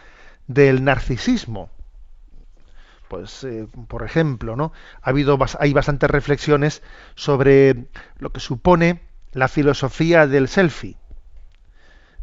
del 0.47 0.81
narcisismo. 0.85 1.69
Pues, 3.09 3.43
eh, 3.43 3.67
por 3.89 4.05
ejemplo, 4.05 4.55
¿no? 4.55 4.71
Ha 5.01 5.09
habido, 5.09 5.37
hay 5.59 5.73
bastantes 5.73 6.09
reflexiones 6.09 6.81
sobre 7.15 7.89
lo 8.19 8.31
que 8.31 8.39
supone 8.39 9.01
la 9.33 9.49
filosofía 9.49 10.25
del 10.25 10.47
selfie 10.47 10.95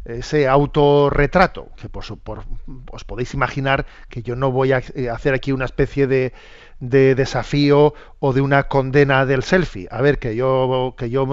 ese 0.05 0.47
autorretrato, 0.47 1.69
que 1.81 1.89
por, 1.89 2.05
por, 2.19 2.43
os 2.91 3.03
podéis 3.03 3.33
imaginar 3.33 3.87
que 4.07 4.21
yo 4.21 4.35
no 4.35 4.51
voy 4.51 4.71
a 4.71 4.81
eh, 4.93 5.09
hacer 5.09 5.33
aquí 5.33 5.51
una 5.51 5.65
especie 5.65 6.05
de, 6.05 6.31
de, 6.79 7.15
desafío 7.15 7.95
o 8.19 8.31
de 8.31 8.41
una 8.41 8.67
condena 8.67 9.25
del 9.25 9.41
selfie. 9.41 9.87
A 9.89 10.01
ver, 10.01 10.19
que 10.19 10.35
yo, 10.35 10.93
que 10.95 11.09
yo 11.09 11.25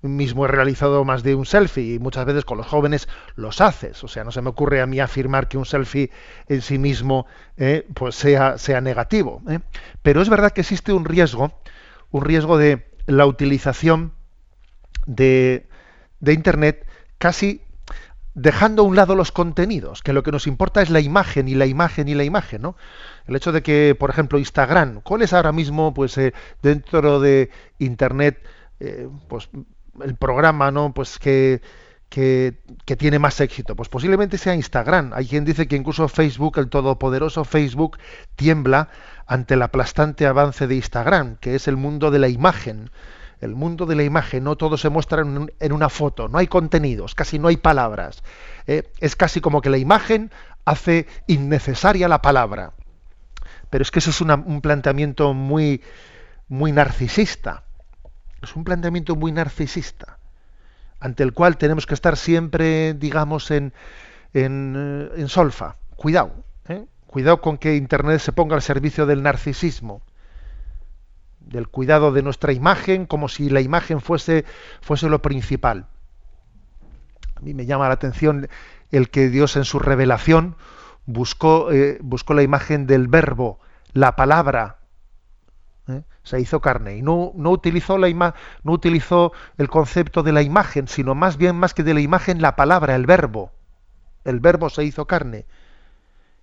mismo 0.00 0.44
he 0.46 0.48
realizado 0.48 1.04
más 1.04 1.22
de 1.22 1.34
un 1.34 1.44
selfie 1.44 1.94
y 1.94 1.98
muchas 1.98 2.24
veces 2.24 2.46
con 2.46 2.56
los 2.56 2.66
jóvenes 2.66 3.08
los 3.36 3.60
haces. 3.60 4.02
O 4.02 4.08
sea, 4.08 4.24
no 4.24 4.32
se 4.32 4.40
me 4.40 4.48
ocurre 4.48 4.80
a 4.80 4.86
mí 4.86 5.00
afirmar 5.00 5.46
que 5.48 5.58
un 5.58 5.66
selfie 5.66 6.10
en 6.48 6.62
sí 6.62 6.78
mismo 6.78 7.26
eh, 7.58 7.86
pues 7.92 8.14
sea, 8.14 8.56
sea 8.56 8.80
negativo. 8.80 9.42
Eh. 9.50 9.60
Pero 10.00 10.22
es 10.22 10.30
verdad 10.30 10.52
que 10.52 10.62
existe 10.62 10.94
un 10.94 11.04
riesgo, 11.04 11.52
un 12.10 12.24
riesgo 12.24 12.56
de 12.56 12.88
la 13.06 13.26
utilización 13.26 14.14
de, 15.04 15.68
de 16.20 16.32
Internet 16.32 16.86
casi 17.18 17.62
dejando 18.38 18.82
a 18.82 18.84
un 18.86 18.96
lado 18.96 19.14
los 19.14 19.32
contenidos, 19.32 20.02
que 20.02 20.12
lo 20.12 20.22
que 20.22 20.30
nos 20.30 20.46
importa 20.46 20.80
es 20.80 20.90
la 20.90 21.00
imagen 21.00 21.48
y 21.48 21.54
la 21.54 21.66
imagen 21.66 22.08
y 22.08 22.14
la 22.14 22.24
imagen, 22.24 22.62
¿no? 22.62 22.76
El 23.26 23.36
hecho 23.36 23.52
de 23.52 23.62
que, 23.62 23.96
por 23.98 24.10
ejemplo, 24.10 24.38
Instagram, 24.38 25.00
¿cuál 25.02 25.22
es 25.22 25.32
ahora 25.32 25.52
mismo, 25.52 25.92
pues, 25.92 26.16
eh, 26.18 26.32
dentro 26.62 27.20
de 27.20 27.50
Internet, 27.78 28.40
eh, 28.80 29.08
pues, 29.28 29.48
el 30.02 30.14
programa, 30.14 30.70
¿no? 30.70 30.94
Pues 30.94 31.18
que, 31.18 31.60
que, 32.08 32.54
que, 32.84 32.96
tiene 32.96 33.18
más 33.18 33.40
éxito? 33.40 33.74
Pues 33.74 33.88
posiblemente 33.88 34.38
sea 34.38 34.54
Instagram. 34.54 35.12
Hay 35.14 35.26
quien 35.26 35.44
dice 35.44 35.66
que 35.66 35.76
incluso 35.76 36.08
Facebook, 36.08 36.58
el 36.58 36.68
todopoderoso 36.68 37.44
Facebook, 37.44 37.98
tiembla 38.36 38.88
ante 39.26 39.54
el 39.54 39.62
aplastante 39.62 40.26
avance 40.26 40.68
de 40.68 40.76
Instagram, 40.76 41.36
que 41.40 41.56
es 41.56 41.66
el 41.66 41.76
mundo 41.76 42.12
de 42.12 42.20
la 42.20 42.28
imagen 42.28 42.90
el 43.40 43.54
mundo 43.54 43.86
de 43.86 43.94
la 43.94 44.02
imagen, 44.02 44.44
no 44.44 44.56
todo 44.56 44.76
se 44.76 44.88
muestra 44.88 45.22
en, 45.22 45.72
una 45.72 45.88
foto, 45.88 46.28
no 46.28 46.38
hay 46.38 46.46
contenidos, 46.46 47.14
casi 47.14 47.38
no 47.38 47.48
hay 47.48 47.56
palabras. 47.56 48.22
¿eh? 48.66 48.90
es 49.00 49.16
casi 49.16 49.40
como 49.40 49.60
que 49.60 49.70
la 49.70 49.78
imagen 49.78 50.30
hace 50.64 51.06
innecesaria 51.26 52.08
la 52.08 52.20
palabra. 52.22 52.72
Pero 53.70 53.82
es 53.82 53.90
que 53.90 53.98
eso 53.98 54.10
es 54.10 54.20
un 54.20 54.60
planteamiento 54.60 55.34
muy, 55.34 55.82
muy 56.48 56.72
narcisista. 56.72 57.64
Es 58.42 58.56
un 58.56 58.64
planteamiento 58.64 59.14
muy 59.16 59.32
narcisista, 59.32 60.18
ante 61.00 61.22
el 61.22 61.32
cual 61.32 61.58
tenemos 61.58 61.86
que 61.86 61.94
estar 61.94 62.16
siempre, 62.16 62.94
digamos, 62.94 63.50
en, 63.50 63.72
en, 64.32 65.10
en 65.16 65.28
solfa. 65.28 65.76
Cuidado, 65.96 66.32
¿eh? 66.68 66.86
cuidado 67.06 67.40
con 67.40 67.58
que 67.58 67.76
Internet 67.76 68.20
se 68.20 68.32
ponga 68.32 68.54
al 68.54 68.62
servicio 68.62 69.06
del 69.06 69.22
narcisismo 69.22 70.02
del 71.48 71.68
cuidado 71.68 72.12
de 72.12 72.22
nuestra 72.22 72.52
imagen, 72.52 73.06
como 73.06 73.28
si 73.28 73.50
la 73.50 73.60
imagen 73.60 74.00
fuese, 74.00 74.44
fuese 74.80 75.08
lo 75.08 75.22
principal. 75.22 75.86
A 77.34 77.40
mí 77.40 77.54
me 77.54 77.66
llama 77.66 77.88
la 77.88 77.94
atención 77.94 78.48
el 78.90 79.10
que 79.10 79.28
Dios 79.28 79.56
en 79.56 79.64
su 79.64 79.78
revelación 79.78 80.56
buscó, 81.06 81.72
eh, 81.72 81.98
buscó 82.00 82.34
la 82.34 82.42
imagen 82.42 82.86
del 82.86 83.08
verbo, 83.08 83.60
la 83.92 84.16
palabra, 84.16 84.78
¿eh? 85.88 86.02
se 86.22 86.40
hizo 86.40 86.60
carne 86.60 86.96
y 86.96 87.02
no, 87.02 87.32
no 87.34 87.50
utilizó 87.50 87.96
la 87.96 88.08
no 88.62 88.72
utilizó 88.72 89.32
el 89.56 89.68
concepto 89.68 90.22
de 90.22 90.32
la 90.32 90.42
imagen, 90.42 90.88
sino 90.88 91.14
más 91.14 91.36
bien 91.38 91.56
más 91.56 91.74
que 91.74 91.82
de 91.82 91.94
la 91.94 92.00
imagen 92.00 92.42
la 92.42 92.56
palabra, 92.56 92.94
el 92.94 93.06
verbo. 93.06 93.52
El 94.24 94.40
verbo 94.40 94.68
se 94.68 94.84
hizo 94.84 95.06
carne 95.06 95.46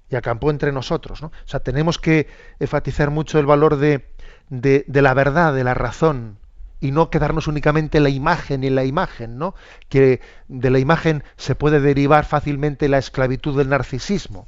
y 0.09 0.15
acampó 0.15 0.49
entre 0.49 0.71
nosotros. 0.71 1.21
¿no? 1.21 1.27
O 1.27 1.47
sea, 1.47 1.59
tenemos 1.59 1.99
que 1.99 2.27
enfatizar 2.59 3.11
mucho 3.11 3.37
el 3.37 3.45
valor 3.45 3.77
de, 3.77 4.14
de, 4.49 4.85
la 4.87 5.13
verdad, 5.13 5.53
de 5.53 5.63
la 5.63 5.73
razón, 5.73 6.37
y 6.79 6.91
no 6.91 7.09
quedarnos 7.09 7.47
únicamente 7.47 7.97
en 7.97 8.03
la 8.03 8.09
imagen 8.09 8.63
y 8.63 8.69
la 8.69 8.83
imagen, 8.83 9.37
¿no? 9.37 9.55
Que 9.89 10.21
de 10.47 10.69
la 10.69 10.79
imagen 10.79 11.23
se 11.37 11.55
puede 11.55 11.79
derivar 11.79 12.25
fácilmente 12.25 12.89
la 12.89 12.97
esclavitud 12.97 13.57
del 13.57 13.69
narcisismo. 13.69 14.47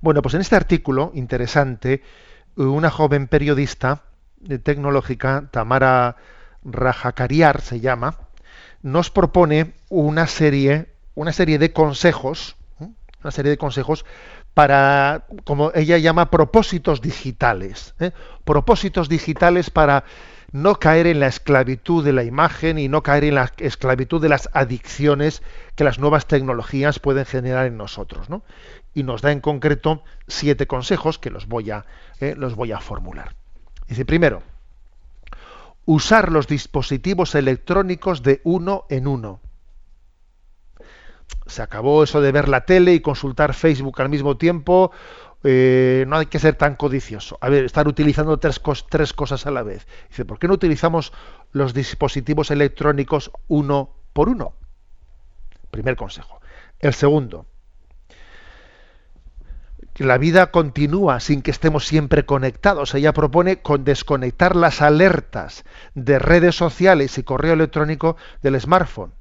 Bueno, 0.00 0.22
pues 0.22 0.34
en 0.34 0.40
este 0.40 0.56
artículo 0.56 1.12
interesante, 1.14 2.02
una 2.56 2.90
joven 2.90 3.28
periodista 3.28 4.02
tecnológica, 4.62 5.48
Tamara 5.50 6.16
Rajakariar 6.64 7.60
se 7.60 7.80
llama, 7.80 8.18
nos 8.82 9.10
propone 9.10 9.74
una 9.88 10.26
serie, 10.26 10.88
una 11.14 11.32
serie 11.32 11.58
de 11.58 11.72
consejos, 11.72 12.56
una 13.22 13.30
serie 13.30 13.50
de 13.50 13.58
consejos 13.58 14.04
para, 14.54 15.26
como 15.44 15.72
ella 15.74 15.98
llama, 15.98 16.30
propósitos 16.30 17.00
digitales. 17.00 17.94
¿eh? 17.98 18.12
Propósitos 18.44 19.08
digitales 19.08 19.70
para 19.70 20.04
no 20.52 20.76
caer 20.76 21.08
en 21.08 21.18
la 21.18 21.26
esclavitud 21.26 22.04
de 22.04 22.12
la 22.12 22.22
imagen 22.22 22.78
y 22.78 22.88
no 22.88 23.02
caer 23.02 23.24
en 23.24 23.34
la 23.34 23.52
esclavitud 23.58 24.22
de 24.22 24.28
las 24.28 24.48
adicciones 24.52 25.42
que 25.74 25.82
las 25.82 25.98
nuevas 25.98 26.26
tecnologías 26.26 27.00
pueden 27.00 27.26
generar 27.26 27.66
en 27.66 27.76
nosotros. 27.76 28.30
¿no? 28.30 28.44
Y 28.94 29.02
nos 29.02 29.20
da 29.20 29.32
en 29.32 29.40
concreto 29.40 30.04
siete 30.28 30.68
consejos 30.68 31.18
que 31.18 31.30
los 31.30 31.48
voy 31.48 31.72
a, 31.72 31.84
¿eh? 32.20 32.34
los 32.38 32.54
voy 32.54 32.70
a 32.70 32.78
formular. 32.78 33.34
Dice, 33.88 34.04
primero, 34.04 34.44
usar 35.84 36.30
los 36.30 36.46
dispositivos 36.46 37.34
electrónicos 37.34 38.22
de 38.22 38.40
uno 38.44 38.86
en 38.88 39.08
uno 39.08 39.40
se 41.46 41.62
acabó 41.62 42.02
eso 42.02 42.20
de 42.20 42.32
ver 42.32 42.48
la 42.48 42.62
tele 42.62 42.94
y 42.94 43.00
consultar 43.00 43.54
Facebook 43.54 44.00
al 44.00 44.08
mismo 44.08 44.36
tiempo. 44.36 44.92
Eh, 45.42 46.06
no 46.08 46.16
hay 46.16 46.26
que 46.26 46.38
ser 46.38 46.54
tan 46.54 46.74
codicioso. 46.74 47.36
A 47.40 47.50
ver, 47.50 47.64
estar 47.64 47.86
utilizando 47.86 48.38
tres, 48.38 48.60
tres 48.88 49.12
cosas 49.12 49.46
a 49.46 49.50
la 49.50 49.62
vez. 49.62 49.86
Dice, 50.08 50.24
¿por 50.24 50.38
qué 50.38 50.48
no 50.48 50.54
utilizamos 50.54 51.12
los 51.52 51.74
dispositivos 51.74 52.50
electrónicos 52.50 53.30
uno 53.48 53.90
por 54.14 54.30
uno? 54.30 54.54
Primer 55.70 55.96
consejo. 55.96 56.40
El 56.80 56.94
segundo, 56.94 57.46
que 59.92 60.04
la 60.04 60.16
vida 60.16 60.50
continúa 60.50 61.20
sin 61.20 61.42
que 61.42 61.50
estemos 61.50 61.86
siempre 61.86 62.24
conectados. 62.24 62.94
Ella 62.94 63.12
propone 63.12 63.60
con 63.60 63.84
desconectar 63.84 64.56
las 64.56 64.80
alertas 64.80 65.64
de 65.94 66.18
redes 66.18 66.56
sociales 66.56 67.18
y 67.18 67.22
correo 67.22 67.52
electrónico 67.52 68.16
del 68.42 68.58
smartphone 68.58 69.12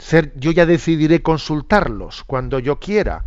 ser, 0.00 0.32
yo 0.36 0.50
ya 0.50 0.66
decidiré 0.66 1.22
consultarlos 1.22 2.24
cuando 2.24 2.58
yo 2.58 2.78
quiera. 2.78 3.24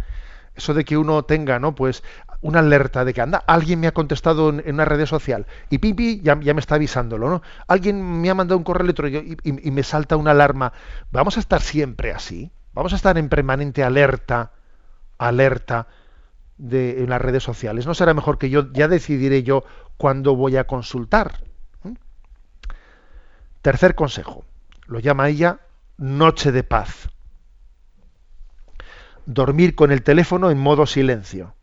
Eso 0.56 0.74
de 0.74 0.86
que 0.86 0.98
uno 0.98 1.24
tenga, 1.24 1.60
¿no? 1.60 1.74
Pues 1.74 2.04
una 2.42 2.60
alerta 2.60 3.06
de 3.06 3.14
que 3.14 3.22
anda, 3.22 3.44
alguien 3.48 3.80
me 3.80 3.88
ha 3.88 3.94
contestado 3.94 4.50
en, 4.50 4.62
una 4.68 4.86
red 4.86 5.06
social 5.06 5.48
y 5.70 5.78
pipi 5.78 6.20
ya, 6.22 6.38
ya, 6.42 6.54
me 6.54 6.60
está 6.60 6.76
avisándolo, 6.76 7.30
¿no? 7.30 7.42
Alguien 7.68 8.22
me 8.22 8.30
ha 8.30 8.36
mandado 8.36 8.58
un 8.58 8.66
correo 8.66 8.84
electrónico 8.84 9.24
y, 9.44 9.72
me 9.72 9.84
salta 9.84 10.18
una 10.18 10.32
alarma. 10.32 10.74
Vamos 11.12 11.38
a 11.38 11.40
estar 11.40 11.62
siempre 11.62 12.12
así. 12.12 12.52
Vamos 12.74 12.92
a 12.92 12.98
estar 12.98 13.18
en 13.18 13.30
permanente 13.30 13.84
alerta, 13.84 14.52
alerta 15.18 15.88
en 16.60 17.10
las 17.10 17.22
redes 17.22 17.44
sociales. 17.44 17.88
¿No 17.88 17.94
será 17.94 18.14
mejor 18.14 18.38
que 18.38 18.50
yo 18.50 18.72
ya 18.74 18.88
decidiré 18.88 19.44
yo 19.44 19.64
cuándo 19.98 20.36
voy 20.36 20.58
a 20.58 20.66
consultar? 20.66 21.40
¿Mm? 21.84 21.94
Tercer 23.62 23.96
consejo. 23.96 24.44
Lo 24.88 25.00
llama 25.00 25.30
ella 25.30 25.60
noche 25.98 26.52
de 26.52 26.64
paz. 26.64 27.10
Dormir 29.26 29.76
con 29.76 29.92
el 29.92 30.04
teléfono 30.04 30.52
en 30.52 30.60
modo 30.60 30.86
silencio. 30.86 31.56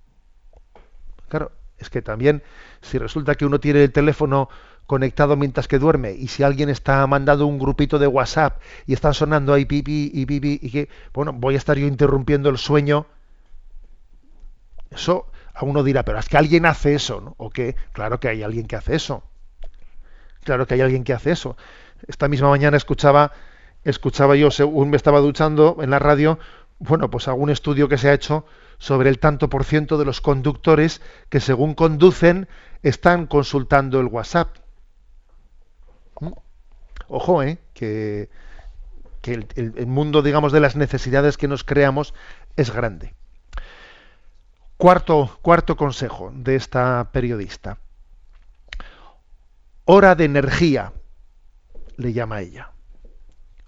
Claro, 1.28 1.52
es 1.78 1.90
que 1.90 2.02
también 2.02 2.42
si 2.80 2.98
resulta 2.98 3.34
que 3.34 3.44
uno 3.44 3.60
tiene 3.60 3.82
el 3.84 3.92
teléfono 3.92 4.48
conectado 4.86 5.36
mientras 5.36 5.68
que 5.68 5.78
duerme 5.78 6.12
y 6.12 6.26
si 6.28 6.42
alguien 6.42 6.68
está 6.68 7.06
mandando 7.06 7.46
un 7.46 7.60
grupito 7.60 7.98
de 7.98 8.08
WhatsApp 8.08 8.60
y 8.86 8.92
están 8.92 9.14
sonando 9.14 9.52
ahí 9.54 9.64
pipi 9.64 10.10
y 10.12 10.26
pipi 10.26 10.58
y 10.60 10.70
que 10.70 10.88
bueno 11.14 11.32
voy 11.32 11.54
a 11.54 11.58
estar 11.58 11.78
yo 11.78 11.86
interrumpiendo 11.86 12.50
el 12.50 12.58
sueño 12.58 13.06
eso 14.90 15.30
a 15.54 15.64
uno 15.64 15.84
dirá 15.84 16.04
pero 16.04 16.18
es 16.18 16.28
que 16.28 16.36
alguien 16.36 16.66
hace 16.66 16.94
eso 16.94 17.20
¿no? 17.20 17.34
o 17.38 17.50
que 17.50 17.76
claro 17.92 18.18
que 18.18 18.30
hay 18.30 18.42
alguien 18.42 18.66
que 18.66 18.74
hace 18.74 18.96
eso 18.96 19.22
claro 20.42 20.66
que 20.66 20.74
hay 20.74 20.80
alguien 20.80 21.04
que 21.04 21.12
hace 21.12 21.30
eso 21.30 21.56
esta 22.08 22.26
misma 22.26 22.48
mañana 22.48 22.76
escuchaba 22.76 23.30
escuchaba 23.84 24.36
yo 24.36 24.50
según 24.50 24.90
me 24.90 24.96
estaba 24.96 25.20
duchando 25.20 25.78
en 25.80 25.90
la 25.90 25.98
radio 25.98 26.38
bueno 26.78 27.10
pues 27.10 27.28
algún 27.28 27.50
estudio 27.50 27.88
que 27.88 27.98
se 27.98 28.08
ha 28.08 28.14
hecho 28.14 28.44
sobre 28.78 29.10
el 29.10 29.18
tanto 29.18 29.48
por 29.48 29.64
ciento 29.64 29.98
de 29.98 30.04
los 30.04 30.20
conductores 30.20 31.00
que 31.28 31.40
según 31.40 31.74
conducen 31.74 32.48
están 32.82 33.26
consultando 33.26 34.00
el 34.00 34.06
WhatsApp 34.06 34.56
Ojo, 37.08 37.42
¿eh? 37.42 37.58
que, 37.74 38.30
el, 39.24 39.48
el, 39.56 39.86
mundo, 39.86 40.22
digamos, 40.22 40.52
de 40.52 40.60
las 40.60 40.76
necesidades 40.76 41.36
que 41.36 41.48
nos 41.48 41.64
creamos 41.64 42.14
es 42.56 42.72
grande. 42.72 43.14
Cuarto, 44.76 45.38
cuarto 45.42 45.76
consejo 45.76 46.32
de 46.32 46.54
esta 46.54 47.10
periodista. 47.12 47.78
Hora 49.84 50.14
de 50.14 50.24
energía, 50.24 50.92
le 51.96 52.12
llama 52.12 52.42
ella. 52.42 52.70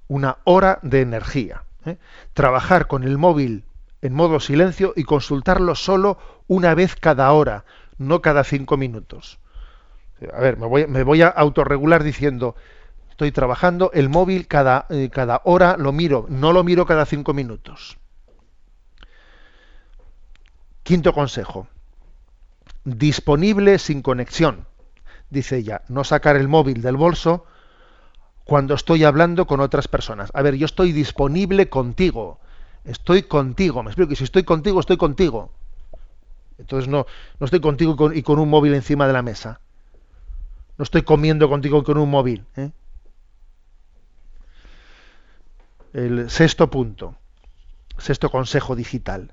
Una 0.09 0.39
hora 0.45 0.79
de 0.83 1.01
energía. 1.01 1.65
¿eh? 1.87 1.99
Trabajar 2.35 2.87
con 2.87 3.05
el 3.05 3.19
móvil 3.19 3.65
en 4.03 4.15
modo 4.15 4.41
silencio 4.41 4.93
y 4.97 5.05
consultarlo 5.05 5.75
solo 5.75 6.19
una 6.49 6.75
vez 6.75 6.97
cada 6.97 7.33
hora, 7.33 7.65
no 7.99 8.21
cada 8.21 8.45
cinco 8.45 8.77
minutos. 8.77 9.39
A 10.33 10.41
ver, 10.41 10.57
me 10.57 10.67
voy, 10.67 10.87
me 10.87 11.03
voy 11.05 11.23
a 11.23 11.29
autorregular 11.29 12.03
diciendo, 12.03 12.57
Estoy 13.13 13.31
trabajando, 13.31 13.91
el 13.93 14.09
móvil 14.09 14.49
cada, 14.49 14.87
eh, 14.89 15.11
cada 15.13 15.43
hora 15.45 15.77
lo 15.77 15.93
miro, 15.93 16.25
no 16.31 16.53
lo 16.53 16.65
miro 16.65 16.87
cada 16.87 17.05
cinco 17.05 17.35
minutos. 17.35 17.99
Quinto 20.83 21.13
consejo. 21.13 21.69
Disponible 22.85 23.79
sin 23.79 24.01
conexión. 24.01 24.67
Dice 25.29 25.59
ella, 25.59 25.83
no 25.89 26.05
sacar 26.05 26.37
el 26.37 26.49
móvil 26.49 26.81
del 26.81 26.97
bolso 26.97 27.45
cuando 28.45 28.75
estoy 28.75 29.05
hablando 29.05 29.47
con 29.47 29.61
otras 29.61 29.89
personas. 29.89 30.31
A 30.35 30.43
ver, 30.43 30.57
yo 30.57 30.67
estoy 30.67 30.93
disponible 30.93 31.69
contigo. 31.69 32.39
Estoy 32.85 33.23
contigo. 33.23 33.83
Me 33.83 33.91
explico 33.91 34.09
que 34.09 34.17
si 34.17 34.25
estoy 34.25 34.43
contigo, 34.43 34.81
estoy 34.81 34.97
contigo. 34.97 35.51
Entonces 36.59 36.89
no, 36.89 37.07
no 37.39 37.45
estoy 37.45 37.61
contigo 37.61 38.13
y 38.13 38.23
con, 38.23 38.39
un 38.39 38.49
móvil 38.49 38.75
encima 38.75 39.07
de 39.07 39.13
la 39.13 39.23
mesa. 39.23 39.61
No 40.79 40.83
estoy 40.83 41.03
comiendo 41.03 41.49
contigo 41.49 41.83
con 41.85 41.99
un 41.99 42.11
móvil. 42.11 42.45
¿eh? 42.57 42.71
El 45.93 46.31
sexto 46.31 46.71
punto, 46.71 47.17
sexto 47.99 48.31
consejo 48.31 48.75
digital. 48.75 49.33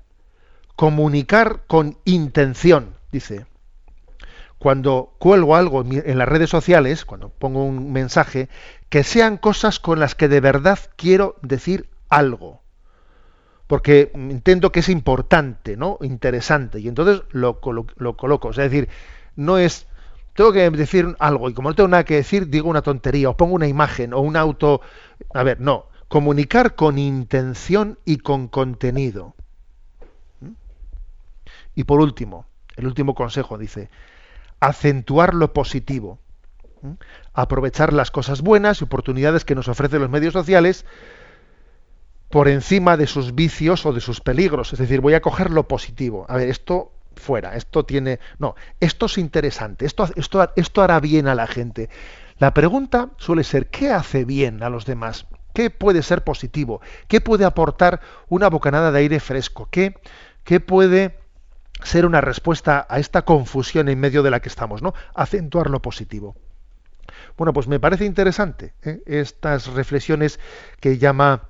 Comunicar 0.76 1.62
con 1.66 1.98
intención, 2.04 2.94
dice. 3.10 3.46
Cuando 4.58 5.14
cuelgo 5.18 5.56
algo 5.56 5.82
en 5.82 6.18
las 6.18 6.28
redes 6.28 6.50
sociales, 6.50 7.06
cuando 7.06 7.30
pongo 7.30 7.64
un 7.64 7.92
mensaje, 7.92 8.50
que 8.90 9.02
sean 9.04 9.38
cosas 9.38 9.80
con 9.80 9.98
las 9.98 10.14
que 10.14 10.28
de 10.28 10.40
verdad 10.40 10.78
quiero 10.96 11.36
decir 11.40 11.88
algo. 12.10 12.60
Porque 13.66 14.10
entiendo 14.14 14.72
que 14.72 14.80
es 14.80 14.88
importante, 14.88 15.76
¿no? 15.76 15.96
Interesante. 16.02 16.80
Y 16.80 16.88
entonces 16.88 17.22
lo, 17.30 17.60
lo 17.96 18.16
coloco. 18.16 18.50
Es 18.50 18.56
decir, 18.56 18.88
no 19.36 19.56
es 19.58 19.86
tengo 20.34 20.52
que 20.52 20.70
decir 20.70 21.16
algo 21.18 21.50
y 21.50 21.54
como 21.54 21.70
no 21.70 21.74
tengo 21.74 21.88
nada 21.88 22.04
que 22.04 22.14
decir, 22.14 22.48
digo 22.48 22.68
una 22.68 22.82
tontería 22.82 23.30
o 23.30 23.36
pongo 23.36 23.54
una 23.54 23.66
imagen 23.68 24.12
o 24.12 24.20
un 24.20 24.36
auto. 24.36 24.80
A 25.32 25.42
ver, 25.42 25.60
no 25.60 25.86
comunicar 26.10 26.74
con 26.74 26.98
intención 26.98 27.96
y 28.04 28.16
con 28.16 28.48
contenido. 28.48 29.36
¿Mm? 30.40 30.54
Y 31.76 31.84
por 31.84 32.00
último, 32.00 32.46
el 32.74 32.88
último 32.88 33.14
consejo 33.14 33.56
dice, 33.56 33.90
acentuar 34.58 35.34
lo 35.34 35.52
positivo. 35.52 36.18
Aprovechar 37.32 37.92
las 37.92 38.10
cosas 38.10 38.42
buenas 38.42 38.80
y 38.80 38.84
oportunidades 38.84 39.44
que 39.44 39.54
nos 39.54 39.68
ofrecen 39.68 40.00
los 40.00 40.10
medios 40.10 40.32
sociales 40.32 40.84
por 42.30 42.48
encima 42.48 42.96
de 42.96 43.06
sus 43.06 43.34
vicios 43.34 43.84
o 43.86 43.92
de 43.92 44.00
sus 44.00 44.20
peligros. 44.20 44.72
Es 44.72 44.78
decir, 44.78 45.00
voy 45.00 45.14
a 45.14 45.20
coger 45.20 45.50
lo 45.50 45.66
positivo. 45.66 46.26
A 46.28 46.36
ver, 46.36 46.48
esto 46.48 46.92
fuera, 47.16 47.56
esto 47.56 47.84
tiene... 47.84 48.20
No, 48.38 48.54
esto 48.78 49.06
es 49.06 49.18
interesante, 49.18 49.84
esto, 49.84 50.08
esto, 50.16 50.52
esto 50.56 50.82
hará 50.82 51.00
bien 51.00 51.28
a 51.28 51.34
la 51.34 51.46
gente. 51.46 51.90
La 52.38 52.54
pregunta 52.54 53.10
suele 53.18 53.44
ser, 53.44 53.68
¿qué 53.68 53.90
hace 53.90 54.24
bien 54.24 54.62
a 54.62 54.70
los 54.70 54.86
demás? 54.86 55.26
¿Qué 55.52 55.70
puede 55.70 56.02
ser 56.02 56.22
positivo? 56.22 56.80
¿Qué 57.08 57.20
puede 57.20 57.44
aportar 57.44 58.00
una 58.28 58.48
bocanada 58.48 58.92
de 58.92 59.00
aire 59.00 59.20
fresco? 59.20 59.68
¿Qué, 59.70 59.98
qué 60.44 60.60
puede 60.60 61.18
ser 61.82 62.06
una 62.06 62.20
respuesta 62.20 62.86
a 62.88 62.98
esta 62.98 63.22
confusión 63.22 63.88
en 63.88 63.98
medio 63.98 64.22
de 64.22 64.30
la 64.30 64.40
que 64.40 64.48
estamos? 64.48 64.82
¿no? 64.82 64.94
Acentuar 65.14 65.68
lo 65.68 65.82
positivo. 65.82 66.36
Bueno, 67.40 67.54
pues 67.54 67.68
me 67.68 67.80
parece 67.80 68.04
interesante 68.04 68.74
¿eh? 68.82 69.00
estas 69.06 69.68
reflexiones 69.68 70.38
que 70.78 70.98
llama 70.98 71.48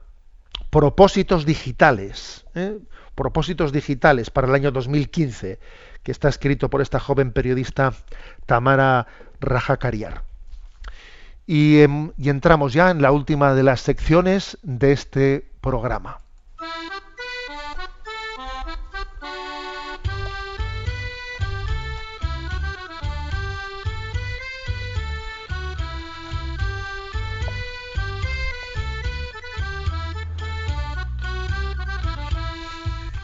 propósitos 0.70 1.44
digitales. 1.44 2.46
¿eh? 2.54 2.78
Propósitos 3.16 3.72
digitales 3.72 4.30
para 4.30 4.46
el 4.46 4.54
año 4.54 4.70
2015, 4.70 5.58
que 6.04 6.12
está 6.12 6.28
escrito 6.28 6.70
por 6.70 6.80
esta 6.80 7.00
joven 7.00 7.32
periodista 7.32 7.92
Tamara 8.46 9.08
Rajakariar. 9.40 10.22
Em, 11.48 12.12
y, 12.16 12.28
entramos 12.28 12.72
ya 12.72 12.92
en 12.92 13.02
la 13.02 13.10
última 13.10 13.54
de 13.54 13.64
las 13.64 13.80
secciones 13.80 14.58
de 14.62 14.92
este 14.92 15.50
programa. 15.60 16.20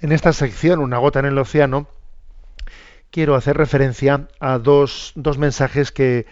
En 0.00 0.12
esta 0.12 0.32
sección, 0.32 0.78
Una 0.78 0.98
gota 0.98 1.18
en 1.18 1.26
el 1.26 1.38
océano, 1.38 1.88
quiero 3.10 3.34
hacer 3.34 3.56
referencia 3.56 4.28
a 4.38 4.58
dos, 4.58 5.14
mensajes 5.38 5.90
que 5.90 6.26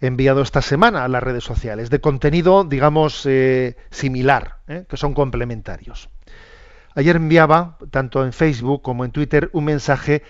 he 0.00 0.06
enviado 0.06 0.42
esta 0.42 0.60
semana 0.60 1.04
a 1.04 1.08
las 1.08 1.22
redes 1.22 1.44
sociales, 1.44 1.88
de 1.88 2.00
contenido, 2.00 2.64
digamos, 2.64 3.24
eh, 3.26 3.76
similar, 3.90 4.56
eh, 4.66 4.86
que 4.88 4.96
son 4.96 5.14
complementarios. 5.14 6.08
Ayer 6.96 7.14
enviaba, 7.14 7.78
tanto 7.90 8.24
en 8.24 8.32
Facebook 8.32 8.82
como 8.82 9.04
en 9.04 9.12
Twitter, 9.12 9.50
un 9.52 9.66
mensaje, 9.66 10.24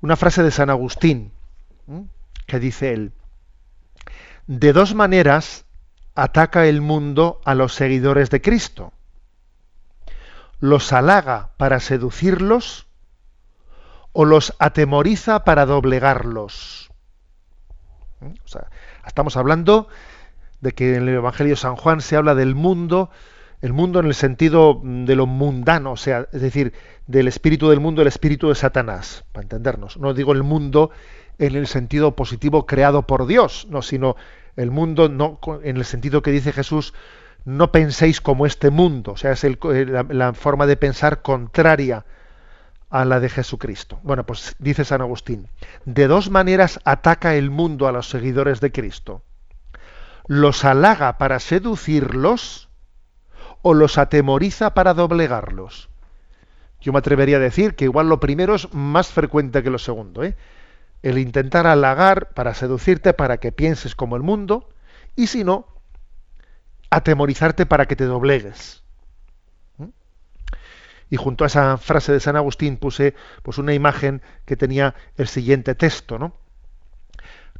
una 0.00 0.16
frase 0.16 0.42
de 0.42 0.50
San 0.50 0.70
Agustín, 0.70 1.32
que 2.46 2.58
dice 2.58 2.94
él, 2.94 3.12
de 4.46 4.72
dos 4.72 4.94
maneras 4.94 5.66
ataca 6.14 6.66
el 6.66 6.80
mundo 6.80 7.40
a 7.44 7.54
los 7.54 7.74
seguidores 7.74 8.30
de 8.30 8.40
Cristo 8.40 8.92
los 10.62 10.92
halaga 10.92 11.50
para 11.56 11.80
seducirlos 11.80 12.86
o 14.12 14.24
los 14.24 14.54
atemoriza 14.60 15.42
para 15.42 15.66
doblegarlos. 15.66 16.92
¿Mm? 18.20 18.34
estamos 19.04 19.36
hablando 19.36 19.88
de 20.60 20.70
que 20.70 20.94
en 20.94 21.08
el 21.08 21.16
Evangelio 21.16 21.54
de 21.54 21.56
San 21.56 21.74
Juan 21.74 22.00
se 22.00 22.14
habla 22.14 22.36
del 22.36 22.54
mundo, 22.54 23.10
el 23.60 23.72
mundo 23.72 23.98
en 23.98 24.06
el 24.06 24.14
sentido 24.14 24.80
de 24.84 25.16
lo 25.16 25.26
mundano, 25.26 25.90
o 25.90 25.96
sea, 25.96 26.28
es 26.30 26.40
decir, 26.40 26.74
del 27.08 27.26
espíritu 27.26 27.68
del 27.68 27.80
mundo, 27.80 28.00
el 28.00 28.06
espíritu 28.06 28.48
de 28.48 28.54
Satanás, 28.54 29.24
para 29.32 29.42
entendernos. 29.42 29.96
No 29.96 30.14
digo 30.14 30.32
el 30.32 30.44
mundo 30.44 30.92
en 31.38 31.56
el 31.56 31.66
sentido 31.66 32.14
positivo 32.14 32.66
creado 32.66 33.02
por 33.02 33.26
Dios, 33.26 33.66
no, 33.68 33.82
sino 33.82 34.14
el 34.54 34.70
mundo 34.70 35.08
no 35.08 35.40
en 35.64 35.76
el 35.76 35.84
sentido 35.84 36.22
que 36.22 36.30
dice 36.30 36.52
Jesús, 36.52 36.94
no 37.44 37.72
penséis 37.72 38.20
como 38.20 38.46
este 38.46 38.70
mundo, 38.70 39.12
o 39.12 39.16
sea, 39.16 39.32
es 39.32 39.44
la, 39.44 40.32
forma 40.32 40.66
de 40.66 40.76
pensar 40.76 41.22
contraria 41.22 42.04
a 42.90 43.04
la 43.04 43.20
de 43.20 43.28
Jesucristo. 43.28 43.98
Bueno, 44.02 44.24
pues 44.24 44.54
dice 44.58 44.84
San 44.84 45.00
Agustín, 45.00 45.48
de 45.84 46.06
dos 46.06 46.30
maneras 46.30 46.78
ataca 46.84 47.34
el 47.34 47.50
mundo 47.50 47.88
a 47.88 47.92
los 47.92 48.08
seguidores 48.08 48.60
de 48.60 48.70
Cristo. 48.70 49.22
¿Los 50.26 50.64
halaga 50.64 51.18
para 51.18 51.40
seducirlos 51.40 52.68
o 53.62 53.74
los 53.74 53.98
atemoriza 53.98 54.74
para 54.74 54.94
doblegarlos? 54.94 55.88
Yo 56.80 56.92
me 56.92 56.98
atrevería 56.98 57.36
a 57.36 57.40
decir 57.40 57.74
que 57.74 57.84
igual 57.84 58.08
lo 58.08 58.20
primero 58.20 58.54
es 58.54 58.72
más 58.74 59.08
frecuente 59.08 59.62
que 59.62 59.70
lo 59.70 59.78
segundo. 59.78 60.22
¿eh? 60.22 60.36
El 61.02 61.18
intentar 61.18 61.66
halagar 61.66 62.30
para 62.34 62.54
seducirte 62.54 63.14
para 63.14 63.38
que 63.38 63.52
pienses 63.52 63.94
como 63.94 64.16
el 64.16 64.22
mundo 64.22 64.68
y 65.16 65.28
si 65.28 65.44
no, 65.44 65.66
atemorizarte 66.92 67.64
para 67.64 67.86
que 67.86 67.96
te 67.96 68.04
doblegues. 68.04 68.82
¿Mm? 69.78 69.88
Y 71.10 71.16
junto 71.16 71.44
a 71.44 71.46
esa 71.46 71.78
frase 71.78 72.12
de 72.12 72.20
San 72.20 72.36
Agustín 72.36 72.76
puse 72.76 73.14
pues, 73.42 73.58
una 73.58 73.72
imagen 73.72 74.22
que 74.44 74.56
tenía 74.56 74.94
el 75.16 75.26
siguiente 75.26 75.74
texto, 75.74 76.18
¿no? 76.18 76.36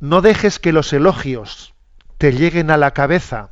No 0.00 0.20
dejes 0.20 0.58
que 0.58 0.72
los 0.72 0.92
elogios 0.92 1.74
te 2.18 2.32
lleguen 2.32 2.70
a 2.70 2.76
la 2.76 2.92
cabeza, 2.92 3.50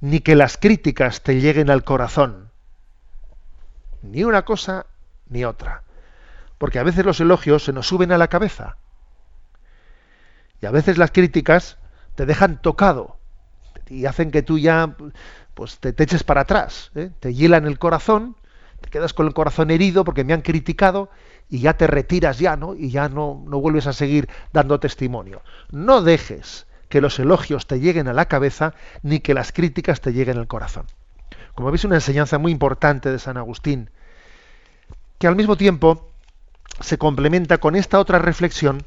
ni 0.00 0.20
que 0.20 0.34
las 0.34 0.58
críticas 0.58 1.22
te 1.22 1.40
lleguen 1.40 1.70
al 1.70 1.84
corazón. 1.84 2.50
Ni 4.02 4.24
una 4.24 4.44
cosa 4.44 4.86
ni 5.28 5.44
otra. 5.44 5.84
Porque 6.58 6.78
a 6.78 6.82
veces 6.82 7.04
los 7.04 7.20
elogios 7.20 7.64
se 7.64 7.72
nos 7.72 7.86
suben 7.86 8.12
a 8.12 8.18
la 8.18 8.28
cabeza. 8.28 8.76
Y 10.60 10.66
a 10.66 10.70
veces 10.70 10.98
las 10.98 11.12
críticas 11.12 11.78
te 12.14 12.26
dejan 12.26 12.60
tocado 12.60 13.15
y 13.88 14.06
hacen 14.06 14.30
que 14.30 14.42
tú 14.42 14.58
ya 14.58 14.96
pues 15.54 15.78
te, 15.78 15.94
eches 16.02 16.22
para 16.22 16.42
atrás, 16.42 16.90
¿eh? 16.94 17.10
te 17.20 17.32
hielan 17.32 17.66
el 17.66 17.78
corazón, 17.78 18.36
te 18.80 18.90
quedas 18.90 19.14
con 19.14 19.26
el 19.26 19.34
corazón 19.34 19.70
herido 19.70 20.04
porque 20.04 20.24
me 20.24 20.32
han 20.32 20.42
criticado 20.42 21.10
y 21.48 21.60
ya 21.60 21.76
te 21.76 21.86
retiras 21.86 22.38
ya, 22.38 22.56
¿no? 22.56 22.74
Y 22.74 22.90
ya 22.90 23.08
no, 23.08 23.42
no 23.46 23.60
vuelves 23.60 23.86
a 23.86 23.92
seguir 23.92 24.28
dando 24.52 24.80
testimonio. 24.80 25.42
No 25.70 26.02
dejes 26.02 26.66
que 26.88 27.00
los 27.00 27.18
elogios 27.18 27.66
te 27.66 27.80
lleguen 27.80 28.08
a 28.08 28.12
la 28.12 28.26
cabeza 28.26 28.74
ni 29.02 29.20
que 29.20 29.34
las 29.34 29.52
críticas 29.52 30.00
te 30.00 30.12
lleguen 30.12 30.38
al 30.38 30.46
corazón. 30.46 30.86
Como 31.54 31.70
veis, 31.70 31.84
una 31.84 31.96
enseñanza 31.96 32.38
muy 32.38 32.52
importante 32.52 33.10
de 33.10 33.18
San 33.18 33.36
Agustín, 33.38 33.90
que 35.18 35.26
al 35.26 35.36
mismo 35.36 35.56
tiempo 35.56 36.10
se 36.80 36.98
complementa 36.98 37.58
con 37.58 37.76
esta 37.76 37.98
otra 37.98 38.18
reflexión 38.18 38.82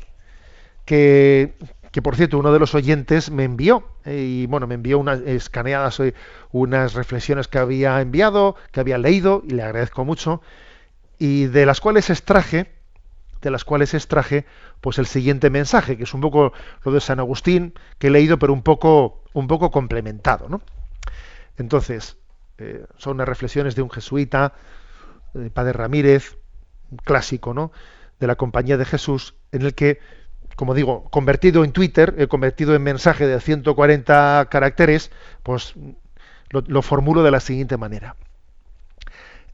que, 0.85 1.55
que 1.91 2.01
por 2.01 2.15
cierto 2.15 2.37
uno 2.37 2.53
de 2.53 2.59
los 2.59 2.75
oyentes 2.75 3.31
me 3.31 3.43
envió 3.43 3.83
eh, 4.05 4.21
y 4.21 4.45
bueno 4.45 4.67
me 4.67 4.75
envió 4.75 4.99
unas 4.99 5.21
escaneadas 5.21 5.99
eh, 5.99 6.13
unas 6.51 6.93
reflexiones 6.93 7.47
que 7.47 7.57
había 7.57 7.99
enviado 8.01 8.55
que 8.71 8.79
había 8.79 8.97
leído 8.97 9.41
y 9.45 9.51
le 9.51 9.63
agradezco 9.63 10.05
mucho 10.05 10.41
y 11.19 11.47
de 11.47 11.65
las 11.65 11.81
cuales 11.81 12.09
extraje, 12.09 12.71
de 13.41 13.51
las 13.51 13.65
cuales 13.65 13.93
extraje, 13.93 14.45
pues 14.81 14.97
el 14.97 15.05
siguiente 15.05 15.49
mensaje, 15.49 15.97
que 15.97 16.03
es 16.03 16.13
un 16.13 16.21
poco 16.21 16.53
lo 16.83 16.91
de 16.91 17.01
San 17.01 17.19
Agustín, 17.19 17.73
que 17.99 18.07
he 18.07 18.09
leído, 18.09 18.39
pero 18.39 18.53
un 18.53 18.63
poco, 18.63 19.23
un 19.33 19.47
poco 19.47 19.69
complementado, 19.69 20.47
¿no? 20.47 20.61
Entonces, 21.57 22.17
eh, 22.57 22.85
son 22.97 23.15
unas 23.15 23.27
reflexiones 23.27 23.75
de 23.75 23.81
un 23.81 23.91
jesuita, 23.91 24.53
de 25.33 25.51
Padre 25.51 25.73
Ramírez, 25.73 26.37
clásico, 27.03 27.53
¿no? 27.53 27.71
De 28.19 28.27
la 28.27 28.35
Compañía 28.35 28.77
de 28.77 28.85
Jesús, 28.85 29.35
en 29.51 29.63
el 29.63 29.75
que, 29.75 29.99
como 30.55 30.73
digo, 30.73 31.05
convertido 31.09 31.63
en 31.63 31.71
Twitter, 31.71 32.15
he 32.17 32.27
convertido 32.27 32.75
en 32.75 32.83
mensaje 32.83 33.27
de 33.27 33.39
140 33.39 34.47
caracteres, 34.49 35.11
pues 35.43 35.73
lo 36.49 36.81
formulo 36.81 37.23
de 37.23 37.31
la 37.31 37.39
siguiente 37.39 37.77
manera. 37.77 38.15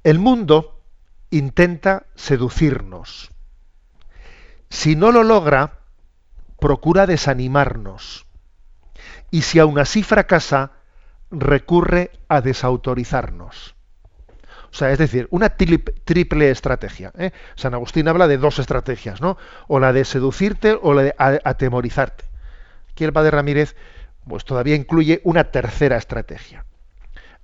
El 0.03 0.19
mundo 0.19 0.81
intenta 1.29 2.05
seducirnos. 2.15 3.31
Si 4.69 4.95
no 4.95 5.11
lo 5.11 5.23
logra, 5.23 5.79
procura 6.59 7.05
desanimarnos. 7.05 8.25
Y 9.31 9.41
si 9.43 9.59
aún 9.59 9.79
así 9.79 10.03
fracasa, 10.03 10.71
recurre 11.31 12.11
a 12.29 12.41
desautorizarnos. 12.41 13.74
O 14.75 14.77
sea, 14.77 14.91
es 14.91 14.97
decir, 14.97 15.29
una 15.31 15.55
triple 15.55 16.49
estrategia. 16.49 17.13
¿eh? 17.17 17.31
San 17.55 17.73
Agustín 17.73 18.09
habla 18.09 18.27
de 18.27 18.37
dos 18.37 18.59
estrategias, 18.59 19.21
¿no? 19.21 19.37
O 19.69 19.79
la 19.79 19.93
de 19.93 20.03
seducirte 20.03 20.77
o 20.81 20.93
la 20.93 21.03
de 21.03 21.15
atemorizarte. 21.17 22.25
Aquí 22.91 23.05
el 23.05 23.13
padre 23.13 23.31
Ramírez, 23.31 23.77
pues 24.27 24.43
todavía 24.43 24.75
incluye 24.75 25.21
una 25.23 25.45
tercera 25.45 25.95
estrategia. 25.95 26.65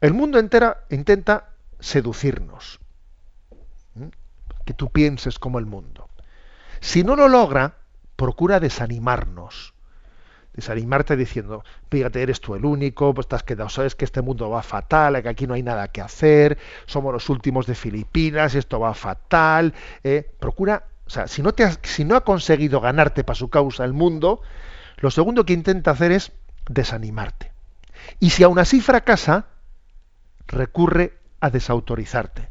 El 0.02 0.14
mundo 0.14 0.40
entera 0.40 0.84
intenta 0.90 1.52
seducirnos 1.80 2.82
que 4.66 4.74
tú 4.74 4.92
pienses 4.92 5.40
como 5.40 5.58
el 5.58 5.66
mundo. 5.66 6.10
Si 6.82 7.06
no 7.06 7.16
lo 7.16 7.30
logra, 7.30 7.76
procura 8.18 8.60
desanimarnos. 8.60 9.71
Desanimarte 10.54 11.16
diciendo, 11.16 11.64
fíjate, 11.90 12.22
eres 12.22 12.42
tú 12.42 12.56
el 12.56 12.66
único, 12.66 13.14
pues 13.14 13.26
estás 13.26 13.44
quedado, 13.44 13.70
sabes 13.70 13.96
que 13.96 14.04
este 14.04 14.22
mundo 14.22 14.50
va 14.50 14.62
fatal, 14.62 15.22
que 15.24 15.30
aquí 15.30 15.48
no 15.48 15.54
hay 15.54 15.64
nada 15.64 15.88
que 15.88 16.02
hacer, 16.02 16.58
somos 16.86 17.14
los 17.14 17.30
últimos 17.30 17.68
de 17.68 17.76
Filipinas, 17.76 18.56
esto 18.56 18.80
va 18.80 18.94
fatal. 18.94 19.74
Eh". 20.04 20.30
Procura, 20.40 20.84
o 21.06 21.10
sea, 21.10 21.28
si 21.28 21.42
no, 21.42 21.54
te 21.54 21.70
si 21.84 22.04
no 22.04 22.16
ha 22.16 22.24
conseguido 22.26 22.82
ganarte 22.82 23.24
para 23.24 23.36
su 23.36 23.50
causa 23.50 23.86
el 23.86 23.94
mundo, 23.94 24.42
lo 24.98 25.10
segundo 25.10 25.46
que 25.46 25.54
intenta 25.54 25.92
hacer 25.92 26.12
es 26.12 26.34
desanimarte. 26.70 27.52
Y 28.20 28.32
si 28.32 28.44
aún 28.44 28.60
así 28.60 28.82
fracasa, 28.82 29.48
recurre 30.48 31.14
a 31.40 31.50
desautorizarte 31.50 32.51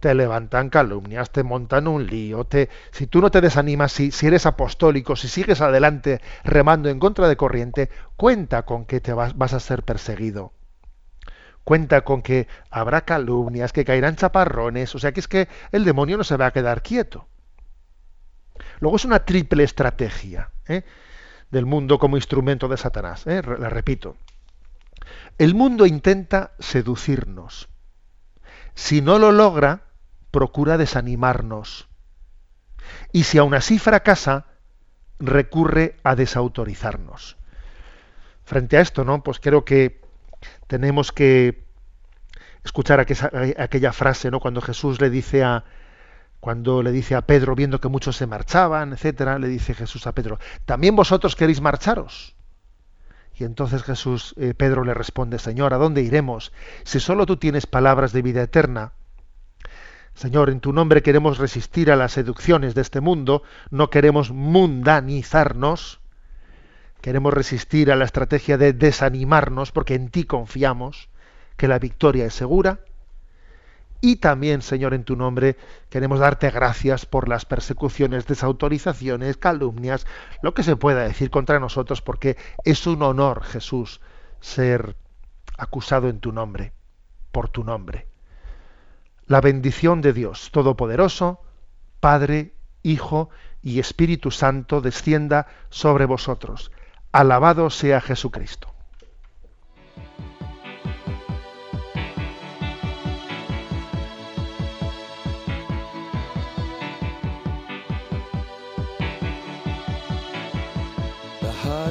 te 0.00 0.14
levantan 0.14 0.70
calumnias, 0.70 1.30
te 1.30 1.42
montan 1.42 1.86
un 1.86 2.06
lío, 2.06 2.44
te, 2.44 2.70
si 2.90 3.06
tú 3.06 3.20
no 3.20 3.30
te 3.30 3.40
desanimas, 3.40 3.92
si, 3.92 4.10
si 4.10 4.26
eres 4.26 4.46
apostólico, 4.46 5.14
si 5.14 5.28
sigues 5.28 5.60
adelante 5.60 6.20
remando 6.42 6.88
en 6.88 6.98
contra 6.98 7.28
de 7.28 7.36
corriente, 7.36 7.90
cuenta 8.16 8.62
con 8.62 8.86
que 8.86 9.00
te 9.00 9.12
vas, 9.12 9.36
vas 9.36 9.52
a 9.52 9.60
ser 9.60 9.82
perseguido. 9.84 10.52
Cuenta 11.64 12.00
con 12.00 12.22
que 12.22 12.48
habrá 12.70 13.02
calumnias, 13.02 13.72
que 13.72 13.84
caerán 13.84 14.16
chaparrones, 14.16 14.94
o 14.94 14.98
sea 14.98 15.12
que 15.12 15.20
es 15.20 15.28
que 15.28 15.48
el 15.72 15.84
demonio 15.84 16.16
no 16.16 16.24
se 16.24 16.36
va 16.36 16.46
a 16.46 16.52
quedar 16.52 16.82
quieto. 16.82 17.28
Luego 18.80 18.96
es 18.96 19.04
una 19.04 19.24
triple 19.24 19.62
estrategia 19.62 20.50
¿eh? 20.66 20.82
del 21.50 21.66
mundo 21.66 21.98
como 21.98 22.16
instrumento 22.16 22.68
de 22.68 22.78
Satanás. 22.78 23.26
¿eh? 23.26 23.42
La 23.58 23.68
repito. 23.68 24.16
El 25.38 25.54
mundo 25.54 25.86
intenta 25.86 26.52
seducirnos. 26.58 27.68
Si 28.74 29.02
no 29.02 29.18
lo 29.18 29.32
logra, 29.32 29.89
procura 30.30 30.78
desanimarnos. 30.78 31.88
Y 33.12 33.24
si 33.24 33.38
aún 33.38 33.54
así 33.54 33.78
fracasa, 33.78 34.46
recurre 35.18 35.96
a 36.02 36.16
desautorizarnos. 36.16 37.36
Frente 38.44 38.76
a 38.76 38.80
esto, 38.80 39.04
¿no? 39.04 39.22
Pues 39.22 39.38
creo 39.38 39.64
que 39.64 40.00
tenemos 40.66 41.12
que 41.12 41.64
escuchar 42.64 43.00
aquella 43.00 43.92
frase, 43.92 44.30
¿no? 44.30 44.40
Cuando 44.40 44.60
Jesús 44.60 45.00
le 45.00 45.10
dice 45.10 45.44
a 45.44 45.64
cuando 46.40 46.82
le 46.82 46.90
dice 46.90 47.14
a 47.14 47.20
Pedro, 47.20 47.54
viendo 47.54 47.82
que 47.82 47.88
muchos 47.88 48.16
se 48.16 48.26
marchaban, 48.26 48.94
etcétera, 48.94 49.38
le 49.38 49.46
dice 49.46 49.74
Jesús 49.74 50.06
a 50.06 50.12
Pedro, 50.12 50.38
¿también 50.64 50.96
vosotros 50.96 51.36
queréis 51.36 51.60
marcharos? 51.60 52.34
Y 53.36 53.44
entonces 53.44 53.82
Jesús, 53.82 54.34
eh, 54.38 54.54
Pedro 54.54 54.84
le 54.84 54.94
responde, 54.94 55.38
Señor, 55.38 55.74
¿a 55.74 55.78
dónde 55.78 56.00
iremos? 56.02 56.52
Si 56.84 56.98
solo 56.98 57.26
tú 57.26 57.36
tienes 57.36 57.66
palabras 57.66 58.12
de 58.12 58.22
vida 58.22 58.42
eterna. 58.42 58.92
Señor, 60.14 60.50
en 60.50 60.60
tu 60.60 60.72
nombre 60.72 61.02
queremos 61.02 61.38
resistir 61.38 61.90
a 61.90 61.96
las 61.96 62.12
seducciones 62.12 62.74
de 62.74 62.82
este 62.82 63.00
mundo, 63.00 63.42
no 63.70 63.90
queremos 63.90 64.30
mundanizarnos, 64.30 66.00
queremos 67.00 67.32
resistir 67.32 67.90
a 67.90 67.96
la 67.96 68.04
estrategia 68.04 68.58
de 68.58 68.72
desanimarnos, 68.72 69.72
porque 69.72 69.94
en 69.94 70.10
ti 70.10 70.24
confiamos 70.24 71.08
que 71.56 71.68
la 71.68 71.78
victoria 71.78 72.26
es 72.26 72.34
segura. 72.34 72.80
Y 74.02 74.16
también, 74.16 74.62
Señor, 74.62 74.94
en 74.94 75.04
tu 75.04 75.14
nombre 75.14 75.56
queremos 75.90 76.20
darte 76.20 76.50
gracias 76.50 77.04
por 77.06 77.28
las 77.28 77.44
persecuciones, 77.44 78.26
desautorizaciones, 78.26 79.36
calumnias, 79.36 80.06
lo 80.42 80.54
que 80.54 80.62
se 80.62 80.76
pueda 80.76 81.02
decir 81.02 81.30
contra 81.30 81.60
nosotros, 81.60 82.00
porque 82.00 82.36
es 82.64 82.86
un 82.86 83.02
honor, 83.02 83.42
Jesús, 83.42 84.00
ser 84.40 84.96
acusado 85.58 86.08
en 86.08 86.20
tu 86.20 86.32
nombre, 86.32 86.72
por 87.30 87.50
tu 87.50 87.62
nombre 87.62 88.09
la 89.30 89.40
bendición 89.40 90.00
de 90.00 90.12
Dios 90.12 90.50
Todopoderoso, 90.50 91.40
Padre, 92.00 92.52
Hijo 92.82 93.30
y 93.62 93.78
Espíritu 93.78 94.32
Santo 94.32 94.80
descienda 94.80 95.46
sobre 95.68 96.04
vosotros. 96.04 96.72
Alabado 97.12 97.70
sea 97.70 98.00
Jesucristo. 98.00 98.74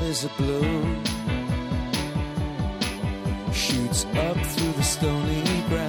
Is 0.10 0.24
a 0.24 0.30
balloon, 0.40 1.04
shoots 3.54 4.06
up 4.06 4.38
through 4.38 4.74
the 4.74 4.82
stony 4.82 5.44
ground. 5.70 5.89